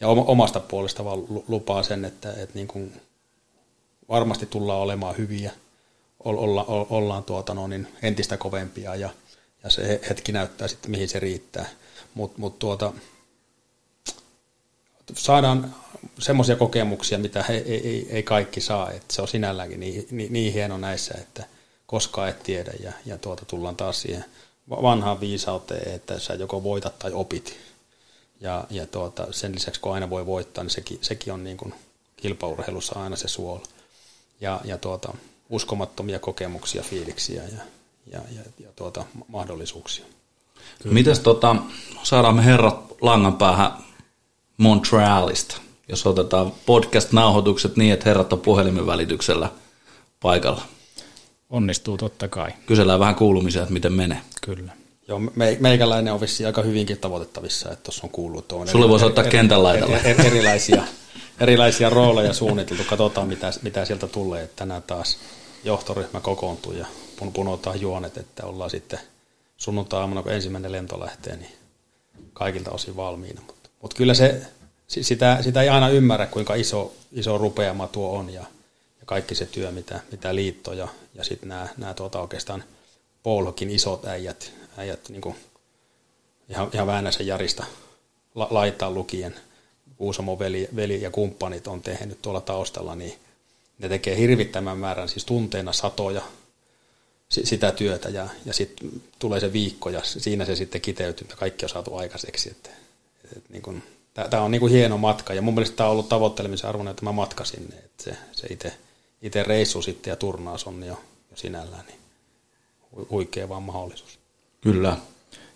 ja 0.00 0.08
oma- 0.08 0.24
omasta 0.24 0.60
puolesta 0.60 1.04
vaan 1.04 1.18
lu- 1.18 1.44
lupaa 1.48 1.82
sen, 1.82 2.04
että, 2.04 2.32
että 2.32 2.54
niin 2.54 2.68
kuin 2.68 2.92
varmasti 4.08 4.46
tullaan 4.46 4.80
olemaan 4.80 5.16
hyviä, 5.18 5.52
ol- 6.24 6.38
olla, 6.38 6.64
ollaan 6.68 7.24
tuota, 7.24 7.54
no, 7.54 7.66
niin 7.66 7.88
entistä 8.02 8.36
kovempia 8.36 8.94
ja, 8.94 9.10
ja 9.66 9.70
se 9.70 10.00
hetki 10.08 10.32
näyttää 10.32 10.68
sitten, 10.68 10.90
mihin 10.90 11.08
se 11.08 11.20
riittää. 11.20 11.68
Mutta 12.14 12.38
mut 12.38 12.58
tuota, 12.58 12.92
saadaan 15.14 15.74
semmoisia 16.18 16.56
kokemuksia, 16.56 17.18
mitä 17.18 17.42
he, 17.48 17.54
ei, 17.54 17.88
ei, 17.88 18.06
ei 18.10 18.22
kaikki 18.22 18.60
saa. 18.60 18.90
Et 18.90 19.10
se 19.10 19.22
on 19.22 19.28
sinälläänkin 19.28 19.80
niin, 19.80 20.06
niin, 20.10 20.32
niin 20.32 20.52
hieno 20.52 20.78
näissä, 20.78 21.14
että 21.18 21.44
koskaan 21.86 22.28
et 22.28 22.42
tiedä. 22.42 22.72
Ja, 22.82 22.92
ja 23.06 23.18
tuota, 23.18 23.44
tullaan 23.44 23.76
taas 23.76 24.00
siihen 24.00 24.24
vanhaan 24.70 25.20
viisauteen, 25.20 25.94
että 25.94 26.18
sä 26.18 26.34
joko 26.34 26.62
voitat 26.62 26.98
tai 26.98 27.12
opit. 27.12 27.58
Ja, 28.40 28.64
ja 28.70 28.86
tuota, 28.86 29.26
sen 29.30 29.54
lisäksi, 29.54 29.80
kun 29.80 29.94
aina 29.94 30.10
voi 30.10 30.26
voittaa, 30.26 30.64
niin 30.64 30.70
sekin, 30.70 30.98
sekin 31.02 31.32
on 31.32 31.44
niin 31.44 31.56
kuin 31.56 31.74
kilpaurheilussa 32.16 33.00
aina 33.00 33.16
se 33.16 33.28
suola. 33.28 33.62
Ja, 34.40 34.60
ja 34.64 34.78
tuota, 34.78 35.14
uskomattomia 35.50 36.18
kokemuksia, 36.18 36.82
fiiliksiä 36.82 37.42
ja, 37.42 37.62
ja, 38.12 38.20
ja, 38.34 38.42
ja 38.58 38.68
tuota, 38.76 39.04
mahdollisuuksia. 39.28 40.04
Mites 40.84 41.20
tota, 41.20 41.56
saadaan 42.02 42.34
me 42.36 42.44
herrat 42.44 42.94
langan 43.00 43.36
päähän 43.36 43.72
Montrealista, 44.56 45.56
jos 45.88 46.06
otetaan 46.06 46.52
podcast-nauhoitukset 46.66 47.76
niin, 47.76 47.92
että 47.92 48.08
herrat 48.08 48.32
on 48.32 48.40
puhelimen 48.40 48.86
välityksellä 48.86 49.50
paikalla. 50.20 50.62
Onnistuu 51.50 51.96
totta 51.96 52.28
kai, 52.28 52.50
Kysellään 52.66 53.00
vähän 53.00 53.14
kuulumisia, 53.14 53.62
että 53.62 53.72
miten 53.72 53.92
menee. 53.92 54.20
kyllä. 54.40 54.72
Joo, 55.08 55.18
me, 55.18 55.56
meikäläinen 55.60 56.12
on 56.12 56.20
vissiin 56.20 56.46
aika 56.46 56.62
hyvinkin 56.62 56.98
tavoitettavissa, 56.98 57.72
että 57.72 57.82
tuossa 57.82 58.00
on 58.04 58.10
kuullut 58.10 58.48
tuon 58.48 58.68
Sulle 58.68 58.88
voisi 58.88 59.04
ottaa 59.04 59.24
kentän 59.24 59.62
laidalle. 59.62 59.96
er, 59.96 60.20
er, 60.20 60.26
erilaisia, 60.26 60.82
erilaisia 61.40 61.90
rooleja 61.90 62.32
suunniteltu. 62.32 62.82
Katsotaan, 62.84 63.28
mitä, 63.28 63.50
mitä 63.62 63.84
sieltä 63.84 64.06
tulee. 64.06 64.42
Että 64.44 64.56
tänään 64.56 64.82
taas 64.82 65.18
johtoryhmä 65.64 66.20
kokoontuu 66.20 66.72
ja 66.72 66.86
pun, 67.18 67.32
punotaan 67.32 67.80
juonet, 67.80 68.16
että 68.16 68.46
ollaan 68.46 68.70
sitten 68.70 69.00
sunnuntai-aamuna, 69.56 70.22
kun 70.22 70.32
ensimmäinen 70.32 70.72
lento 70.72 71.00
lähtee, 71.00 71.36
niin 71.36 71.52
kaikilta 72.32 72.70
osin 72.70 72.96
valmiina. 72.96 73.40
Mutta 73.46 73.70
mut 73.82 73.94
kyllä 73.94 74.14
se, 74.14 74.42
si- 74.86 75.02
sitä, 75.02 75.38
sitä 75.42 75.62
ei 75.62 75.68
aina 75.68 75.88
ymmärrä, 75.88 76.26
kuinka 76.26 76.54
iso, 76.54 76.92
iso 77.12 77.38
rupeama 77.38 77.88
tuo 77.88 78.18
on 78.18 78.30
ja, 78.30 78.40
ja 79.00 79.06
kaikki 79.06 79.34
se 79.34 79.46
työ, 79.46 79.70
mitä, 79.70 80.00
mitä 80.12 80.34
liitto 80.34 80.72
ja, 80.72 80.88
ja 81.14 81.24
sitten 81.24 81.48
nämä, 81.48 81.68
nämä 81.76 81.94
tuota 81.94 82.20
oikeastaan 82.20 82.64
Paulhokin 83.22 83.70
isot 83.70 84.04
äijät, 84.04 84.52
äijät 84.76 85.08
niin 85.08 85.20
kuin 85.20 85.36
ihan, 86.48 86.70
ihan 86.72 86.86
Väänäsen 86.86 87.26
Jarista 87.26 87.64
la, 88.34 88.48
laittaa 88.50 88.90
lukien, 88.90 89.34
Kuusamon 89.96 90.38
veli, 90.38 90.68
veli 90.76 91.02
ja 91.02 91.10
kumppanit 91.10 91.66
on 91.66 91.82
tehnyt 91.82 92.22
tuolla 92.22 92.40
taustalla, 92.40 92.94
niin 92.94 93.18
ne 93.78 93.88
tekee 93.88 94.16
hirvittävän 94.16 94.78
määrän, 94.78 95.08
siis 95.08 95.24
tunteina 95.24 95.72
satoja 95.72 96.22
sitä 97.28 97.72
työtä 97.72 98.08
ja, 98.08 98.28
ja 98.44 98.52
sitten 98.52 98.90
tulee 99.18 99.40
se 99.40 99.52
viikko 99.52 99.90
ja 99.90 100.00
siinä 100.04 100.44
se 100.44 100.56
sitten 100.56 100.80
kiteytyy, 100.80 101.24
että 101.24 101.36
kaikki 101.36 101.64
on 101.64 101.68
saatu 101.68 101.96
aikaiseksi. 101.96 102.50
Että, 102.50 102.70
et 103.36 103.50
niin 103.50 103.62
kun, 103.62 103.82
tämä 104.30 104.42
on 104.42 104.50
niin 104.50 104.60
kuin 104.60 104.72
hieno 104.72 104.98
matka 104.98 105.34
ja 105.34 105.42
mun 105.42 105.54
mielestä 105.54 105.76
tämä 105.76 105.86
on 105.86 105.92
ollut 105.92 106.08
tavoittelemisen 106.08 106.68
arvoinen 106.68 106.96
tämä 106.96 107.12
matka 107.12 107.44
sinne, 107.44 107.76
että 107.76 108.04
se, 108.04 108.16
se 108.32 108.46
itse, 108.50 108.72
itse 109.22 109.42
reissu 109.42 109.82
sitten 109.82 110.10
ja 110.10 110.16
turnaus 110.16 110.66
on 110.66 110.82
jo, 110.82 111.00
jo 111.30 111.36
sinällään 111.36 111.86
niin 111.86 112.00
hu- 112.96 113.06
huikea 113.10 113.48
vaan 113.48 113.62
mahdollisuus. 113.62 114.18
Kyllä. 114.60 114.96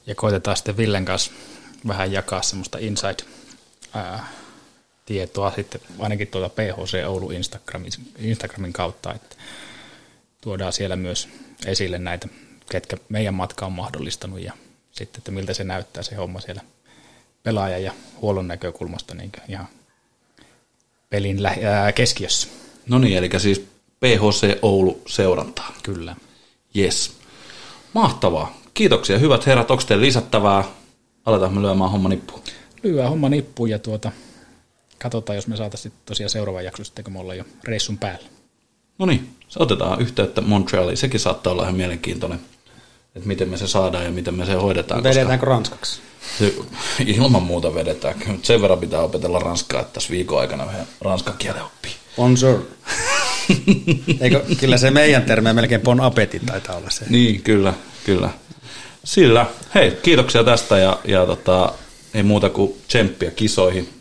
Ja 0.06 0.14
koitetaan 0.14 0.56
sitten 0.56 0.76
Villen 0.76 1.04
kanssa 1.04 1.30
vähän 1.86 2.12
jakaa 2.12 2.42
semmoista 2.42 2.78
inside 2.78 3.24
ää, 3.94 4.28
tietoa 5.06 5.52
sitten 5.56 5.80
ainakin 5.98 6.28
tuolta 6.28 6.48
PHC 6.48 7.06
Oulu 7.06 7.30
Instagramin, 7.30 7.92
Instagramin 8.18 8.72
kautta, 8.72 9.14
että 9.14 9.36
tuodaan 10.40 10.72
siellä 10.72 10.96
myös 10.96 11.28
esille 11.66 11.98
näitä, 11.98 12.28
ketkä 12.70 12.96
meidän 13.08 13.34
matka 13.34 13.66
on 13.66 13.72
mahdollistanut 13.72 14.40
ja 14.40 14.52
sitten, 14.92 15.20
että 15.20 15.30
miltä 15.30 15.54
se 15.54 15.64
näyttää 15.64 16.02
se 16.02 16.14
homma 16.14 16.40
siellä 16.40 16.62
pelaajan 17.42 17.82
ja 17.82 17.92
huollon 18.22 18.48
näkökulmasta 18.48 19.14
niin 19.14 19.32
ihan 19.48 19.68
pelin 21.10 21.42
lä- 21.42 21.56
ää, 21.64 21.92
keskiössä. 21.92 22.48
No 22.88 22.98
niin, 22.98 23.18
eli 23.18 23.30
siis 23.38 23.66
PHC 24.00 24.58
Oulu 24.62 25.02
seurantaa. 25.06 25.74
Kyllä. 25.82 26.16
Yes. 26.76 27.12
Mahtavaa. 27.92 28.56
Kiitoksia. 28.74 29.18
Hyvät 29.18 29.46
herrat, 29.46 29.70
onko 29.70 29.82
teillä 29.84 30.04
lisättävää? 30.04 30.64
Aletaan 31.26 31.54
me 31.54 31.62
lyömään 31.62 31.90
homma 31.90 32.08
nippuun. 32.08 32.42
Lyhyä 32.82 33.08
homma 33.08 33.28
nippuun 33.28 33.70
ja 33.70 33.78
tuota, 33.78 34.12
katsotaan, 34.98 35.36
jos 35.36 35.46
me 35.46 35.56
saataisiin 35.56 35.92
tosiaan 36.06 36.30
seuraava 36.30 36.62
jakso 36.62 36.84
sitten, 36.84 37.04
kun 37.04 37.12
me 37.12 37.18
ollaan 37.18 37.38
jo 37.38 37.44
reissun 37.64 37.98
päällä. 37.98 38.28
No 39.00 39.06
niin, 39.06 39.28
otetaan 39.56 40.00
yhteyttä 40.00 40.40
Montrealiin. 40.40 40.96
Sekin 40.96 41.20
saattaa 41.20 41.52
olla 41.52 41.62
ihan 41.62 41.74
mielenkiintoinen, 41.74 42.40
että 43.16 43.28
miten 43.28 43.48
me 43.48 43.56
se 43.56 43.68
saadaan 43.68 44.04
ja 44.04 44.10
miten 44.10 44.34
me 44.34 44.46
se 44.46 44.52
hoidetaan. 44.52 45.02
Vedetäänkö 45.02 45.46
ranskaksi? 45.46 46.00
Se, 46.38 46.54
ilman 47.16 47.42
muuta 47.42 47.74
vedetään. 47.74 48.14
Mutta 48.26 48.46
sen 48.46 48.62
verran 48.62 48.78
pitää 48.78 49.00
opetella 49.00 49.38
ranskaa, 49.38 49.80
että 49.80 49.92
tässä 49.92 50.10
viikon 50.10 50.40
aikana 50.40 50.66
vähän 50.66 50.86
ranskan 51.00 51.34
kielen 51.38 51.62
oppii. 51.62 51.92
Bonjour. 52.16 52.60
Eikö, 54.20 54.44
kyllä 54.60 54.78
se 54.78 54.90
meidän 54.90 55.22
termi 55.22 55.52
melkein 55.52 55.80
bon 55.80 56.00
appetit 56.00 56.46
taitaa 56.46 56.76
olla 56.76 56.90
se. 56.90 57.04
Niin, 57.08 57.42
kyllä, 57.42 57.74
kyllä. 58.04 58.30
Sillä, 59.04 59.46
hei, 59.74 59.98
kiitoksia 60.02 60.44
tästä 60.44 60.78
ja, 60.78 60.98
ja 61.04 61.26
tota, 61.26 61.72
ei 62.14 62.22
muuta 62.22 62.50
kuin 62.50 62.74
tsemppiä 62.88 63.30
kisoihin. 63.30 63.99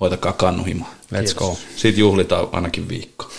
Hoitakaa 0.00 0.32
kannuhima. 0.32 0.86
Let's 1.14 1.34
go. 1.34 1.58
Siitä 1.76 2.00
juhlitaan 2.00 2.48
ainakin 2.52 2.88
viikko. 2.88 3.30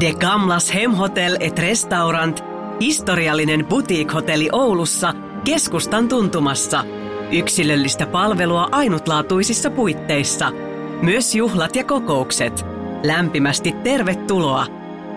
De 0.00 0.12
Gamlas 0.20 0.74
Hemhotel 0.74 1.36
et 1.40 1.58
Restaurant, 1.58 2.44
historiallinen 2.80 3.66
boutique-hotelli 3.66 4.48
Oulussa, 4.52 5.14
keskustan 5.44 6.08
tuntumassa. 6.08 6.84
Yksilöllistä 7.32 8.06
palvelua 8.06 8.68
ainutlaatuisissa 8.72 9.70
puitteissa. 9.70 10.52
Myös 11.02 11.34
juhlat 11.34 11.76
ja 11.76 11.84
kokoukset. 11.84 12.66
Lämpimästi 13.02 13.72
tervetuloa. 13.72 14.66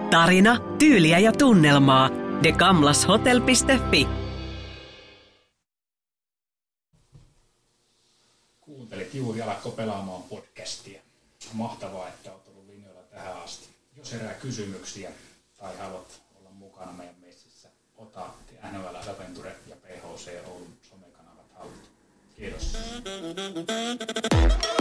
Tarina, 0.09 0.57
tyyliä 0.79 1.19
ja 1.19 1.31
tunnelmaa. 1.31 2.09
degamlashotel.fi 2.43 4.20
Alatko 9.61 9.81
pelaamaan 9.81 10.23
podcastia. 10.23 11.01
Mahtavaa, 11.53 12.07
että 12.07 12.31
olet 12.31 12.47
ollut 12.47 12.65
linjoilla 12.65 13.01
tähän 13.01 13.43
asti. 13.43 13.69
Jos 13.97 14.13
herää 14.13 14.33
kysymyksiä 14.33 15.11
tai 15.59 15.77
haluat 15.77 16.21
olla 16.39 16.49
mukana 16.49 16.91
meidän 16.91 17.15
messissä, 17.21 17.69
ota 17.97 18.25
NHL 18.71 18.95
Adventure 18.95 19.55
ja 19.67 19.75
PHC 19.75 20.29
Oulun 20.47 20.77
somekanavat 20.81 21.45
haltuun. 21.57 21.87
Kiitos. 22.35 22.77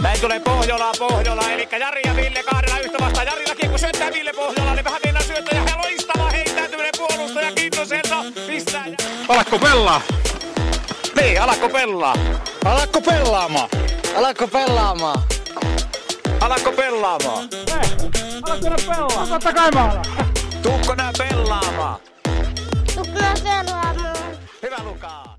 Näin 0.01 0.21
tulee 0.21 0.39
Pohjola, 0.39 0.91
Pohjola, 0.99 1.51
eli 1.51 1.67
Jari 1.79 2.01
ja 2.05 2.15
Ville 2.15 2.43
kahdella 2.43 2.79
yhtä 2.79 2.97
vastaan. 3.01 3.27
Jarillakin 3.27 3.69
kun 3.69 3.79
syöttää 3.79 4.11
Ville 4.11 4.33
Pohjola, 4.33 4.75
niin 4.75 4.85
vähän 4.85 5.01
mennään 5.05 5.25
syöttää 5.25 5.65
ja 5.65 5.77
loistava 5.77 6.29
heittäytyminen 6.29 6.93
puolustaja 6.97 7.51
Kintoselta. 7.51 8.23
Pistää 8.47 8.87
ja... 8.87 8.97
Alatko 9.27 9.59
pelaa? 9.59 10.01
Niin, 11.21 11.41
alakko 11.41 11.69
pelaa? 11.69 12.15
Alatko 12.65 13.01
pelaamaan? 13.01 13.69
Alako 14.15 14.47
pelaamaan? 14.47 15.21
Alako 16.41 16.71
pelaamaan? 16.71 17.49
Eh, 17.67 17.91
alako 18.43 18.69
nää 18.69 18.77
pelaamaan? 18.87 19.27
Totta 19.29 19.53
kai 19.53 19.71
mä 19.71 19.83
alan. 19.91 20.05
Tuukko 20.63 20.95
nää 20.95 21.11
pelaamaan? 21.17 21.99
Tuukko 22.95 23.19
nää 23.19 23.33
pelaamaan? 23.43 24.15
Hyvä 24.63 24.77
Lukaa! 24.83 25.30